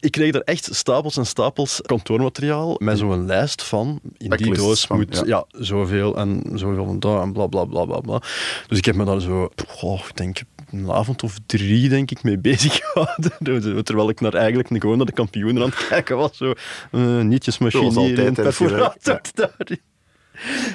ik 0.00 0.12
kreeg 0.12 0.34
er 0.34 0.42
echt 0.42 0.68
stapels 0.74 1.16
en 1.16 1.26
stapels 1.26 1.80
kantoormateriaal 1.82 2.74
met 2.78 2.98
zo'n 2.98 3.26
lijst 3.26 3.62
van, 3.62 4.00
in 4.16 4.30
die 4.30 4.54
doos 4.54 4.86
van, 4.86 4.96
moet 4.96 5.16
ja. 5.16 5.24
ja. 5.26 5.44
zoveel 5.50 6.16
en 6.16 6.42
zoveel 6.54 6.84
van 6.84 6.98
daar 6.98 7.22
en 7.22 7.32
bla 7.32 7.46
bla 7.46 7.64
bla 7.64 7.84
bla 7.84 8.00
bla. 8.00 8.22
Dus 8.66 8.78
ik 8.78 8.84
heb 8.84 8.94
me 8.94 9.04
daar 9.04 9.20
zo, 9.20 9.48
goh, 9.68 10.00
ik 10.08 10.16
denk 10.16 10.40
een 10.78 10.90
avond 10.90 11.22
of 11.22 11.38
drie 11.46 11.88
denk 11.88 12.10
ik 12.10 12.22
mee 12.22 12.38
bezig 12.38 12.74
gehouden. 12.82 13.84
Terwijl 13.84 14.08
ik 14.08 14.20
naar 14.20 14.34
eigenlijk 14.34 14.68
gewoon 14.68 14.96
naar 14.96 15.06
de 15.06 15.12
kampioenen 15.12 15.62
aan 15.62 15.68
het 15.68 15.86
kijken 15.88 16.16
was. 16.16 16.36
Zo, 16.36 16.52
uh, 16.92 17.20
nietjesmachine 17.20 18.32
perforator 18.32 19.20
daar. 19.34 19.56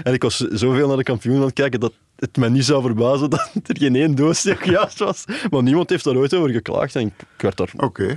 En 0.04 0.14
ik 0.14 0.22
was 0.22 0.38
zoveel 0.38 0.88
naar 0.88 0.98
de 0.98 1.04
kampioenen 1.04 1.42
aan 1.42 1.48
het 1.48 1.58
kijken 1.58 1.80
dat 1.80 1.94
het 2.22 2.38
mij 2.38 2.50
niet 2.50 2.66
zou 2.66 2.82
verbazen 2.82 3.30
dat 3.36 3.50
er 3.64 3.78
geen 3.78 3.96
één 3.96 4.16
doos 4.16 4.44
nog 4.44 4.64
juist 4.64 5.00
was. 5.00 5.26
Maar 5.50 5.64
niemand 5.64 5.90
heeft 5.90 6.04
daar 6.04 6.16
ooit 6.16 6.34
over 6.34 6.50
geklaagd 6.50 6.96
en 6.96 7.06
ik 7.06 7.14
werd 7.38 7.58
daar 7.58 7.74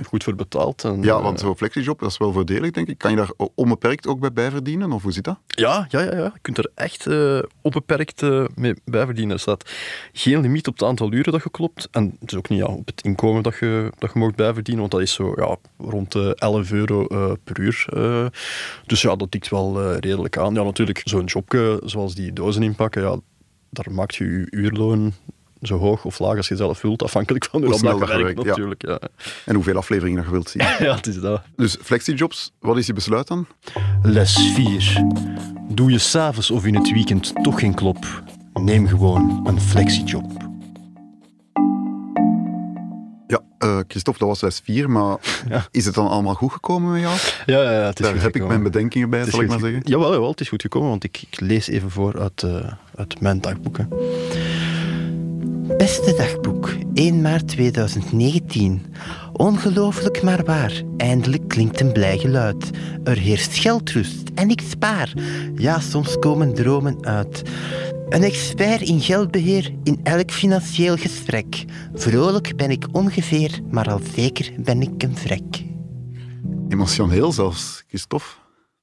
goed 0.07 0.23
voor 0.23 0.35
betaald. 0.35 0.83
En, 0.83 1.01
Ja, 1.01 1.15
eh, 1.15 1.23
want 1.23 1.39
zo'n 1.39 1.57
flexiejob, 1.57 1.99
dat 1.99 2.09
is 2.09 2.17
wel 2.17 2.31
voordelig, 2.31 2.71
denk 2.71 2.87
ik. 2.87 2.97
Kan 2.97 3.11
je 3.11 3.17
daar 3.17 3.31
onbeperkt 3.55 4.07
ook 4.07 4.19
bij 4.19 4.33
bijverdienen, 4.33 4.91
of 4.91 5.03
hoe 5.03 5.11
zit 5.11 5.23
dat? 5.23 5.39
Ja, 5.47 5.85
ja, 5.89 6.01
ja, 6.01 6.15
ja. 6.15 6.31
je 6.33 6.39
kunt 6.41 6.57
er 6.57 6.71
echt 6.75 7.07
eh, 7.07 7.39
onbeperkt 7.61 8.21
eh, 8.21 8.45
mee 8.55 8.73
bijverdienen. 8.83 9.33
Er 9.33 9.41
staat 9.41 9.71
geen 10.13 10.41
limiet 10.41 10.67
op 10.67 10.73
het 10.73 10.87
aantal 10.87 11.13
uren 11.13 11.31
dat 11.31 11.43
je 11.43 11.49
klopt. 11.49 11.87
En 11.91 12.17
het 12.19 12.31
is 12.31 12.37
ook 12.37 12.49
niet 12.49 12.59
ja, 12.59 12.65
op 12.65 12.87
het 12.87 13.01
inkomen 13.01 13.43
dat 13.43 13.57
je, 13.59 13.91
dat 13.97 14.13
je 14.13 14.19
mag 14.19 14.35
bijverdienen, 14.35 14.81
want 14.81 14.91
dat 14.91 15.01
is 15.01 15.13
zo 15.13 15.33
ja, 15.35 15.55
rond 15.77 16.11
de 16.11 16.35
11 16.35 16.71
euro 16.71 17.07
per 17.43 17.59
uur. 17.59 17.85
dus 18.85 19.01
ja, 19.01 19.15
dat 19.15 19.31
tikt 19.31 19.49
wel 19.49 19.93
redelijk 19.93 20.37
aan. 20.37 20.53
Ja, 20.53 20.63
natuurlijk, 20.63 21.01
zo'n 21.03 21.25
jobje 21.25 21.81
zoals 21.85 22.15
die 22.15 22.33
dozen 22.33 22.63
inpakken, 22.63 23.01
ja, 23.01 23.19
daar 23.75 23.91
maakt 23.91 24.15
je 24.15 24.25
je 24.25 24.47
uurloon 24.49 25.13
zo 25.61 25.77
hoog 25.77 26.05
of 26.05 26.19
laag 26.19 26.37
als 26.37 26.47
je 26.47 26.55
zelf 26.55 26.81
wilt, 26.81 27.03
afhankelijk 27.03 27.45
van 27.45 27.63
hoe 27.63 27.73
snel 27.73 27.99
je 27.99 28.05
werkt, 28.05 28.41
ja. 28.41 28.47
natuurlijk. 28.47 28.85
Ja. 28.87 28.99
En 29.45 29.55
hoeveel 29.55 29.77
afleveringen 29.77 30.23
je 30.23 30.31
wilt 30.31 30.49
zien. 30.49 30.63
ja, 30.85 30.95
het 30.95 31.07
is 31.07 31.19
dat. 31.19 31.41
Dus 31.55 31.77
flexiejobs, 31.81 32.51
wat 32.59 32.77
is 32.77 32.85
je 32.85 32.93
besluit 32.93 33.27
dan? 33.27 33.47
Les 34.01 34.51
4. 34.53 35.03
Doe 35.69 35.91
je 35.91 35.97
s'avonds 35.97 36.51
of 36.51 36.65
in 36.65 36.75
het 36.75 36.91
weekend 36.91 37.33
toch 37.43 37.59
geen 37.59 37.73
klop? 37.73 38.23
Neem 38.53 38.87
gewoon 38.87 39.47
een 39.47 39.61
flexiejob. 39.61 40.54
Eh, 43.57 43.79
Christophe, 43.87 44.19
dat 44.19 44.27
was 44.27 44.41
les 44.41 44.61
4, 44.63 44.89
maar 44.89 45.17
Ja. 45.49 45.67
is 45.71 45.85
het 45.85 45.93
dan 45.95 46.07
allemaal 46.07 46.33
goed 46.33 46.51
gekomen 46.51 46.91
met 46.91 47.01
jou? 47.01 47.15
Ja, 47.45 47.61
ja, 47.71 47.71
ja 47.79 47.85
het 47.85 47.99
is 47.99 48.05
Daar 48.05 48.13
goed 48.13 48.23
heb 48.23 48.35
ik 48.35 48.47
mijn 48.47 48.63
bedenkingen 48.63 49.09
bij, 49.09 49.25
zal 49.25 49.41
ik 49.41 49.47
maar 49.47 49.59
ge- 49.59 49.65
zeggen. 49.65 49.81
Jawel, 49.85 50.11
jawel, 50.13 50.29
het 50.29 50.39
is 50.41 50.49
goed 50.49 50.61
gekomen, 50.61 50.89
want 50.89 51.03
ik, 51.03 51.23
ik 51.31 51.39
lees 51.39 51.67
even 51.67 51.91
voor 51.91 52.19
uit, 52.19 52.43
eh, 52.43 52.71
uit 52.95 53.21
mijn 53.21 53.41
dagboeken. 53.41 53.89
Beste 55.77 56.13
dagboek, 56.17 56.69
1 56.93 57.21
maart 57.21 57.47
2019. 57.47 58.85
Ongelooflijk 59.37 60.21
maar 60.21 60.43
waar, 60.43 60.81
eindelijk 60.97 61.47
klinkt 61.47 61.79
een 61.79 61.91
blij 61.91 62.17
geluid. 62.17 62.69
Er 63.03 63.17
heerst 63.17 63.57
geldrust 63.57 64.29
en 64.35 64.49
ik 64.49 64.61
spaar. 64.61 65.13
Ja, 65.55 65.79
soms 65.79 66.19
komen 66.19 66.53
dromen 66.53 67.05
uit. 67.05 67.41
Een 68.09 68.23
expert 68.23 68.81
in 68.81 69.01
geldbeheer 69.01 69.73
in 69.83 69.99
elk 70.03 70.31
financieel 70.31 70.97
gesprek. 70.97 71.65
Vrolijk 71.93 72.55
ben 72.55 72.69
ik 72.69 72.85
ongeveer, 72.91 73.59
maar 73.69 73.89
al 73.89 73.99
zeker 74.13 74.51
ben 74.59 74.81
ik 74.81 75.03
een 75.03 75.17
vrek. 75.17 75.63
Emotioneel 76.69 77.31
zelfs, 77.31 77.83
Christophe. 77.87 78.27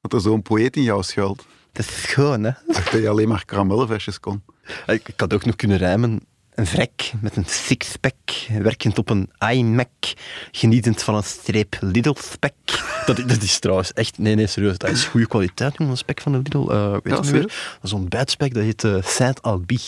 Dat 0.01 0.13
er 0.13 0.21
zo'n 0.21 0.43
poëet 0.43 0.77
in 0.77 0.83
jou 0.83 1.03
schuilt. 1.03 1.47
Dat 1.73 1.85
is 1.85 2.03
schoon, 2.03 2.43
hè? 2.45 2.51
Dacht 2.67 2.93
dat 2.93 3.01
je 3.01 3.09
alleen 3.09 3.29
maar 3.29 3.45
karamellenversjes 3.45 4.21
kon. 4.21 4.43
Ik, 4.87 5.09
ik 5.09 5.21
had 5.21 5.35
ook 5.35 5.45
nog 5.45 5.57
kunnen 5.57 5.79
rijmen. 5.79 6.21
Een 6.55 6.67
vrek 6.67 7.13
met 7.21 7.37
een 7.37 7.45
sixpack, 7.47 8.15
werkend 8.59 8.99
op 8.99 9.11
een 9.11 9.31
iMac, 9.53 10.13
genietend 10.51 11.03
van 11.03 11.15
een 11.15 11.23
streep 11.23 11.77
Lidl-spek. 11.81 12.53
Dat, 13.07 13.17
dat 13.17 13.43
is 13.43 13.59
trouwens 13.59 13.93
echt... 13.93 14.19
Nee, 14.19 14.35
nee, 14.35 14.47
serieus. 14.47 14.79
Dat 14.79 14.91
is 14.91 15.05
goede 15.05 15.27
kwaliteit, 15.27 15.75
jongen, 15.77 15.93
een 15.93 15.99
spek 15.99 16.21
van 16.21 16.33
de 16.33 16.39
Lidl. 16.39 16.71
Eh 16.71 16.93
weet 16.93 17.17
Ja, 17.17 17.21
je 17.25 17.33
meer? 17.33 17.43
Dat 17.43 17.79
is 17.83 17.91
zo'n 17.91 18.09
bijtspek, 18.09 18.55
dat 18.55 18.63
heet 18.63 18.85
eh, 18.85 18.97
Saint-Albi. 19.03 19.79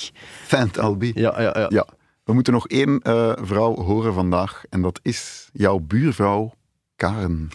Fant 0.47 0.79
Albi. 0.79 1.13
Ja, 1.15 1.43
ja, 1.43 1.55
ja. 1.59 1.67
Ja. 1.69 1.87
We 2.25 2.33
moeten 2.33 2.53
nog 2.53 2.69
één 2.69 3.01
eh, 3.01 3.33
vrouw 3.43 3.75
horen 3.77 4.15
vandaag. 4.15 4.63
En 4.71 4.83
dat 4.83 5.01
is 5.03 5.49
jouw 5.53 5.79
buurvrouw 5.79 6.55
Karen. 6.97 7.51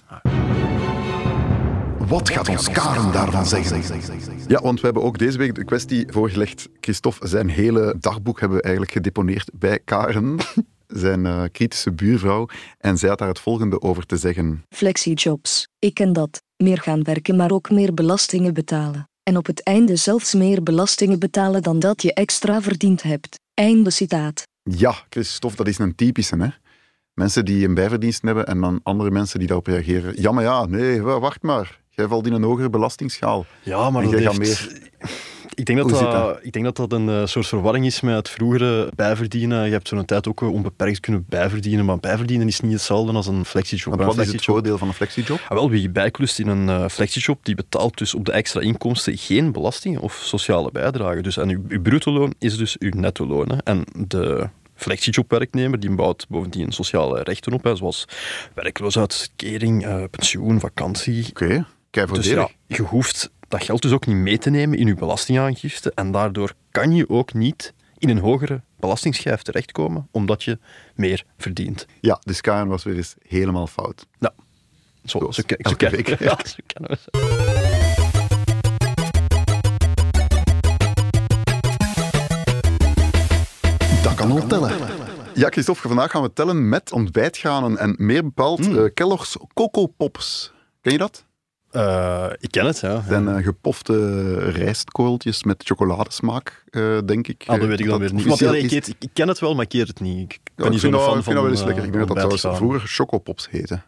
Wat 2.10 2.30
gaat 2.30 2.50
ons 2.50 2.70
Karen 2.70 3.12
daarvan 3.12 3.46
zeggen? 3.46 3.82
Ja, 4.48 4.62
want 4.62 4.80
we 4.80 4.86
hebben 4.86 5.04
ook 5.04 5.18
deze 5.18 5.38
week 5.38 5.56
de 5.56 5.64
kwestie 5.64 6.06
voorgelegd. 6.12 6.68
Christophe, 6.80 7.28
zijn 7.28 7.50
hele 7.50 7.96
dagboek 8.00 8.40
hebben 8.40 8.58
we 8.58 8.64
eigenlijk 8.64 8.94
gedeponeerd 8.94 9.50
bij 9.54 9.80
Karen, 9.86 10.38
zijn 10.88 11.26
eh, 11.26 11.44
kritische 11.52 11.92
buurvrouw. 11.92 12.48
En 12.78 12.98
zij 12.98 13.10
had 13.10 13.18
daar 13.18 13.28
het 13.28 13.40
volgende 13.40 13.82
over 13.82 14.06
te 14.06 14.18
zeggen. 14.18 14.64
Flexijobs, 14.70 15.68
ik 15.80 15.94
ken 15.94 16.14
dat. 16.14 16.42
Meer 16.58 16.78
gaan 16.78 17.04
werken, 17.04 17.36
maar 17.36 17.52
ook 17.52 17.70
meer 17.70 17.94
belastingen 17.94 18.54
betalen. 18.54 19.10
En 19.24 19.38
op 19.38 19.46
het 19.46 19.64
einde 19.64 19.96
zelfs 19.96 20.34
meer 20.34 20.64
belastingen 20.64 21.20
betalen 21.20 21.62
dan 21.64 21.80
dat 21.80 22.02
je 22.02 22.14
extra 22.14 22.62
verdiend 22.62 23.02
hebt. 23.04 23.40
Einde 23.54 23.90
citaat. 23.90 24.44
Ja, 24.64 24.94
Christophe, 25.10 25.58
dat 25.58 25.68
is 25.68 25.78
een 25.78 25.96
typische, 25.96 26.36
hè? 26.38 26.48
Mensen 27.14 27.46
die 27.46 27.68
een 27.68 27.74
bijverdienst 27.74 28.22
hebben 28.22 28.46
en 28.48 28.62
dan 28.62 28.80
andere 28.84 29.12
mensen 29.12 29.40
die 29.40 29.48
daarop 29.48 29.68
reageren. 29.68 30.22
Ja, 30.22 30.32
maar 30.32 30.44
ja, 30.44 30.66
nee, 30.66 31.02
wa- 31.02 31.20
wacht 31.20 31.42
maar. 31.42 31.80
Jij 32.00 32.08
valt 32.08 32.26
in 32.26 32.34
een 32.34 32.44
hogere 32.44 32.70
belastingsschaal. 32.70 33.46
Ja, 33.64 33.90
maar 33.90 34.04
En 34.04 34.12
dat 34.12 34.38
heeft... 34.38 34.90
Ik 35.60 35.66
denk, 35.66 35.78
dat 35.78 35.90
dat, 35.90 36.12
dat? 36.12 36.40
ik 36.42 36.52
denk 36.52 36.66
dat 36.66 36.76
dat 36.76 36.92
een 36.92 37.10
eh, 37.10 37.26
soort 37.26 37.48
verwarring 37.48 37.86
is 37.86 38.02
met 38.02 38.16
het 38.16 38.30
vroegere 38.30 38.92
bijverdienen. 38.96 39.66
Je 39.66 39.72
hebt 39.72 39.88
zo'n 39.88 40.06
tijd 40.06 40.28
ook 40.28 40.42
eh, 40.42 40.52
onbeperkt 40.52 41.00
kunnen 41.00 41.26
bijverdienen, 41.30 41.86
maar 41.86 42.00
bijverdienen 42.00 42.48
is 42.48 42.60
niet 42.60 42.72
hetzelfde 42.72 43.14
als 43.14 43.28
een 43.28 43.46
flexijob. 43.46 43.96
Want 43.96 44.16
wat 44.16 44.26
is 44.26 44.32
het 44.32 44.46
voordeel 44.46 44.78
van 44.78 44.88
een 44.88 44.94
flexiejob? 44.94 45.40
Ah, 45.48 45.58
wel, 45.58 45.70
wie 45.70 45.90
bijklust 45.90 46.40
in 46.40 46.48
een 46.48 46.70
eh, 46.70 46.90
flexijob, 46.90 47.40
die 47.46 47.56
betaalt 47.56 47.98
dus 47.98 48.14
op 48.14 48.26
de 48.26 48.32
extra 48.32 48.62
inkomsten 48.62 49.18
geen 49.18 49.52
belastingen 49.52 50.02
of 50.02 50.14
sociale 50.14 50.72
bijdrage. 50.72 51.22
Dus, 51.22 51.38
en 51.38 51.50
uw, 51.50 51.62
uw 51.68 51.82
bruto-loon 51.82 52.34
is 52.38 52.58
dus 52.58 52.78
uw 52.78 52.92
netto-loon. 52.96 53.50
hè. 53.52 53.58
En 53.64 53.84
de 54.08 54.50
flexijob-werknemer 54.76 55.80
die 55.80 55.96
bouwt 55.96 56.26
bovendien 56.30 56.72
sociale 56.72 57.24
rechten 57.24 57.54
op, 57.54 57.64
hè, 57.64 57.76
zoals 57.76 58.06
werkloosheidskering, 58.54 60.08
pensioen, 60.10 60.60
vakantie. 60.60 61.26
Oké, 61.30 61.66
kei 61.90 62.06
Dus 62.06 62.26
ja, 62.28 62.50
je 62.68 62.82
hoeft 62.82 63.30
dat 63.48 63.64
geld 63.64 63.82
dus 63.82 63.92
ook 63.92 64.06
niet 64.06 64.16
mee 64.16 64.38
te 64.38 64.50
nemen 64.50 64.78
in 64.78 64.88
je 64.88 64.94
belastingaangifte 64.96 65.92
en 65.96 66.12
daardoor 66.12 66.54
kan 66.72 66.96
je 66.96 67.10
ook 67.10 67.34
niet 67.34 67.74
in 67.98 68.10
een 68.10 68.20
hogere 68.20 68.62
belastingsschijf 68.80 69.42
terechtkomen, 69.42 70.08
omdat 70.12 70.44
je 70.44 70.60
meer 70.96 71.24
verdient. 71.38 71.86
Ja, 72.02 72.20
dus 72.24 72.42
Karen 72.42 72.68
was 72.68 72.84
weer 72.84 72.96
eens 72.96 73.16
helemaal 73.28 73.68
fout. 73.68 74.08
Nou, 74.20 74.34
zo, 75.06 75.18
Zoals 75.20 75.36
zo, 75.36 75.42
zo, 75.62 75.76
ken- 75.76 75.92
week. 75.92 76.08
ja, 76.20 76.40
zo 76.46 76.56
kennen 76.68 76.90
we 76.92 76.98
ze. 76.98 78.08
Dat 84.04 84.14
kan 84.16 84.32
al 84.32 84.48
tellen. 84.48 84.72
Ja, 85.34 85.50
Christophe, 85.50 85.88
vandaag 85.88 86.12
gaan 86.12 86.22
we 86.22 86.34
tellen 86.34 86.70
met 86.70 86.92
ontbijtgranen 86.92 87.78
en 87.78 87.96
meer 87.98 88.24
bepaald 88.24 88.68
Mm. 88.68 88.78
eh, 88.78 88.94
Kellogg's 88.94 89.38
Coco 89.54 89.86
Pops. 89.86 90.54
Ken 90.82 90.92
je 90.92 90.98
dat? 90.98 91.26
Eh, 91.72 92.26
ik 92.40 92.52
ken 92.52 92.66
het, 92.66 92.80
ja. 92.80 92.94
Dat 92.94 93.04
zijn 93.08 93.28
eh, 93.28 93.44
gepofte 93.44 94.36
rijstkorreltjes 94.50 95.44
met 95.44 95.64
chocoladesmaak, 95.66 96.64
eh, 96.70 96.98
denk 97.06 97.28
ik. 97.28 97.44
Ah, 97.48 97.60
dat 97.60 97.68
weet 97.68 97.80
ik 97.80 97.86
dan 97.86 98.00
weer 98.00 98.14
niet. 98.14 98.26
Officieel 98.26 98.54
ja, 98.54 98.64
ik, 98.64 98.72
eet- 98.72 98.96
ik 99.00 99.10
ken 99.14 99.28
het 99.28 99.40
wel, 99.40 99.56
maar 99.56 99.66
ik 99.66 99.74
eet 99.74 99.88
het 99.88 100.00
niet. 100.00 100.18
Ik 100.32 100.40
Ja, 100.44 100.52
ben 100.56 100.66
ik 100.66 100.72
niet 100.72 100.80
vind 100.82 100.94
zo'n 100.94 101.02
fan 101.04 101.18
ik 101.18 101.24
van 101.24 101.34
vind 101.34 101.44
wel 101.44 101.52
eens 101.52 101.64
lekker. 101.64 101.84
Ik 101.84 101.92
denk 101.94 102.08
dat 102.08 102.18
dat 102.18 102.30
trouwens 102.40 102.58
vroeger 102.60 102.82
Chocopops 102.88 103.50
heette. 103.50 103.82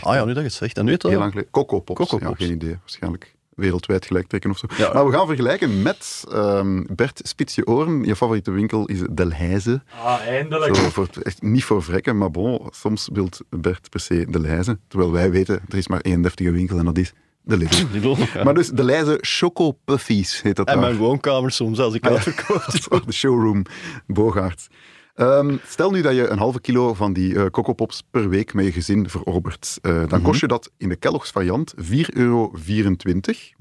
Ah 0.00 0.14
ja, 0.14 0.20
nu 0.24 0.26
dat 0.26 0.36
je 0.36 0.42
het 0.42 0.52
zegt. 0.52 0.78
En 0.78 0.84
nu 0.84 0.92
het 0.92 1.02
Heel 1.02 1.18
lang 1.18 1.30
geleden. 1.30 1.50
Coco 1.50 1.80
Pops. 1.80 2.00
Coco 2.00 2.18
Ja, 2.20 2.26
Pops. 2.28 2.44
geen 2.44 2.52
idee. 2.54 2.76
Waarschijnlijk 2.80 3.34
wereldwijd 3.56 4.06
gelijk 4.06 4.26
trekken 4.26 4.50
of 4.50 4.58
zo. 4.58 4.66
Ja. 4.76 4.92
Maar 4.92 5.06
we 5.06 5.12
gaan 5.12 5.26
vergelijken 5.26 5.82
met 5.82 6.24
ehm, 6.32 6.82
Bert 6.94 7.20
Spits 7.24 7.54
je 7.54 7.66
oren. 7.66 8.04
Je 8.04 8.16
favoriete 8.16 8.50
winkel 8.50 8.86
is 8.86 8.98
Delhaize. 9.10 9.82
Ah, 10.04 10.20
eindelijk. 10.20 10.76
Zo, 10.76 10.88
voor, 10.90 11.08
echt 11.22 11.42
niet 11.42 11.64
voor 11.64 11.82
vrekken, 11.82 12.18
maar 12.18 12.30
bon, 12.30 12.60
soms 12.70 13.08
wil 13.12 13.28
Bert 13.50 13.90
per 13.90 14.00
se 14.00 14.26
Delhaize. 14.30 14.78
Terwijl 14.88 15.12
wij 15.12 15.30
weten, 15.30 15.60
er 15.68 15.76
is 15.76 15.88
maar 15.88 16.00
één 16.00 16.22
deftige 16.22 16.50
winkel 16.50 16.78
en 16.78 16.84
dat 16.84 16.98
is 16.98 17.12
de 17.42 17.56
Lidl. 17.56 17.76
Lidl, 17.92 18.16
ja. 18.34 18.44
Maar 18.44 18.54
dus 18.54 18.68
Delhaize 18.68 19.18
Choco 19.20 19.72
Puffies 19.84 20.42
heet 20.42 20.56
dat 20.56 20.66
En 20.66 20.74
daar. 20.74 20.82
mijn 20.84 20.96
woonkamer 20.96 21.50
soms, 21.50 21.78
als 21.78 21.94
ik 21.94 22.04
Ah, 22.04 22.10
ja. 22.10 22.16
uitverkoop. 22.16 23.04
De 23.06 23.12
showroom 23.12 23.62
Bogaert. 24.06 24.66
Ehm, 25.14 25.56
stel 25.66 25.90
nu 25.90 26.02
dat 26.02 26.14
je 26.14 26.28
een 26.28 26.38
halve 26.38 26.60
kilo 26.60 26.94
van 26.94 27.12
die 27.12 27.34
eh 27.38 27.46
Coco 27.46 27.72
Pops 27.72 28.02
per 28.10 28.28
week 28.28 28.54
met 28.54 28.64
je 28.64 28.72
gezin 28.72 29.08
verorbert. 29.08 29.78
Eh, 29.82 29.92
dan 29.92 30.06
Mhm. 30.18 30.22
kost 30.22 30.40
je 30.40 30.46
dat 30.46 30.70
in 30.76 30.88
de 30.88 30.96
Kellogg's 30.96 31.30
variant 31.30 31.74
4,24 31.76 32.12
euro. 32.14 32.52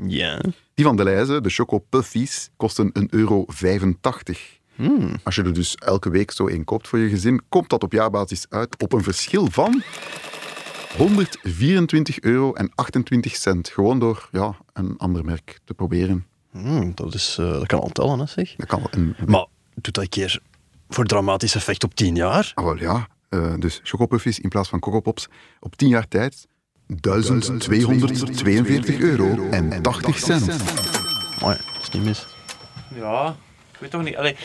Ja. 0.07 0.41
Die 0.73 0.85
van 0.85 0.95
Delhaize, 0.95 1.41
de 1.41 1.49
Choco 1.49 1.79
Puffies, 1.79 2.49
kosten 2.57 2.89
1,85 2.93 3.09
euro. 3.19 3.45
Hmm. 4.75 5.11
Als 5.23 5.35
je 5.35 5.43
er 5.43 5.53
dus 5.53 5.75
elke 5.75 6.09
week 6.09 6.31
zo 6.31 6.47
één 6.47 6.63
koopt 6.63 6.87
voor 6.87 6.99
je 6.99 7.09
gezin, 7.09 7.41
komt 7.49 7.69
dat 7.69 7.83
op 7.83 7.91
jaarbasis 7.91 8.45
uit 8.49 8.81
op 8.81 8.93
een 8.93 9.03
verschil 9.03 9.47
van 9.51 9.81
124 10.97 12.19
euro 12.19 12.53
en 12.53 12.71
28 12.75 13.35
cent. 13.35 13.69
Gewoon 13.69 13.99
door 13.99 14.29
ja, 14.31 14.55
een 14.73 14.97
ander 14.97 15.25
merk 15.25 15.59
te 15.65 15.73
proberen. 15.73 16.25
Hmm, 16.51 16.91
dat, 16.95 17.13
is, 17.13 17.37
eh, 17.39 17.51
dat 17.51 17.65
kan 17.65 17.79
al 17.79 17.89
tellen, 17.89 18.19
hè, 18.19 18.25
zeg. 18.25 18.55
Dat 18.55 18.67
kan 18.67 18.87
een, 18.91 19.15
Maar 19.25 19.45
doe 19.73 19.93
dat 19.93 20.03
een 20.03 20.09
keer 20.09 20.39
voor 20.93 21.05
dramatisch 21.05 21.55
effect 21.55 21.83
op 21.83 21.95
10 21.95 22.15
jaar. 22.15 22.51
Ah, 22.55 22.63
wel 22.63 22.77
ja. 22.77 23.07
Eh, 23.29 23.53
dus 23.59 23.79
chocopuffies 23.83 24.39
in 24.39 24.49
plaats 24.49 24.69
van 24.69 24.79
Coco 24.79 24.99
Pops 24.99 25.27
op 25.59 25.75
10 25.75 25.87
jaar 25.87 26.07
tijd 26.07 26.47
1242 26.87 28.99
euro 28.99 29.49
en 29.49 29.81
80 29.81 30.19
cent. 30.19 30.45
Maar 31.41 31.57
dat 31.73 31.81
is 31.81 31.89
niet 31.89 32.03
mis. 32.03 32.25
Ja, 32.95 33.35
ik 33.71 33.79
weet 33.79 33.91
toch 33.91 34.03
niet. 34.03 34.15
Allee, 34.15 34.35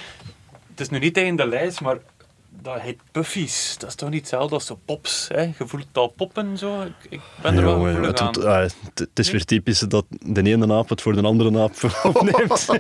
het 0.71 0.81
is 0.81 0.89
nu 0.89 0.99
niet 0.99 1.15
tegen 1.15 1.37
de 1.37 1.47
lijst, 1.47 1.81
maar 1.81 1.97
dat 2.63 2.81
heet 2.81 3.01
puffies. 3.13 3.77
Dat 3.79 3.89
is 3.89 3.95
toch 3.95 4.11
niet 4.11 4.21
hetzelfde 4.21 4.55
als 4.55 4.67
de 4.67 4.77
pops? 4.85 5.29
Hè? 5.29 5.41
Je 5.43 5.55
voelt 5.67 5.87
al 5.93 6.09
poppen 6.09 6.59
zo. 6.59 6.83
Ik, 6.83 6.93
ik 7.09 7.21
ben 7.43 7.57
er 7.57 7.65
wel 7.65 7.75
gevoelig 7.85 8.07
het, 8.07 8.21
aan. 8.21 8.27
het- 8.27 8.45
ah, 8.45 8.61
het- 8.61 8.77
het 8.95 9.19
is 9.19 9.31
weer 9.31 9.45
typisch 9.45 9.79
dat 9.79 10.05
de 10.09 10.43
ene 10.43 10.75
aap 10.75 10.89
het 10.89 11.01
voor 11.03 11.15
de 11.15 11.23
andere 11.23 11.59
aap 11.61 11.73
opneemt. 12.15 12.67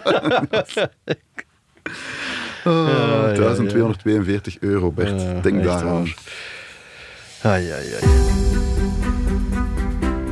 Ah, 2.68 2.88
ja, 2.88 3.28
ja. 3.28 3.34
1242 3.34 4.56
euro, 4.60 4.92
Bert. 4.92 5.22
Ja, 5.22 5.40
Denk 5.40 5.64
daaraan. 5.64 5.92
waar. 5.92 6.14
Ai, 7.52 7.70
ai, 7.70 7.86
ai. 8.02 8.36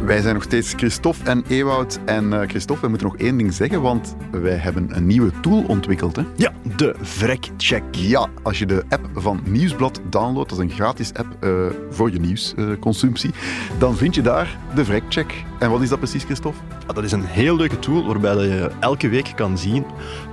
Wij 0.07 0.20
zijn 0.20 0.35
nog 0.35 0.42
steeds 0.42 0.72
Christophe 0.77 1.31
en 1.31 1.44
Ewout. 1.49 1.99
En 2.05 2.33
eh, 2.40 2.49
Christophe, 2.49 2.83
we 2.83 2.88
moeten 2.88 3.07
nog 3.07 3.16
één 3.16 3.37
ding 3.37 3.55
zeggen, 3.55 3.83
want 3.83 4.16
wij 4.31 4.57
hebben 4.57 4.96
een 4.96 5.07
nieuwe 5.07 5.31
tool 5.40 5.64
ontwikkeld. 5.66 6.16
Hè? 6.16 6.22
Ja, 6.37 6.53
de 6.77 6.94
vrekcheck. 7.01 7.83
Ja, 7.90 8.29
als 8.42 8.59
je 8.59 8.66
de 8.66 8.85
app 8.88 9.09
van 9.14 9.40
Nieuwsblad 9.44 10.01
downloadt, 10.11 10.49
dat 10.51 10.59
is 10.59 10.64
een 10.64 10.70
gratis 10.70 11.14
app 11.14 11.27
eh, 11.40 11.51
voor 11.90 12.11
je 12.12 12.20
nieuwsconsumptie, 12.20 13.31
dan 13.79 13.96
vind 13.96 14.14
je 14.14 14.22
daar 14.22 14.59
de 14.75 14.85
vrekcheck. 14.85 15.44
En 15.59 15.70
wat 15.70 15.83
is 15.83 15.88
dat 15.88 15.99
precies, 15.99 16.25
Christophe? 16.25 16.59
Ah, 16.87 16.94
dat 16.94 17.05
is 17.05 17.12
een 17.12 17.25
heel 17.25 17.57
leuke 17.57 17.79
tool 17.79 18.07
waarbij 18.07 18.35
dat 18.35 18.42
je 18.42 18.70
elke 18.81 19.09
week 19.09 19.33
kan 19.37 19.59
zien 19.59 19.85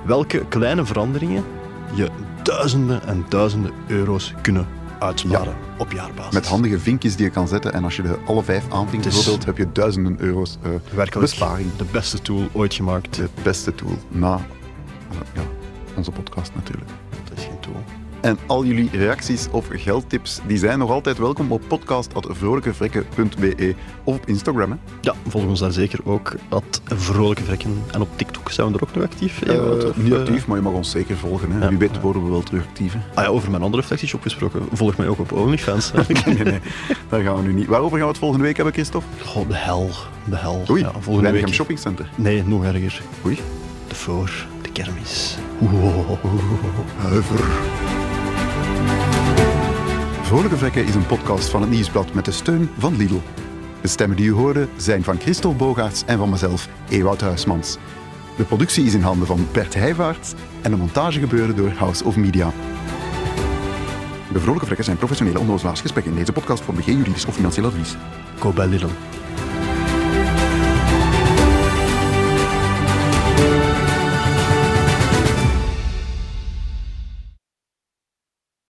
welke 0.06 0.46
kleine 0.50 0.86
veranderingen 0.86 1.44
je 1.96 2.10
duizenden 2.44 3.04
en 3.08 3.26
duizenden 3.30 3.72
euro's 3.88 4.34
kunnen 4.42 4.68
uitsparen 5.00 5.56
op 5.78 5.92
jaarbasis. 5.92 6.34
Met 6.34 6.48
handige 6.48 6.80
vinkjes 6.80 7.16
die 7.16 7.26
je 7.26 7.32
kan 7.32 7.48
zetten. 7.48 7.74
En 7.74 7.84
als 7.84 7.96
je 7.96 8.02
de 8.02 8.18
alle 8.26 8.44
vijf 8.44 8.64
aanvinkt, 8.72 9.06
is- 9.06 9.14
bijvoorbeeld, 9.14 9.46
heb 9.46 9.58
je 9.58 9.72
duizenden 9.72 10.16
euro's 10.20 10.58
eh, 10.62 10.70
Werkelijk 10.96 11.20
besparing. 11.20 11.76
de 11.78 11.86
beste 11.92 12.22
tool 12.22 12.50
ooit 12.52 12.74
gemaakt. 12.74 13.16
De 13.16 13.30
beste 13.44 13.76
tool 13.76 13.98
na 14.08 14.40
ja, 15.34 15.42
onze 15.96 16.12
podcast 16.12 16.52
natuurlijk. 16.56 16.92
Dat 17.30 17.38
is 17.38 17.44
geen 17.44 17.60
tool. 17.60 17.84
En 18.24 18.38
al 18.46 18.66
jullie 18.66 18.90
reacties 18.92 19.48
of 19.52 19.66
geldtips 19.70 20.40
die 20.48 20.58
zijn 20.58 20.80
nog 20.80 20.90
altijd 20.90 21.18
welkom 21.18 21.52
op 21.52 21.62
podcast.vrolijkevrekken.be 21.68 23.76
of 24.04 24.16
op 24.16 24.28
Instagram. 24.28 24.72
Hè? 24.72 24.78
Ja, 25.02 25.14
volg 25.28 25.46
ons 25.46 25.60
daar 25.60 25.72
zeker 25.72 26.00
ook. 26.04 26.34
At 26.50 26.82
Vrolijke 26.86 27.44
Vrekken. 27.44 27.84
En 27.92 28.02
op 28.02 28.08
TikTok 28.16 28.52
zijn 28.52 28.68
we 28.68 28.74
er 28.78 28.84
ook 28.84 28.96
nog 28.96 29.04
actief. 29.04 29.42
Eh, 29.42 29.54
Ewout, 29.56 29.86
of, 29.90 29.98
niet 29.98 30.14
eh, 30.14 30.20
actief, 30.20 30.48
maar 30.48 30.58
je 30.58 30.64
mag 30.64 30.74
ons 30.74 30.92
zeker 30.92 31.18
volgen. 31.18 31.52
Hè. 31.52 31.60
Ja. 31.60 31.70
Wie 31.70 31.78
weet 31.78 32.02
worden 32.02 32.24
we 32.24 32.30
wel 32.30 32.42
terug 32.44 32.66
actief. 32.68 32.94
hè. 32.94 33.00
Ah 33.14 33.24
ja, 33.24 33.30
over 33.30 33.52
mijn 33.52 33.64
andere 33.64 33.82
reflectieshop 33.82 34.22
gesproken. 34.22 34.62
Volg 34.72 34.98
mij 34.98 35.08
ook 35.08 35.20
op 35.20 35.32
OnlyFans. 35.32 35.92
hè. 35.96 36.02
nee, 36.26 36.44
nee, 36.44 36.60
daar 37.10 37.22
gaan 37.22 37.36
we 37.36 37.42
nu 37.42 37.54
niet. 37.54 37.68
Waarover 37.68 37.98
gaan 37.98 38.06
we 38.06 38.12
het 38.12 38.22
volgende 38.22 38.44
week 38.46 38.56
hebben, 38.56 38.74
Christophe? 38.74 39.08
Goh, 39.24 39.48
de 39.48 39.56
hel. 39.56 39.90
De 40.26 40.38
hel. 40.38 40.64
Oei, 40.70 40.82
ja, 40.82 40.92
volgende 41.00 41.32
week. 41.32 41.54
Shoppingcenter. 41.54 42.10
Nee, 42.16 42.44
nog 42.44 42.64
erger. 42.64 43.02
Oei, 43.26 43.40
De 43.88 43.96
voor, 43.96 44.32
de 44.62 44.72
kermis. 44.72 45.38
Wow. 45.58 46.18
huiver. 46.98 47.40
Vrolijke 50.34 50.58
Vrekken 50.58 50.86
is 50.86 50.96
een 50.96 51.06
podcast 51.06 51.50
van 51.50 51.62
het 51.62 51.70
Nieuwsblad 51.70 52.14
met 52.14 52.26
de 52.26 52.32
steun 52.32 52.70
van 52.78 52.98
Lidl. 52.98 53.20
De 53.82 53.88
stemmen 53.88 54.18
die 54.18 54.26
u 54.26 54.32
hoorde 54.32 54.68
zijn 54.78 55.04
van 55.04 55.20
Christophe 55.20 55.58
Bogaerts 55.58 56.04
en 56.06 56.18
van 56.18 56.30
mezelf, 56.30 56.68
Ewout 56.90 57.22
Huismans. 57.22 57.78
De 58.38 58.44
productie 58.44 58.86
is 58.86 58.94
in 58.94 59.02
handen 59.02 59.28
van 59.28 59.48
Bert 59.52 59.74
Heijvaarts 59.74 60.34
en 60.62 60.72
de 60.72 60.78
montage 60.78 61.20
gebeurde 61.20 61.54
door 61.54 61.70
House 61.70 62.04
of 62.04 62.16
Media. 62.16 62.52
De 64.32 64.40
Vrolijke 64.40 64.66
Vrekken 64.66 64.86
zijn 64.86 64.98
professionele 64.98 65.40
onnozelaars 65.40 65.82
gesprekken 65.82 66.12
in 66.12 66.18
deze 66.18 66.34
podcast 66.34 66.64
vormen 66.64 66.84
geen 66.84 66.98
juridisch 66.98 67.26
of 67.26 67.36
financieel 67.36 67.66
advies. 67.66 67.96
Koop 68.40 68.56
bij 68.56 68.68
Lidl. 68.68 68.88